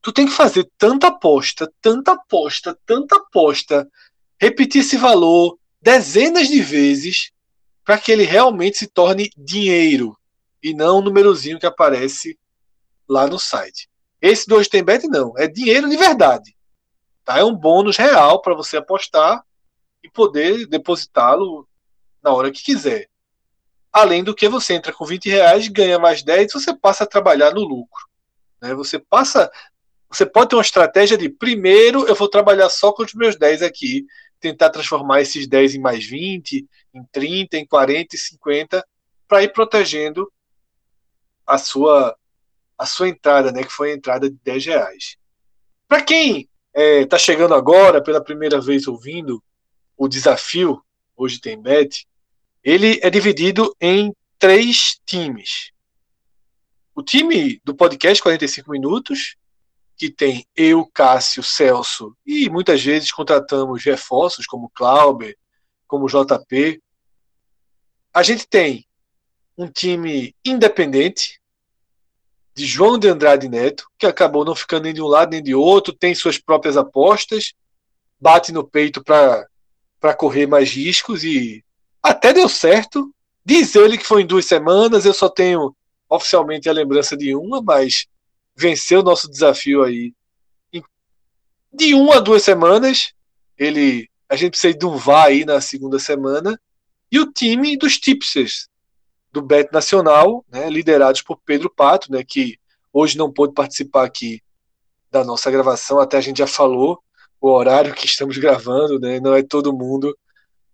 tu 0.00 0.12
tem 0.12 0.26
que 0.26 0.32
fazer 0.32 0.68
tanta 0.78 1.08
aposta, 1.08 1.70
tanta 1.80 2.12
aposta, 2.12 2.78
tanta 2.86 3.16
aposta, 3.16 3.88
repetir 4.40 4.80
esse 4.80 4.96
valor 4.96 5.58
dezenas 5.80 6.48
de 6.48 6.60
vezes 6.60 7.32
para 7.84 7.98
que 7.98 8.12
ele 8.12 8.24
realmente 8.24 8.78
se 8.78 8.86
torne 8.86 9.30
dinheiro 9.36 10.16
e 10.62 10.72
não 10.74 10.98
o 10.98 11.02
númerozinho 11.02 11.58
que 11.58 11.66
aparece 11.66 12.38
lá 13.08 13.26
no 13.26 13.38
site. 13.38 13.88
Esse 14.20 14.46
do 14.46 14.62
tem 14.68 14.84
bet 14.84 15.06
não, 15.08 15.36
é 15.36 15.48
dinheiro 15.48 15.88
de 15.88 15.96
verdade. 15.96 16.54
Tá? 17.24 17.38
É 17.38 17.44
um 17.44 17.54
bônus 17.54 17.96
real 17.96 18.40
para 18.40 18.54
você 18.54 18.76
apostar 18.76 19.44
e 20.02 20.10
poder 20.10 20.66
depositá-lo 20.66 21.66
na 22.22 22.32
hora 22.32 22.50
que 22.50 22.62
quiser. 22.62 23.09
Além 23.92 24.22
do 24.22 24.34
que 24.34 24.48
você 24.48 24.74
entra 24.74 24.92
com 24.92 25.04
20 25.04 25.28
reais, 25.28 25.68
ganha 25.68 25.98
mais 25.98 26.22
10, 26.22 26.52
você 26.52 26.74
passa 26.74 27.04
a 27.04 27.06
trabalhar 27.06 27.52
no 27.52 27.62
lucro. 27.62 28.08
Né? 28.60 28.74
Você 28.74 28.98
passa. 28.98 29.50
Você 30.08 30.26
pode 30.26 30.50
ter 30.50 30.56
uma 30.56 30.62
estratégia 30.62 31.16
de 31.16 31.28
primeiro 31.28 32.06
eu 32.06 32.14
vou 32.14 32.28
trabalhar 32.28 32.68
só 32.68 32.92
com 32.92 33.02
os 33.02 33.14
meus 33.14 33.36
10 33.36 33.62
aqui, 33.62 34.04
tentar 34.40 34.70
transformar 34.70 35.20
esses 35.20 35.46
10 35.46 35.76
em 35.76 35.80
mais 35.80 36.04
20, 36.04 36.66
em 36.94 37.04
30, 37.12 37.56
em 37.56 37.66
40 37.66 38.16
e 38.16 38.18
50, 38.18 38.84
para 39.28 39.42
ir 39.42 39.52
protegendo 39.52 40.30
a 41.46 41.58
sua 41.58 42.16
a 42.76 42.86
sua 42.86 43.10
entrada, 43.10 43.52
né, 43.52 43.62
que 43.62 43.70
foi 43.70 43.92
a 43.92 43.94
entrada 43.94 44.30
de 44.30 44.36
10 44.42 44.64
reais. 44.64 45.16
Para 45.86 46.02
quem 46.02 46.48
está 46.74 46.80
é, 46.80 47.04
tá 47.04 47.18
chegando 47.18 47.54
agora, 47.54 48.02
pela 48.02 48.24
primeira 48.24 48.58
vez 48.58 48.88
ouvindo 48.88 49.42
o 49.98 50.08
desafio, 50.08 50.82
hoje 51.14 51.38
tem 51.38 51.60
bet, 51.60 52.08
ele 52.62 53.00
é 53.02 53.10
dividido 53.10 53.74
em 53.80 54.14
três 54.38 54.98
times. 55.06 55.72
O 56.94 57.02
time 57.02 57.60
do 57.64 57.74
podcast 57.74 58.22
45 58.22 58.70
Minutos, 58.70 59.36
que 59.96 60.10
tem 60.10 60.46
eu, 60.56 60.86
Cássio, 60.86 61.42
Celso, 61.42 62.16
e 62.26 62.48
muitas 62.48 62.82
vezes 62.82 63.12
contratamos 63.12 63.84
reforços 63.84 64.46
como 64.46 64.70
Clauber, 64.70 65.36
como 65.86 66.08
JP. 66.08 66.80
A 68.12 68.22
gente 68.22 68.46
tem 68.46 68.86
um 69.56 69.68
time 69.68 70.34
independente, 70.44 71.40
de 72.54 72.66
João 72.66 72.98
de 72.98 73.08
Andrade 73.08 73.48
Neto, 73.48 73.88
que 73.98 74.06
acabou 74.06 74.44
não 74.44 74.54
ficando 74.54 74.84
nem 74.84 74.94
de 74.94 75.00
um 75.00 75.06
lado 75.06 75.30
nem 75.30 75.42
de 75.42 75.54
outro, 75.54 75.94
tem 75.94 76.14
suas 76.14 76.36
próprias 76.36 76.76
apostas, 76.76 77.54
bate 78.20 78.52
no 78.52 78.66
peito 78.66 79.02
para 79.02 80.14
correr 80.16 80.46
mais 80.46 80.70
riscos 80.70 81.24
e 81.24 81.64
até 82.02 82.32
deu 82.32 82.48
certo. 82.48 83.12
Diz 83.44 83.74
ele 83.74 83.98
que 83.98 84.06
foi 84.06 84.22
em 84.22 84.26
duas 84.26 84.46
semanas, 84.46 85.04
eu 85.04 85.14
só 85.14 85.28
tenho 85.28 85.74
oficialmente 86.08 86.68
a 86.68 86.72
lembrança 86.72 87.16
de 87.16 87.34
uma, 87.34 87.62
mas 87.62 88.06
venceu 88.56 89.00
o 89.00 89.04
nosso 89.04 89.30
desafio 89.30 89.82
aí. 89.82 90.12
De 91.72 91.94
uma 91.94 92.16
a 92.16 92.20
duas 92.20 92.42
semanas, 92.42 93.12
ele 93.56 94.08
a 94.28 94.36
gente 94.36 94.52
precisa 94.52 94.76
de 94.76 94.86
um 94.86 94.96
vá 94.96 95.24
aí 95.24 95.44
na 95.44 95.60
segunda 95.60 95.98
semana. 95.98 96.60
E 97.10 97.18
o 97.18 97.32
time 97.32 97.76
dos 97.76 97.98
tipsters, 97.98 98.68
do 99.32 99.42
Bet 99.42 99.72
Nacional, 99.72 100.44
né, 100.48 100.68
liderados 100.70 101.22
por 101.22 101.40
Pedro 101.44 101.68
Pato, 101.68 102.12
né, 102.12 102.22
que 102.26 102.58
hoje 102.92 103.18
não 103.18 103.32
pôde 103.32 103.54
participar 103.54 104.04
aqui 104.04 104.40
da 105.10 105.24
nossa 105.24 105.50
gravação, 105.50 105.98
até 105.98 106.16
a 106.16 106.20
gente 106.20 106.38
já 106.38 106.46
falou 106.46 107.02
o 107.40 107.48
horário 107.48 107.94
que 107.94 108.06
estamos 108.06 108.36
gravando, 108.38 109.00
né? 109.00 109.18
Não 109.18 109.34
é 109.34 109.42
todo 109.42 109.72
mundo, 109.72 110.16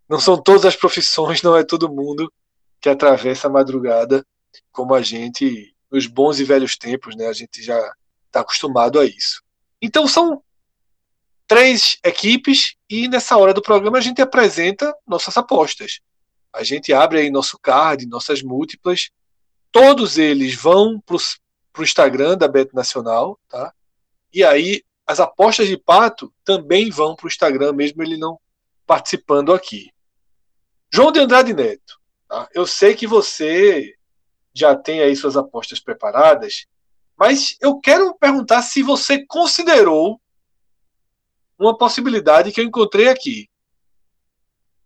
não 0.09 0.21
são 0.21 0.41
todas 0.41 0.65
as 0.65 0.77
profissões, 0.77 1.43
não 1.43 1.57
é 1.57 1.65
todo 1.65 1.93
mundo 1.93 2.33
que 2.81 2.89
atravessa 2.89 3.49
a 3.49 3.51
madrugada 3.51 4.25
como 4.73 4.95
a 4.95 5.03
gente 5.03 5.75
nos 5.91 6.07
bons 6.07 6.39
e 6.39 6.45
velhos 6.45 6.77
tempos, 6.77 7.17
né? 7.17 7.27
A 7.27 7.33
gente 7.33 7.63
já 7.63 7.79
está 8.27 8.41
acostumado 8.41 8.99
a 8.99 9.05
isso. 9.05 9.43
Então 9.81 10.07
são 10.07 10.43
três 11.47 11.99
equipes 12.05 12.75
e 12.89 13.09
nessa 13.09 13.37
hora 13.37 13.55
do 13.55 13.63
programa 13.63 13.99
a 13.99 14.01
gente 14.01 14.21
apresenta 14.21 14.95
nossas 15.07 15.37
apostas. 15.37 16.01
A 16.53 16.63
gente 16.65 16.93
abre 16.93 17.21
aí 17.21 17.31
nosso 17.31 17.59
card, 17.59 18.07
nossas 18.07 18.43
múltiplas. 18.43 19.11
Todos 19.71 20.17
eles 20.17 20.55
vão 20.55 21.01
para 21.01 21.17
o 21.17 21.83
Instagram 21.83 22.37
da 22.37 22.49
Beto 22.49 22.75
Nacional, 22.75 23.39
tá? 23.49 23.73
E 24.33 24.43
aí 24.43 24.83
as 25.07 25.21
apostas 25.21 25.69
de 25.69 25.77
Pato 25.77 26.33
também 26.45 26.91
vão 26.91 27.15
para 27.15 27.27
o 27.27 27.29
Instagram, 27.29 27.73
mesmo 27.73 28.03
ele 28.03 28.17
não 28.17 28.39
participando 28.87 29.53
aqui. 29.53 29.91
João 30.93 31.13
de 31.13 31.21
Andrade 31.21 31.53
Neto, 31.53 32.01
tá? 32.29 32.49
eu 32.55 32.67
sei 32.67 32.95
que 32.95 33.07
você 33.07 33.95
já 34.55 34.75
tem 34.75 35.01
aí 35.01 35.15
suas 35.15 35.37
apostas 35.37 35.81
preparadas, 35.81 36.67
mas 37.17 37.57
eu 37.61 37.79
quero 37.79 38.15
perguntar 38.15 38.63
se 38.63 38.83
você 38.83 39.25
considerou 39.27 40.21
uma 41.59 41.77
possibilidade 41.77 42.53
que 42.53 42.61
eu 42.61 42.65
encontrei 42.65 43.09
aqui. 43.09 43.49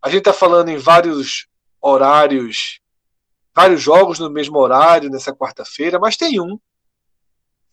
A 0.01 0.09
gente 0.09 0.21
está 0.21 0.33
falando 0.33 0.69
em 0.69 0.77
vários 0.77 1.47
horários, 1.81 2.81
vários 3.55 3.81
jogos 3.81 4.19
no 4.19 4.31
mesmo 4.31 4.59
horário 4.59 5.11
nessa 5.11 5.35
quarta-feira, 5.35 5.99
mas 5.99 6.17
tem 6.17 6.41
um 6.41 6.59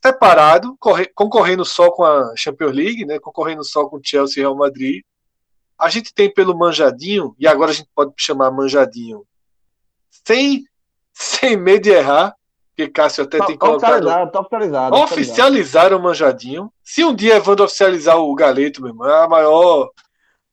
separado, 0.03 0.77
concorrendo 1.13 1.65
só 1.65 1.91
com 1.91 2.03
a 2.03 2.33
Champions 2.35 2.75
League, 2.75 3.05
né, 3.05 3.19
concorrendo 3.19 3.63
só 3.63 3.87
com 3.87 3.97
o 3.97 4.01
Chelsea 4.03 4.39
e 4.39 4.41
Real 4.41 4.55
Madrid. 4.55 5.03
A 5.77 5.89
gente 5.89 6.13
tem 6.13 6.33
pelo 6.33 6.57
Manjadinho, 6.57 7.35
e 7.37 7.47
agora 7.47 7.71
a 7.71 7.73
gente 7.73 7.89
pode 7.93 8.11
chamar 8.17 8.51
Manjadinho, 8.51 9.23
sem, 10.25 10.65
sem 11.13 11.55
medo 11.55 11.83
de 11.83 11.91
errar, 11.91 12.35
porque 12.77 12.91
Cássio 12.91 13.23
até 13.23 13.43
tem 13.43 13.57
colocado. 13.57 13.93
Oficializado, 13.93 14.31
tá 14.31 14.39
oficializado. 14.39 14.95
Oficializaram 14.95 15.97
o 15.97 16.03
Manjadinho. 16.03 16.71
Se 16.83 17.03
um 17.03 17.13
dia 17.13 17.37
Evandro 17.37 17.65
oficializar 17.65 18.17
o 18.17 18.35
Galeto, 18.35 18.81
meu 18.81 18.91
irmão, 18.91 19.09
é 19.09 19.23
a 19.23 19.27
maior. 19.27 19.89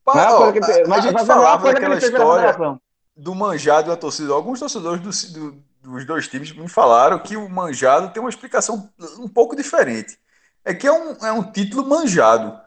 Mas, 0.06 0.32
ó, 0.32 0.44
a, 0.44 0.96
a, 0.96 1.00
gente 1.00 1.26
falava 1.26 1.72
daquela 1.72 1.96
história 1.96 2.78
do 3.14 3.34
Manjado 3.34 3.90
e 3.90 3.92
a 3.92 3.96
torcida. 3.96 4.32
Alguns 4.32 4.58
torcedores 4.58 5.32
do, 5.32 5.50
do, 5.50 5.62
dos 5.82 6.06
dois 6.06 6.26
times 6.26 6.50
me 6.52 6.68
falaram 6.68 7.18
que 7.18 7.36
o 7.36 7.48
Manjado 7.48 8.10
tem 8.10 8.22
uma 8.22 8.30
explicação 8.30 8.90
um 9.18 9.28
pouco 9.28 9.54
diferente. 9.54 10.18
É 10.64 10.72
que 10.72 10.86
é 10.86 10.92
um, 10.92 11.12
é 11.26 11.32
um 11.32 11.42
título 11.42 11.86
manjado. 11.86 12.58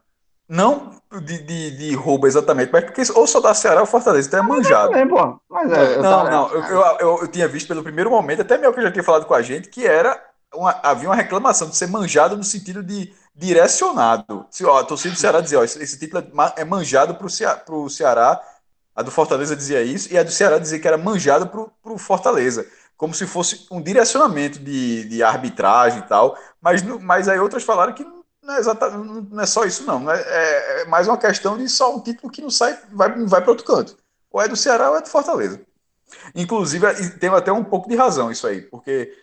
Não 0.49 0.91
de, 1.21 1.39
de, 1.39 1.71
de, 1.71 1.95
roubo 1.95 2.27
exatamente, 2.27 2.71
mas 2.71 2.83
porque 2.83 3.01
ou 3.13 3.27
só 3.27 3.39
da 3.39 3.53
Ceará 3.53 3.81
ou 3.81 3.87
Fortaleza, 3.87 4.27
então 4.27 4.39
é 4.39 4.43
manjado. 4.43 4.95
É, 4.95 5.05
pô. 5.05 5.39
Mas 5.49 5.71
é, 5.71 5.95
não, 5.97 6.03
tava... 6.03 6.29
não, 6.29 6.49
eu, 6.51 6.63
eu, 6.63 6.81
eu, 6.99 7.19
eu, 7.21 7.27
tinha 7.27 7.47
visto 7.47 7.67
pelo 7.67 7.83
primeiro 7.83 8.09
momento, 8.09 8.41
até 8.41 8.57
mesmo 8.57 8.73
que 8.73 8.79
eu 8.79 8.83
já 8.83 8.91
tinha 8.91 9.03
falado 9.03 9.25
com 9.25 9.33
a 9.33 9.41
gente, 9.41 9.69
que 9.69 9.85
era 9.85 10.21
uma, 10.53 10.79
havia 10.83 11.09
uma 11.09 11.15
reclamação 11.15 11.69
de 11.69 11.75
ser 11.75 11.87
manjado 11.87 12.37
no 12.37 12.43
sentido 12.43 12.81
de 12.81 13.13
direcionado. 13.35 14.45
Se, 14.49 14.65
ó, 14.65 14.79
a 14.79 14.83
torcida 14.83 15.13
do 15.13 15.19
Ceará 15.19 15.41
dizia, 15.41 15.59
ó, 15.59 15.63
esse, 15.63 15.81
esse 15.81 15.99
título 15.99 16.23
é, 16.23 16.61
é 16.61 16.65
manjado 16.65 17.15
para 17.15 17.27
o 17.27 17.29
Ceará, 17.29 17.61
Ceará, 17.89 18.41
a 18.95 19.01
do 19.01 19.11
Fortaleza 19.11 19.55
dizia 19.55 19.83
isso, 19.83 20.11
e 20.11 20.17
a 20.17 20.23
do 20.23 20.31
Ceará 20.31 20.57
dizia 20.57 20.79
que 20.79 20.87
era 20.87 20.97
manjado 20.97 21.47
para 21.47 21.93
o 21.93 21.97
Fortaleza. 21.97 22.65
Como 22.95 23.13
se 23.13 23.27
fosse 23.27 23.67
um 23.69 23.79
direcionamento 23.79 24.57
de, 24.57 25.05
de 25.05 25.21
arbitragem 25.21 25.99
e 25.99 26.07
tal, 26.07 26.35
mas, 26.59 26.81
mas 26.81 27.27
aí 27.27 27.39
outras 27.39 27.63
falaram 27.63 27.93
que 27.93 28.03
não 28.47 28.55
é, 28.55 28.59
exatamente, 28.59 29.27
não 29.29 29.43
é 29.43 29.45
só 29.45 29.65
isso, 29.65 29.85
não. 29.85 30.09
É, 30.09 30.21
é, 30.21 30.81
é, 30.81 30.85
mais 30.85 31.05
uma 31.05 31.17
questão 31.17 31.57
de 31.57 31.67
só 31.67 31.93
um 31.93 31.99
título 31.99 32.31
que 32.31 32.41
não 32.41 32.49
sai, 32.49 32.79
vai, 32.93 33.13
vai 33.25 33.41
para 33.41 33.51
outro 33.51 33.65
canto. 33.65 33.97
Ou 34.31 34.41
é 34.41 34.47
do 34.47 34.55
Ceará 34.55 34.89
ou 34.89 34.97
é 34.97 35.01
do 35.01 35.09
Fortaleza. 35.09 35.61
Inclusive, 36.33 36.87
tem 37.19 37.29
até 37.29 37.51
um 37.51 37.65
pouco 37.65 37.89
de 37.89 37.97
razão 37.97 38.31
isso 38.31 38.47
aí, 38.47 38.61
porque 38.61 39.13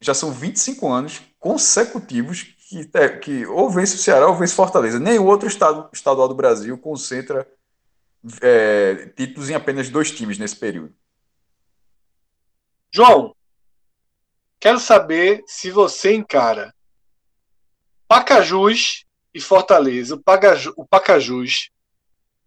já 0.00 0.12
são 0.12 0.32
25 0.32 0.88
anos 0.88 1.22
consecutivos 1.38 2.42
que, 2.68 2.90
é, 2.94 3.08
que 3.08 3.46
ou 3.46 3.70
vence 3.70 3.94
o 3.94 3.98
Ceará 3.98 4.26
ou 4.26 4.34
vence 4.34 4.52
Fortaleza. 4.52 4.98
Nenhum 4.98 5.26
outro 5.26 5.46
estado 5.46 5.88
estadual 5.92 6.26
do 6.26 6.34
Brasil 6.34 6.76
concentra 6.76 7.46
é, 8.40 9.12
títulos 9.16 9.48
em 9.48 9.54
apenas 9.54 9.88
dois 9.90 10.10
times 10.10 10.38
nesse 10.38 10.56
período. 10.56 10.92
João, 12.92 13.32
quero 14.58 14.80
saber 14.80 15.44
se 15.46 15.70
você 15.70 16.14
encara 16.16 16.74
Pacajus 18.12 19.06
e 19.32 19.40
Fortaleza, 19.40 20.16
o, 20.16 20.22
Pacaju, 20.22 20.74
o 20.76 20.84
Pacajus 20.84 21.70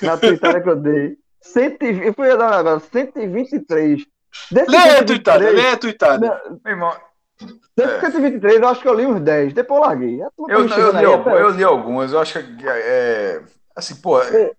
na 0.00 0.16
Twitter 0.16 0.62
que 0.62 0.68
eu 0.68 0.76
dei. 0.76 1.16
120, 1.42 2.06
eu 2.06 2.14
fui 2.14 2.36
dar 2.36 2.52
agora, 2.52 2.78
123 2.78 4.06
Desse 4.50 4.70
lê 4.70 4.76
a 4.76 5.04
tuitada, 5.04 5.50
lê 5.50 5.68
a 5.68 5.76
tuitada. 5.76 6.42
Meu 6.64 6.72
irmão. 6.72 6.96
Desde 7.76 7.94
é. 7.94 8.00
123, 8.00 8.60
eu 8.60 8.68
acho 8.68 8.80
que 8.82 8.88
eu 8.88 8.94
li 8.94 9.06
uns 9.06 9.20
10, 9.20 9.52
depois 9.54 9.80
eu 9.80 9.86
larguei. 9.86 10.22
Eu, 10.22 10.30
eu, 10.48 10.68
eu, 10.68 10.92
li, 10.92 11.04
algumas, 11.04 11.40
eu 11.40 11.50
li 11.50 11.64
algumas, 11.64 12.12
eu 12.12 12.20
acho 12.20 12.42
que 12.56 12.68
é. 12.68 13.42
Assim, 13.74 13.94
pô. 13.96 14.20
É. 14.20 14.52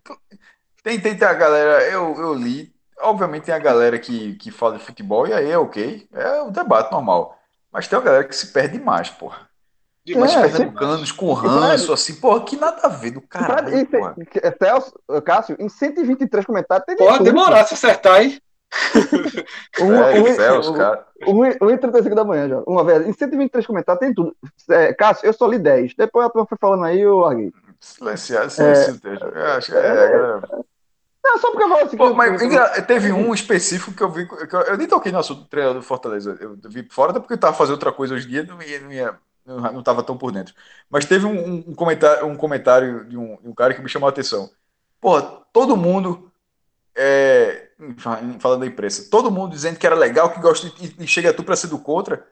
Tem, 0.84 1.00
tem, 1.00 1.16
tem 1.16 1.28
a 1.28 1.34
galera, 1.34 1.84
eu, 1.90 2.16
eu 2.18 2.34
li. 2.34 2.74
Obviamente 3.02 3.46
tem 3.46 3.54
a 3.54 3.60
galera 3.60 4.00
que, 4.00 4.36
que 4.36 4.52
fala 4.52 4.78
de 4.78 4.84
futebol, 4.84 5.28
e 5.28 5.34
aí 5.34 5.50
é 5.50 5.58
ok. 5.58 6.08
É 6.14 6.42
o 6.42 6.52
debate 6.52 6.92
normal. 6.92 7.38
Mas 7.72 7.88
tem 7.88 7.98
a 7.98 8.02
galera 8.02 8.24
que 8.24 8.36
se 8.36 8.48
perde 8.48 8.78
demais, 8.78 9.10
porra. 9.10 9.50
Demais 10.04 10.36
é, 10.36 10.42
pernambucanos 10.42 11.12
com 11.12 11.32
ranço, 11.34 11.94
assim, 11.94 12.16
porra, 12.16 12.44
que 12.44 12.58
nada 12.58 12.82
a 12.84 12.90
ver 12.90 13.12
do 13.12 13.22
caralho. 13.22 13.88
Celso, 14.58 14.94
Cássio, 15.24 15.56
em 15.60 15.70
123 15.70 16.44
comentários. 16.44 16.86
Pode 16.98 17.24
demorar 17.24 17.66
se 17.66 17.76
acertar, 17.76 18.24
hein? 18.24 18.42
Um, 19.82 19.96
é, 19.96 20.22
um, 20.22 20.36
céus, 20.36 20.70
um, 20.70 20.74
cara. 20.74 21.06
1h35 21.22 22.16
da 22.16 22.24
manhã 22.24 22.50
já. 22.50 22.60
Uma 22.66 22.84
vez, 22.84 23.08
em 23.08 23.14
123 23.14 23.66
comentários 23.66 24.00
tem 24.00 24.14
tudo. 24.14 24.36
É, 24.70 24.94
Cássio, 24.94 25.28
eu 25.28 25.34
só 25.34 25.48
li 25.48 25.60
10. 25.60 25.96
Depois 25.96 26.26
a 26.26 26.30
turma 26.30 26.48
foi 26.48 26.58
falando 26.58 26.86
aí, 26.86 27.02
eu 27.02 27.20
larguei. 27.20 27.52
Silenciado, 27.80 28.50
silenciado. 28.50 29.00
É, 29.08 29.40
eu 29.40 29.46
acho 29.52 29.72
que 29.72 29.78
é, 29.78 29.88
é, 29.88 30.42
Não, 31.24 31.38
só 31.38 31.52
porque 31.52 31.64
eu 31.64 31.70
falo 31.70 31.86
assim. 31.86 31.98
Pô, 31.98 32.14
mas 32.14 32.42
eu, 32.42 32.86
teve 32.86 33.12
um 33.12 33.34
específico 33.34 33.92
que 33.92 34.04
eu 34.04 34.10
vi. 34.10 34.28
Que 34.28 34.56
eu, 34.56 34.62
eu, 34.62 34.78
nem 34.78 34.88
toquei 34.88 35.12
no 35.12 35.20
assunto 35.20 35.42
do 35.42 35.48
treinador 35.48 35.82
do 35.82 35.86
Fortaleza. 35.86 36.38
Eu 36.40 36.58
vi 36.66 36.88
fora, 36.90 37.12
até 37.12 37.20
porque 37.20 37.34
eu 37.34 37.40
tava 37.40 37.56
fazendo 37.56 37.74
outra 37.74 37.92
coisa 37.92 38.14
hoje 38.14 38.28
em 38.28 38.30
dia, 38.30 38.44
não 38.44 38.62
ia, 38.62 38.80
não 38.80 38.92
ia 38.92 39.18
não 39.46 39.80
estava 39.80 40.04
tão 40.04 40.18
por 40.18 40.32
dentro. 40.32 40.54
Mas 40.90 41.06
teve 41.06 41.26
um, 41.26 41.64
um, 41.68 41.76
comentário, 41.76 42.26
um 42.26 42.36
comentário 42.36 43.06
de 43.06 43.18
um, 43.18 43.38
um, 43.44 43.54
cara 43.54 43.74
que 43.74 43.82
me 43.82 43.90
chamou 43.90 44.08
a 44.08 44.12
atenção. 44.12 44.50
Porra, 45.00 45.24
todo 45.52 45.76
mundo 45.76 46.32
é, 46.96 47.70
falando 48.40 48.62
da 48.62 48.66
imprensa, 48.68 49.08
todo 49.10 49.32
mundo 49.32 49.52
dizendo 49.52 49.78
que 49.78 49.86
era 49.88 49.96
legal, 49.96 50.32
que 50.32 50.40
gosta 50.40 50.72
e, 51.00 51.08
chega 51.08 51.34
tu 51.34 51.44
para 51.44 51.56
ser 51.56 51.68
do 51.68 51.80
contra. 51.80 52.28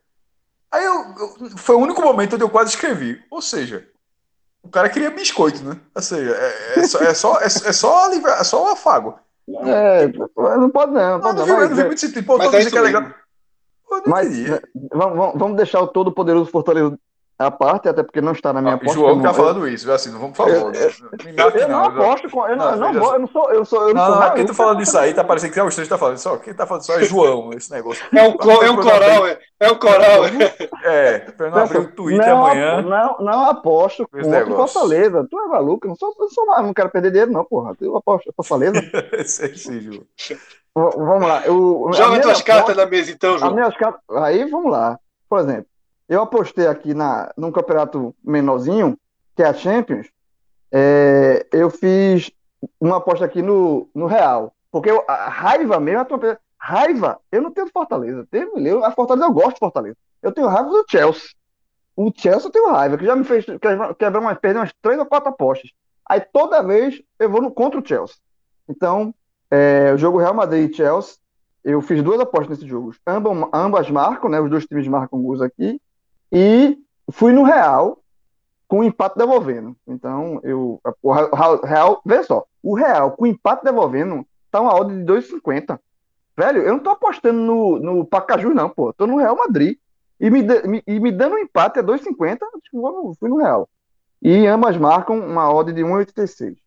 Aí 0.72 0.86
eu, 0.86 0.94
eu, 0.94 1.58
foi 1.58 1.76
o 1.76 1.80
único 1.80 2.02
momento 2.02 2.34
onde 2.36 2.44
eu 2.44 2.50
quase 2.50 2.72
escrevi. 2.72 3.22
Ou 3.32 3.42
seja, 3.42 3.88
O 4.62 4.70
cara 4.70 4.90
queria 4.90 5.10
biscoito, 5.10 5.64
né? 5.64 5.80
Assim, 5.96 6.18
é, 6.20 6.80
é, 6.80 6.84
só, 6.88 7.00
é, 7.00 7.14
só, 7.14 7.40
é, 7.40 7.46
é 7.46 7.50
só, 7.50 8.10
é 8.12 8.44
só 8.44 8.64
o 8.66 8.72
afago. 8.74 9.18
É, 9.66 10.08
não 10.08 10.70
pode 10.70 10.92
não, 10.92 11.12
não 11.14 11.22
pode 11.22 11.38
não. 11.40 11.46
não, 11.48 11.58
Mas, 11.58 11.70
não 11.70 11.76
vi 11.78 11.84
muito 11.86 12.00
sentido. 12.02 12.24
Pô, 12.26 12.38
Mas 12.38 12.52
todo 12.52 12.60
é 12.60 12.70
que 12.70 12.78
é 12.78 12.82
legal. 12.82 13.06
mas 14.06 14.30
né, 14.38 14.60
vamos- 14.92 15.34
vamos 15.40 15.58
deixar 15.58 15.82
o 15.82 15.88
todo 15.88 16.12
poderoso 16.12 16.52
Fortaleza 16.52 17.00
à 17.40 17.50
parte, 17.50 17.88
até 17.88 18.04
porque 18.04 18.20
não 18.20 18.34
está 18.34 18.52
na 18.52 18.62
minha 18.62 18.74
Ah, 18.74 18.76
aposta. 18.76 18.94
João 19.00 19.10
eu 19.12 19.16
que 19.18 19.24
não- 19.24 19.32
tá 19.32 19.34
falando 19.38 19.66
isso, 19.68 19.86
viu? 19.86 19.94
Assim, 19.96 20.12
não 20.12 20.20
vamos, 20.20 20.36
por 20.38 20.46
favor. 20.50 20.72
Me 20.74 21.32
mate, 21.34 21.58
Eu 21.58 21.68
não 21.70 21.86
aposto 21.86 22.30
com. 22.30 22.46
Eu 22.46 22.58
não, 22.58 22.66
Não, 22.76 22.88
eu 22.88 22.94
não 22.94 23.14
eu 23.14 23.20
não 23.20 23.28
sou. 23.30 23.50
Eu 23.52 23.66
sou, 23.66 23.82
eu 23.88 23.94
não 23.94 23.94
Não, 23.94 24.06
sou 24.08 24.16
não, 24.16 24.24
é 24.24 24.30
maluco. 24.30 24.46
tu 24.46 24.54
falando 24.54 24.82
isso 24.82 24.98
aí, 24.98 25.14
tá 25.14 25.24
parecendo 25.24 25.54
que 25.54 25.60
é 25.60 25.64
o 25.64 25.70
Estranho 25.70 25.90
tá 25.90 25.98
falando 25.98 26.18
só. 26.18 26.36
Quem 26.38 26.54
tá 26.54 26.68
falando 26.68 26.84
só 26.86 27.00
é 27.00 27.04
João, 27.04 27.52
esse 27.54 27.72
negócio. 27.72 28.06
É 28.14 28.24
um, 28.28 28.34
co- 28.38 28.52
é 28.64 28.70
um 28.70 28.76
coral, 28.76 29.28
é, 29.28 29.40
é 29.62 29.72
um 29.72 29.76
coral. 29.76 30.26
É, 30.84 31.20
pra 31.32 31.48
eu 31.48 31.52
não 31.52 31.58
abrir 31.60 31.78
o 31.78 31.92
Twitter 31.94 32.28
não, 32.28 32.46
amanhã. 32.46 32.82
Não, 32.82 33.18
não 33.20 33.46
aposto 33.50 34.06
contra 34.08 34.28
o 34.28 34.30
negócio. 34.30 34.74
Fortaleza. 34.80 35.28
Tu 35.32 35.40
é 35.40 35.48
maluco? 35.48 35.86
Eu 35.86 35.90
não, 35.90 35.96
sou, 35.96 36.10
eu 36.10 36.16
não, 36.20 36.30
sou, 36.30 36.46
maluco, 36.46 36.68
não 36.68 36.74
quero 36.74 36.90
perder 36.90 37.12
dinheiro, 37.12 37.32
não, 37.32 37.46
porra. 37.46 37.74
Eu 37.80 37.96
aposto 37.96 38.34
Fortaleza. 38.36 38.82
Sei 39.26 39.56
sim, 39.56 39.80
João. 39.80 40.04
Vamos 40.76 41.28
lá. 41.28 41.42
Eu, 41.46 41.88
a 41.90 41.94
Joga 41.94 42.22
tuas 42.22 42.42
cartas 42.42 42.76
na 42.76 42.86
mesa 42.86 43.12
então, 43.12 43.36
As 43.36 43.40
João. 43.42 43.54
minhas 43.54 43.76
cartas. 43.78 44.02
Aí 44.24 44.44
vamos 44.50 44.72
lá. 44.72 44.98
Por 45.30 45.40
exemplo, 45.40 45.66
eu 46.10 46.22
apostei 46.24 46.68
aqui 46.68 46.94
na, 46.94 47.32
num 47.38 47.52
campeonato 47.52 48.14
menorzinho, 48.24 48.98
que 49.36 49.44
é 49.44 49.46
a 49.48 49.54
Champions. 49.54 50.08
é, 50.72 51.48
eu 51.52 51.70
fiz 51.70 52.30
uma 52.80 52.98
aposta 52.98 53.26
aqui 53.26 53.42
no, 53.42 53.90
no 53.96 54.06
Real. 54.06 54.54
Porque 54.72 54.92
eu- 54.92 55.04
a 55.08 55.30
raiva 55.30 55.80
mesmo, 55.80 56.02
a 56.02 56.06
tua- 56.06 56.40
raiva, 56.60 57.20
eu 57.32 57.42
não 57.42 57.52
tenho 57.52 57.70
Fortaleza. 57.72 58.28
Tenho, 58.30 58.58
eu, 58.68 58.84
a 58.86 58.92
Fortaleza 58.92 59.26
eu 59.28 59.34
gosto 59.34 59.54
de 59.54 59.60
Fortaleza. 59.60 59.96
Eu 60.22 60.32
tenho 60.32 60.48
raiva 60.48 60.70
do 60.70 60.86
Chelsea. 60.90 61.30
O 61.96 62.12
Chelsea 62.16 62.48
eu 62.48 62.52
tenho 62.52 62.70
raiva, 62.72 62.98
que 62.98 63.06
já 63.06 63.16
me 63.16 63.24
fez 63.24 63.46
quebrar 63.98 64.20
umas, 64.20 64.38
perder 64.38 64.60
umas 64.60 64.74
três 64.82 65.00
ou 65.00 65.06
quatro 65.06 65.30
apostas. 65.30 65.72
Aí 66.08 66.22
toda 66.22 66.62
vez 66.62 67.02
eu 67.18 67.30
vou 67.30 67.42
no, 67.42 67.52
contra 67.52 67.80
o 67.80 67.86
Chelsea. 67.86 68.16
Então, 68.68 69.14
é, 69.50 69.92
o 69.94 69.98
jogo 69.98 70.18
Real 70.20 70.34
Madrid 70.34 70.70
e 70.70 70.74
Chelsea, 70.76 71.16
eu 71.64 71.82
fiz 71.82 72.02
duas 72.04 72.20
apostas 72.20 72.50
nesses 72.58 72.68
jogos. 72.68 73.00
Ambas, 73.08 73.50
ambas 73.54 73.90
marcam, 73.90 74.30
né? 74.30 74.40
Os 74.40 74.50
dois 74.50 74.66
times 74.66 74.88
marcam 74.88 75.22
gols 75.22 75.42
aqui. 75.42 75.82
E 76.32 76.78
fui 77.12 77.32
no 77.34 77.44
Real 77.44 78.00
com 78.68 78.80
o 78.80 78.84
empate 78.84 79.18
devolvendo. 79.18 79.76
Então, 79.88 80.40
eu. 80.44 80.82
O 81.02 81.14
Real, 81.66 82.02
veja 82.06 82.24
só, 82.24 82.46
o 82.64 82.76
Real 82.76 83.12
com 83.14 83.28
empate 83.28 83.64
devolvendo 83.64 84.26
tá 84.52 84.62
uma 84.62 84.76
odd 84.76 84.94
de 84.96 85.04
2,50. 85.04 85.80
Velho, 86.38 86.62
eu 86.64 86.74
não 86.74 86.80
tô 86.80 86.92
apostando 86.92 87.40
no, 87.40 87.80
no 87.80 88.06
Pacaju, 88.06 88.54
não, 88.54 88.70
pô. 88.70 88.94
Tô 88.94 89.08
no 89.08 89.18
Real 89.18 89.36
Madrid. 89.36 89.78
E 90.20 90.30
me, 90.30 90.42
me- 90.44 90.84
e 90.88 91.00
me 91.00 91.12
dando 91.12 91.36
um 91.36 91.40
empate 91.40 91.80
a 91.80 91.84
2,50, 91.84 92.46
acho 92.46 92.72
que 92.72 92.78
vou 92.78 92.92
no- 92.92 93.16
fui 93.16 93.30
no 93.30 93.38
Real. 93.38 93.70
E 94.22 94.48
ambas 94.48 94.78
marcam 94.78 95.20
uma 95.20 95.54
odd 95.54 95.74
de 95.74 95.84
1,86. 95.84 96.58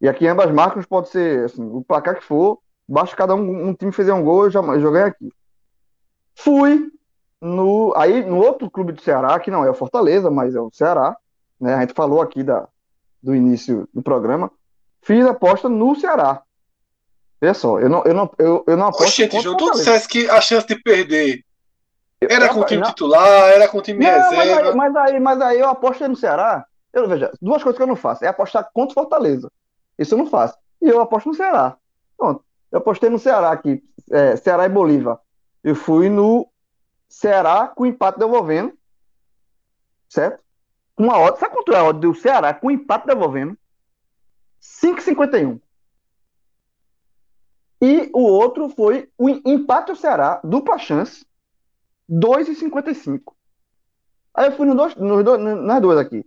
E 0.00 0.08
aqui 0.08 0.26
ambas 0.28 0.50
marcas 0.52 0.86
pode 0.86 1.08
ser 1.10 1.46
assim, 1.46 1.62
o 1.64 1.82
placar 1.84 2.16
que 2.16 2.24
for, 2.24 2.60
basta 2.88 3.16
cada 3.16 3.34
um, 3.34 3.68
um 3.68 3.74
time 3.74 3.92
fazer 3.92 4.12
um 4.12 4.24
gol, 4.24 4.44
eu 4.44 4.50
já, 4.50 4.60
ganho 4.62 5.06
aqui. 5.06 5.30
Fui 6.36 6.90
no 7.44 7.92
aí 7.96 8.24
no 8.24 8.38
outro 8.38 8.70
clube 8.70 8.92
do 8.92 9.02
Ceará, 9.02 9.38
que 9.38 9.50
não 9.50 9.64
é 9.64 9.70
o 9.70 9.74
Fortaleza, 9.74 10.30
mas 10.30 10.54
é 10.54 10.60
o 10.60 10.70
Ceará, 10.72 11.16
né? 11.60 11.74
A 11.74 11.80
gente 11.80 11.92
falou 11.92 12.20
aqui 12.20 12.42
da, 12.42 12.66
do 13.22 13.34
início 13.34 13.88
do 13.92 14.02
programa. 14.02 14.50
Fiz 15.02 15.24
aposta 15.26 15.68
no 15.68 15.94
Ceará. 15.94 16.42
Veja 17.40 17.54
só, 17.54 17.78
eu 17.78 17.88
não, 17.88 18.02
eu 18.04 18.14
não, 18.14 18.30
eu, 18.38 18.64
eu 18.66 18.76
não 18.76 18.86
aposto 18.86 19.08
Oxente, 19.08 19.40
João, 19.40 19.56
tu 19.56 19.70
dissesse 19.72 20.08
que 20.08 20.28
a 20.30 20.40
chance 20.40 20.66
de 20.66 20.76
perder 20.76 21.44
era 22.22 22.48
com 22.48 22.60
o 22.60 22.64
time 22.64 22.80
não, 22.80 22.88
titular, 22.88 23.50
era 23.50 23.68
com 23.68 23.78
o 23.78 23.82
time 23.82 24.02
não, 24.02 24.10
mas 24.10 24.30
reserva. 24.30 24.70
aí, 24.70 24.74
mas, 24.74 24.96
aí, 24.96 25.20
mas 25.20 25.40
aí 25.42 25.60
eu 25.60 25.68
aposto 25.68 26.08
no 26.08 26.16
Ceará. 26.16 26.64
Eu, 26.92 27.06
veja, 27.08 27.30
duas 27.42 27.62
coisas 27.62 27.76
que 27.76 27.82
eu 27.82 27.86
não 27.86 27.96
faço. 27.96 28.24
É 28.24 28.28
apostar 28.28 28.70
contra 28.72 28.92
o 28.92 28.94
Fortaleza. 28.94 29.50
Isso 29.98 30.14
eu 30.14 30.18
não 30.18 30.26
faço. 30.26 30.56
E 30.80 30.88
eu 30.88 31.00
aposto 31.00 31.28
no 31.28 31.34
Ceará. 31.34 31.76
Pronto. 32.16 32.42
Eu 32.72 32.78
apostei 32.78 33.10
no 33.10 33.18
Ceará 33.18 33.50
aqui. 33.50 33.82
é, 34.10 34.36
Ceará 34.36 34.64
e 34.64 34.68
Bolívar. 34.68 35.18
Eu 35.62 35.74
fui 35.74 36.08
no 36.08 36.48
Ceará 37.18 37.68
com 37.68 37.86
empate 37.86 38.18
devolvendo. 38.18 38.76
Certo? 40.08 40.42
Com 40.96 41.10
a 41.10 41.18
odd. 41.18 41.38
Sabe 41.38 41.54
quanto 41.54 41.72
é 41.72 41.78
a 41.78 41.84
odd 41.84 42.00
do 42.00 42.14
Ceará 42.14 42.52
com 42.52 42.70
empate 42.70 43.06
devolvendo? 43.06 43.56
5,51. 44.60 45.60
E 47.80 48.10
o 48.14 48.22
outro 48.22 48.68
foi 48.68 49.10
o 49.18 49.28
empate 49.28 49.90
ao 49.90 49.96
Ceará, 49.96 50.40
dupla 50.42 50.78
chance, 50.78 51.24
2,55. 52.08 53.34
Aí 54.34 54.46
eu 54.46 54.52
fui 54.56 54.66
no 54.66 54.74
dois, 54.74 54.94
nos 54.96 55.22
dois, 55.24 55.40
nas 55.40 55.80
duas 55.82 55.98
aqui. 55.98 56.24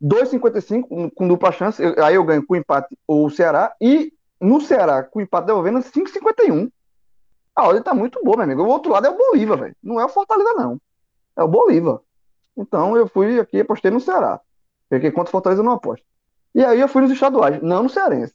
2,55 0.00 1.10
com- 1.14 1.28
dupla 1.28 1.50
chance. 1.50 1.82
aí 1.82 2.14
eu 2.14 2.24
ganho 2.24 2.46
com 2.46 2.54
empate 2.54 2.96
o 3.08 3.30
Ceará. 3.30 3.74
E 3.80 4.12
no 4.40 4.60
Ceará, 4.60 5.02
com 5.02 5.20
empate 5.20 5.46
devolvendo, 5.46 5.78
5,51. 5.82 6.70
A 7.54 7.66
ordem 7.66 7.82
tá 7.82 7.94
muito 7.94 8.22
boa, 8.24 8.38
meu 8.38 8.44
amigo. 8.44 8.62
O 8.62 8.68
outro 8.68 8.90
lado 8.90 9.06
é 9.06 9.10
o 9.10 9.16
Bolívar, 9.16 9.58
velho. 9.58 9.76
Não 9.82 10.00
é 10.00 10.04
o 10.04 10.08
Fortaleza, 10.08 10.54
não. 10.54 10.80
É 11.36 11.42
o 11.42 11.48
Bolívar. 11.48 12.00
Então 12.56 12.96
eu 12.96 13.06
fui 13.06 13.38
aqui 13.38 13.58
e 13.58 13.60
apostei 13.60 13.90
no 13.90 14.00
Ceará. 14.00 14.40
Porque 14.88 15.10
contra 15.10 15.28
o 15.28 15.32
Fortaleza 15.32 15.60
eu 15.60 15.64
não 15.64 15.72
aposto. 15.72 16.04
E 16.54 16.64
aí 16.64 16.80
eu 16.80 16.88
fui 16.88 17.02
nos 17.02 17.10
estaduais, 17.10 17.60
não 17.62 17.84
no 17.84 17.88
Cearense. 17.88 18.34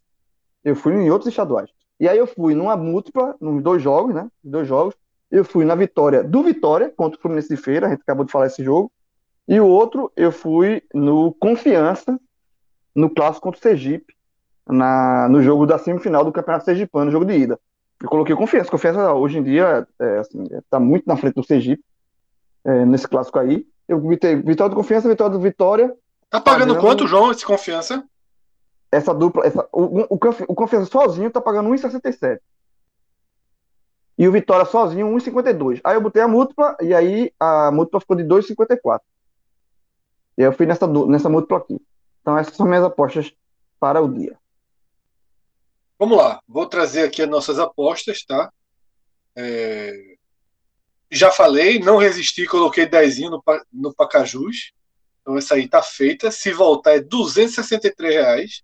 Eu 0.63 0.75
fui 0.75 0.93
em 0.93 1.09
outros 1.09 1.29
estaduais. 1.29 1.69
E 1.99 2.07
aí 2.07 2.17
eu 2.17 2.27
fui 2.27 2.55
numa 2.55 2.77
múltipla, 2.77 3.35
nos 3.39 3.61
dois 3.61 3.81
jogos, 3.81 4.13
né? 4.13 4.29
Dois 4.43 4.67
jogos. 4.67 4.95
Eu 5.29 5.45
fui 5.45 5.63
na 5.63 5.75
vitória 5.75 6.23
do 6.23 6.41
Vitória 6.41 6.91
contra 6.95 7.17
o 7.17 7.21
Fluminense 7.21 7.49
de 7.49 7.57
Feira, 7.57 7.87
a 7.87 7.89
gente 7.89 8.01
acabou 8.01 8.25
de 8.25 8.31
falar 8.31 8.47
esse 8.47 8.63
jogo. 8.63 8.91
E 9.47 9.59
o 9.59 9.67
outro, 9.67 10.11
eu 10.15 10.31
fui 10.31 10.81
no 10.93 11.33
Confiança, 11.33 12.19
no 12.95 13.09
clássico 13.09 13.43
contra 13.43 13.59
o 13.59 13.61
Sergipe, 13.61 14.13
na, 14.67 15.27
no 15.29 15.41
jogo 15.41 15.65
da 15.65 15.77
semifinal 15.77 16.23
do 16.23 16.31
Campeonato 16.31 16.65
Sergipano, 16.65 17.05
no 17.05 17.11
jogo 17.11 17.25
de 17.25 17.33
ida. 17.33 17.59
Eu 18.01 18.09
coloquei 18.09 18.35
Confiança. 18.35 18.71
Confiança 18.71 19.13
hoje 19.13 19.37
em 19.39 19.43
dia 19.43 19.87
é, 19.99 20.19
assim, 20.19 20.43
tá 20.69 20.79
muito 20.79 21.05
na 21.05 21.17
frente 21.17 21.35
do 21.35 21.43
Sergipe, 21.43 21.83
é, 22.63 22.85
nesse 22.85 23.07
clássico 23.07 23.39
aí. 23.39 23.67
Eu 23.87 23.99
vitei 23.99 24.35
vitória 24.35 24.69
do 24.69 24.75
Confiança, 24.75 25.09
vitória 25.09 25.33
do 25.33 25.41
Vitória. 25.41 25.93
Tá 26.29 26.39
pagando 26.39 26.75
pagando- 26.75 26.81
quanto, 26.81 27.07
João, 27.07 27.31
esse 27.31 27.45
confiança? 27.45 28.03
Essa 28.91 29.13
dupla, 29.13 29.45
essa, 29.45 29.67
o, 29.71 30.01
o, 30.01 30.19
o 30.47 30.55
Confiança 30.55 30.89
sozinho 30.89 31.29
tá 31.31 31.41
pagando 31.41 31.69
1,67. 31.69 32.39
E 34.17 34.27
o 34.27 34.31
Vitória 34.31 34.65
sozinho 34.65 35.07
1,52. 35.07 35.79
Aí 35.83 35.95
eu 35.95 36.01
botei 36.01 36.21
a 36.21 36.27
múltipla 36.27 36.75
e 36.81 36.93
aí 36.93 37.31
a 37.39 37.71
múltipla 37.71 37.99
ficou 38.01 38.17
de 38.17 38.23
2,54. 38.23 38.99
E 40.37 40.41
aí 40.43 40.47
eu 40.47 40.53
fui 40.53 40.65
nessa, 40.65 40.87
nessa 40.87 41.29
múltipla 41.29 41.57
aqui. 41.57 41.81
Então 42.21 42.37
essas 42.37 42.55
são 42.55 42.65
minhas 42.65 42.83
apostas 42.83 43.33
para 43.79 44.01
o 44.01 44.07
dia. 44.07 44.37
Vamos 45.99 46.17
lá, 46.17 46.41
vou 46.47 46.65
trazer 46.65 47.03
aqui 47.03 47.21
as 47.21 47.29
nossas 47.29 47.59
apostas, 47.59 48.23
tá? 48.23 48.49
É, 49.35 50.15
Já 51.11 51.29
falei, 51.29 51.77
não 51.79 51.97
resisti, 51.97 52.45
coloquei 52.45 52.85
10 52.85 53.19
no, 53.29 53.43
no 53.73 53.93
Pacajus. 53.93 54.71
Então 55.21 55.37
essa 55.37 55.55
aí 55.55 55.67
tá 55.67 55.83
feita. 55.83 56.31
Se 56.31 56.53
voltar 56.53 56.93
é 56.93 57.01
263 57.01 58.13
reais. 58.13 58.63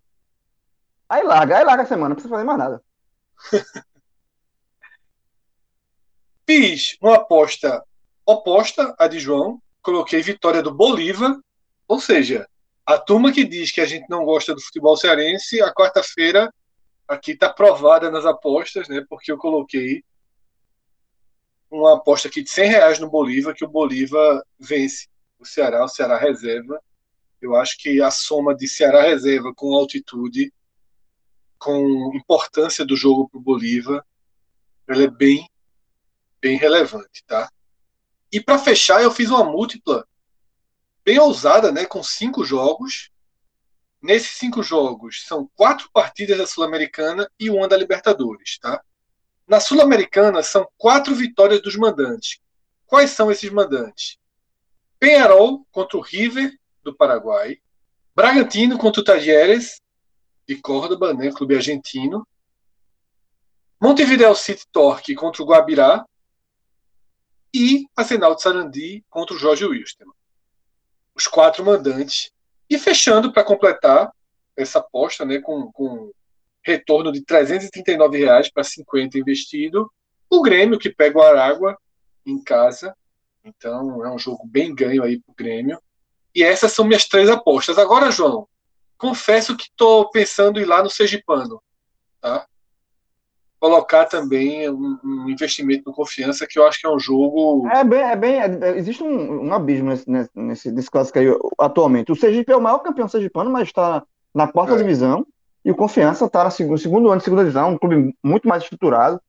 Aí 1.09 1.23
larga, 1.23 1.57
aí 1.57 1.65
larga 1.65 1.83
a 1.83 1.85
semana, 1.85 2.09
não 2.09 2.15
precisa 2.15 2.33
fazer 2.33 2.45
mais 2.45 2.57
nada. 2.57 2.81
Fiz 6.47 6.95
uma 7.01 7.15
aposta 7.15 7.83
oposta 8.25 8.95
à 8.97 9.09
de 9.09 9.19
João. 9.19 9.61
Coloquei 9.81 10.21
vitória 10.21 10.63
do 10.63 10.73
Bolívar. 10.73 11.37
Ou 11.85 11.99
seja, 11.99 12.47
a 12.85 12.97
turma 12.97 13.33
que 13.33 13.43
diz 13.43 13.73
que 13.73 13.81
a 13.81 13.85
gente 13.85 14.09
não 14.09 14.23
gosta 14.23 14.55
do 14.55 14.61
futebol 14.61 14.95
cearense, 14.95 15.61
a 15.61 15.73
quarta-feira 15.73 16.49
aqui 17.07 17.31
está 17.31 17.51
provada 17.51 18.09
nas 18.09 18.25
apostas, 18.25 18.87
né? 18.87 19.05
Porque 19.09 19.31
eu 19.31 19.37
coloquei 19.37 20.03
uma 21.69 21.95
aposta 21.95 22.27
aqui 22.27 22.41
de 22.41 22.49
100 22.49 22.69
reais 22.69 22.99
no 22.99 23.09
Bolívar, 23.09 23.53
que 23.53 23.65
o 23.65 23.69
Bolívar 23.69 24.41
vence 24.59 25.07
o 25.39 25.45
Ceará, 25.45 25.83
o 25.83 25.87
Ceará 25.87 26.17
reserva. 26.17 26.81
Eu 27.41 27.55
acho 27.55 27.77
que 27.77 28.01
a 28.01 28.09
soma 28.09 28.55
de 28.55 28.67
Ceará 28.67 29.01
reserva 29.01 29.53
com 29.53 29.75
altitude, 29.75 30.53
com 31.57 32.11
importância 32.15 32.85
do 32.85 32.95
jogo 32.95 33.29
para 33.29 33.39
o 33.39 33.43
Bolívar, 33.43 34.05
ela 34.87 35.03
é 35.03 35.07
bem, 35.07 35.49
bem 36.39 36.57
relevante, 36.57 37.23
tá? 37.25 37.49
E 38.31 38.41
para 38.41 38.59
fechar, 38.59 39.01
eu 39.01 39.11
fiz 39.11 39.29
uma 39.29 39.43
múltipla 39.43 40.07
bem 41.03 41.19
ousada, 41.19 41.71
né? 41.71 41.85
Com 41.85 42.03
cinco 42.03 42.43
jogos. 42.43 43.09
Nesses 44.05 44.37
cinco 44.37 44.61
jogos, 44.61 45.23
são 45.25 45.49
quatro 45.55 45.89
partidas 45.91 46.37
da 46.37 46.45
Sul-Americana 46.45 47.27
e 47.39 47.49
uma 47.49 47.67
da 47.67 47.75
Libertadores, 47.75 48.59
tá? 48.59 48.79
Na 49.47 49.59
Sul-Americana, 49.59 50.43
são 50.43 50.69
quatro 50.77 51.15
vitórias 51.15 51.59
dos 51.59 51.75
mandantes. 51.75 52.39
Quais 52.85 53.09
são 53.09 53.31
esses 53.31 53.49
mandantes? 53.49 54.19
Penharol 54.99 55.65
contra 55.71 55.97
o 55.97 56.01
River, 56.01 56.55
do 56.83 56.95
Paraguai. 56.95 57.57
Bragantino 58.13 58.77
contra 58.77 59.01
o 59.01 59.03
Tajeres, 59.03 59.81
de 60.47 60.55
Córdoba, 60.61 61.11
né? 61.11 61.31
Clube 61.31 61.55
argentino. 61.55 62.27
Montevideo 63.81 64.35
City 64.35 64.67
Torque 64.71 65.15
contra 65.15 65.41
o 65.41 65.47
Guabirá. 65.47 66.05
E 67.51 67.87
Arsenal 67.95 68.35
de 68.35 68.43
Sarandi 68.43 69.03
contra 69.09 69.35
o 69.35 69.39
Jorge 69.39 69.65
Wilstermann. 69.65 70.13
Os 71.15 71.25
quatro 71.25 71.65
mandantes 71.65 72.34
E 72.69 72.77
fechando 72.77 73.31
para 73.31 73.43
completar 73.43 74.11
essa 74.55 74.79
aposta, 74.79 75.25
né, 75.25 75.39
com, 75.39 75.71
com 75.71 76.11
retorno 76.63 77.11
de 77.11 77.21
339 77.21 78.17
reais 78.17 78.49
para 78.51 78.63
50 78.63 79.19
investido, 79.19 79.91
o 80.29 80.41
Grêmio 80.41 80.79
que 80.79 80.89
pega 80.89 81.19
o 81.19 81.21
Aragua 81.21 81.77
em 82.25 82.41
casa. 82.43 82.95
Então 83.43 84.03
é 84.03 84.11
um 84.11 84.17
jogo 84.17 84.45
bem 84.47 84.73
ganho 84.73 85.03
aí 85.03 85.19
para 85.19 85.31
o 85.31 85.35
Grêmio. 85.35 85.79
E 86.33 86.43
essas 86.43 86.71
são 86.71 86.85
minhas 86.85 87.05
três 87.05 87.29
apostas. 87.29 87.77
Agora, 87.77 88.11
João, 88.11 88.47
confesso 88.97 89.55
que 89.55 89.65
estou 89.65 90.09
pensando 90.09 90.59
em 90.59 90.63
ir 90.63 90.65
lá 90.65 90.81
no 90.81 90.89
Sergipano, 90.89 91.61
tá? 92.19 92.47
Colocar 93.65 94.05
também 94.05 94.69
um, 94.69 94.99
um, 95.03 95.27
investimento 95.27 95.85
no 95.87 95.91
confiança, 95.91 96.45
que 96.45 96.59
eu 96.59 96.67
acho 96.67 96.79
que 96.79 96.85
é 96.85 96.89
um 96.91 96.99
jogo. 96.99 97.67
É 97.67 97.83
bem, 97.83 97.99
é 97.99 98.15
bem. 98.15 98.39
É, 98.39 98.77
existe 98.77 99.01
um, 99.01 99.47
um 99.47 99.53
abismo 99.55 99.89
nesse, 99.89 100.07
nesse, 100.35 100.71
nesse 100.71 100.91
clássico 100.91 101.17
aí 101.17 101.25
atualmente. 101.57 102.11
O 102.11 102.15
Sergipe 102.15 102.51
é 102.51 102.55
o 102.55 102.61
maior 102.61 102.77
campeão 102.77 103.07
sergipano, 103.07 103.49
mas 103.49 103.67
está 103.69 104.03
na 104.35 104.47
quarta 104.47 104.75
é. 104.75 104.77
divisão. 104.77 105.25
E 105.63 105.71
o 105.71 105.75
Confiança 105.75 106.25
está 106.25 106.43
no 106.43 106.51
segundo, 106.51 106.77
segundo 106.77 107.09
ano 107.09 107.17
de 107.17 107.23
segunda 107.23 107.41
divisão, 107.41 107.71
um 107.71 107.77
clube 107.79 108.15
muito 108.23 108.47
mais 108.47 108.61
estruturado. 108.61 109.19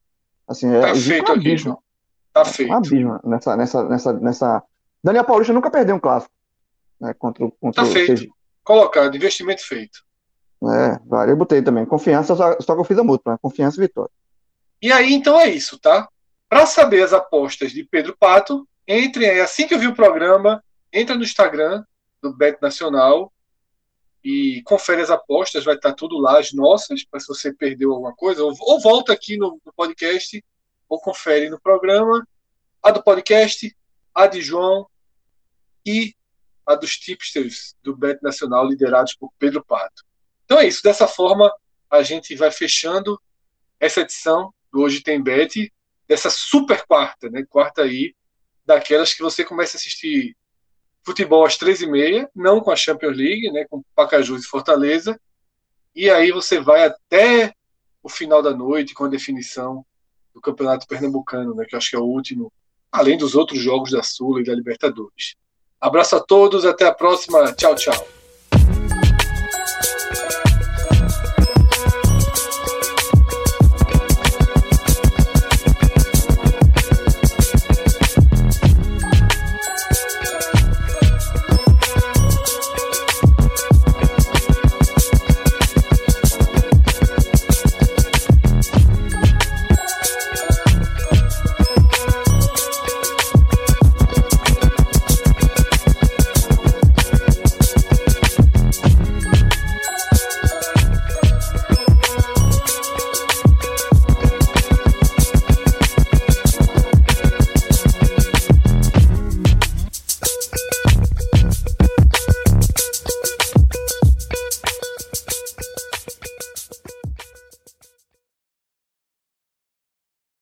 Assim, 0.46 0.70
é, 0.70 0.82
tá 0.82 0.94
feito 0.94 1.32
um 1.32 1.34
aqui, 1.34 1.56
João. 1.56 1.78
Tá 2.30 2.44
feito. 2.44 2.70
Um 2.70 2.76
abismo 2.76 3.18
nessa, 3.24 3.56
nessa, 3.56 3.84
nessa, 3.84 4.12
nessa. 4.12 4.62
Daniel 5.02 5.24
Paulista 5.24 5.54
nunca 5.54 5.70
perdeu 5.70 5.96
um 5.96 6.00
clássico. 6.00 6.30
Né, 7.00 7.14
contra, 7.14 7.50
contra 7.58 7.84
tá 7.84 7.90
feito. 7.90 8.08
Sergipe. 8.08 8.34
Colocado, 8.62 9.16
investimento 9.16 9.66
feito. 9.66 10.04
É, 10.62 11.00
vale, 11.06 11.32
eu 11.32 11.36
botei 11.36 11.62
também. 11.62 11.86
Confiança, 11.86 12.36
só, 12.36 12.60
só 12.60 12.74
que 12.74 12.80
eu 12.80 12.84
fiz 12.84 12.98
a 12.98 13.02
múltipla, 13.02 13.32
né? 13.32 13.38
Confiança 13.40 13.78
e 13.78 13.80
vitória. 13.80 14.10
E 14.80 14.92
aí, 14.92 15.12
então 15.12 15.40
é 15.40 15.48
isso, 15.48 15.78
tá? 15.78 16.08
Para 16.48 16.66
saber 16.66 17.02
as 17.02 17.12
apostas 17.12 17.72
de 17.72 17.84
Pedro 17.84 18.16
Pato, 18.16 18.68
entrem 18.86 19.28
aí, 19.28 19.40
assim 19.40 19.66
que 19.66 19.74
eu 19.74 19.78
vi 19.78 19.88
o 19.88 19.94
programa, 19.94 20.62
entra 20.92 21.16
no 21.16 21.24
Instagram 21.24 21.84
do 22.22 22.32
Bet 22.32 22.58
Nacional 22.60 23.32
e 24.22 24.62
confere 24.64 25.02
as 25.02 25.10
apostas, 25.10 25.64
vai 25.64 25.76
estar 25.76 25.92
tudo 25.92 26.18
lá, 26.18 26.38
as 26.38 26.52
nossas, 26.52 27.04
para 27.04 27.20
se 27.20 27.28
você 27.28 27.52
perdeu 27.52 27.92
alguma 27.92 28.14
coisa, 28.14 28.42
ou, 28.42 28.52
ou 28.60 28.80
volta 28.80 29.12
aqui 29.12 29.36
no, 29.36 29.60
no, 29.64 29.72
podcast, 29.72 30.44
ou 30.88 31.00
confere 31.00 31.48
no 31.48 31.60
programa, 31.60 32.26
a 32.82 32.90
do 32.90 33.02
podcast, 33.02 33.74
a 34.14 34.26
de 34.26 34.42
João 34.42 34.88
e 35.84 36.14
a 36.66 36.74
dos 36.74 36.96
tipsters 36.96 37.76
do 37.82 37.96
Bet 37.96 38.20
Nacional, 38.22 38.66
liderados 38.66 39.14
por 39.14 39.32
Pedro 39.38 39.64
Pato. 39.64 40.04
Então 40.44 40.58
é 40.58 40.66
isso, 40.66 40.82
dessa 40.82 41.06
forma 41.06 41.52
a 41.88 42.02
gente 42.02 42.34
vai 42.34 42.50
fechando 42.50 43.20
essa 43.78 44.00
edição 44.00 44.52
do 44.76 44.82
Hoje 44.82 45.00
Tem 45.00 45.20
Bet, 45.20 45.72
dessa 46.06 46.28
super 46.28 46.84
quarta, 46.86 47.30
né? 47.30 47.44
Quarta 47.48 47.82
aí, 47.82 48.14
daquelas 48.64 49.14
que 49.14 49.22
você 49.22 49.42
começa 49.42 49.76
a 49.76 49.78
assistir 49.78 50.36
futebol 51.02 51.46
às 51.46 51.56
três 51.56 51.80
e 51.80 51.86
meia, 51.86 52.28
não 52.34 52.60
com 52.60 52.70
a 52.70 52.76
Champions 52.76 53.16
League, 53.16 53.50
né? 53.50 53.64
Com 53.70 53.82
Pacajus 53.94 54.44
e 54.44 54.48
Fortaleza, 54.48 55.18
e 55.94 56.10
aí 56.10 56.30
você 56.30 56.60
vai 56.60 56.84
até 56.84 57.54
o 58.02 58.08
final 58.08 58.42
da 58.42 58.54
noite 58.54 58.92
com 58.92 59.04
a 59.04 59.08
definição 59.08 59.84
do 60.34 60.42
Campeonato 60.42 60.86
Pernambucano, 60.86 61.54
né? 61.54 61.64
Que 61.66 61.74
acho 61.74 61.90
que 61.90 61.96
é 61.96 61.98
o 61.98 62.04
último, 62.04 62.52
além 62.92 63.16
dos 63.16 63.34
outros 63.34 63.58
jogos 63.58 63.92
da 63.92 64.02
Sula 64.02 64.42
e 64.42 64.44
da 64.44 64.54
Libertadores. 64.54 65.36
Abraço 65.80 66.16
a 66.16 66.20
todos, 66.20 66.66
até 66.66 66.84
a 66.84 66.92
próxima. 66.92 67.50
Tchau, 67.54 67.74
tchau. 67.74 68.15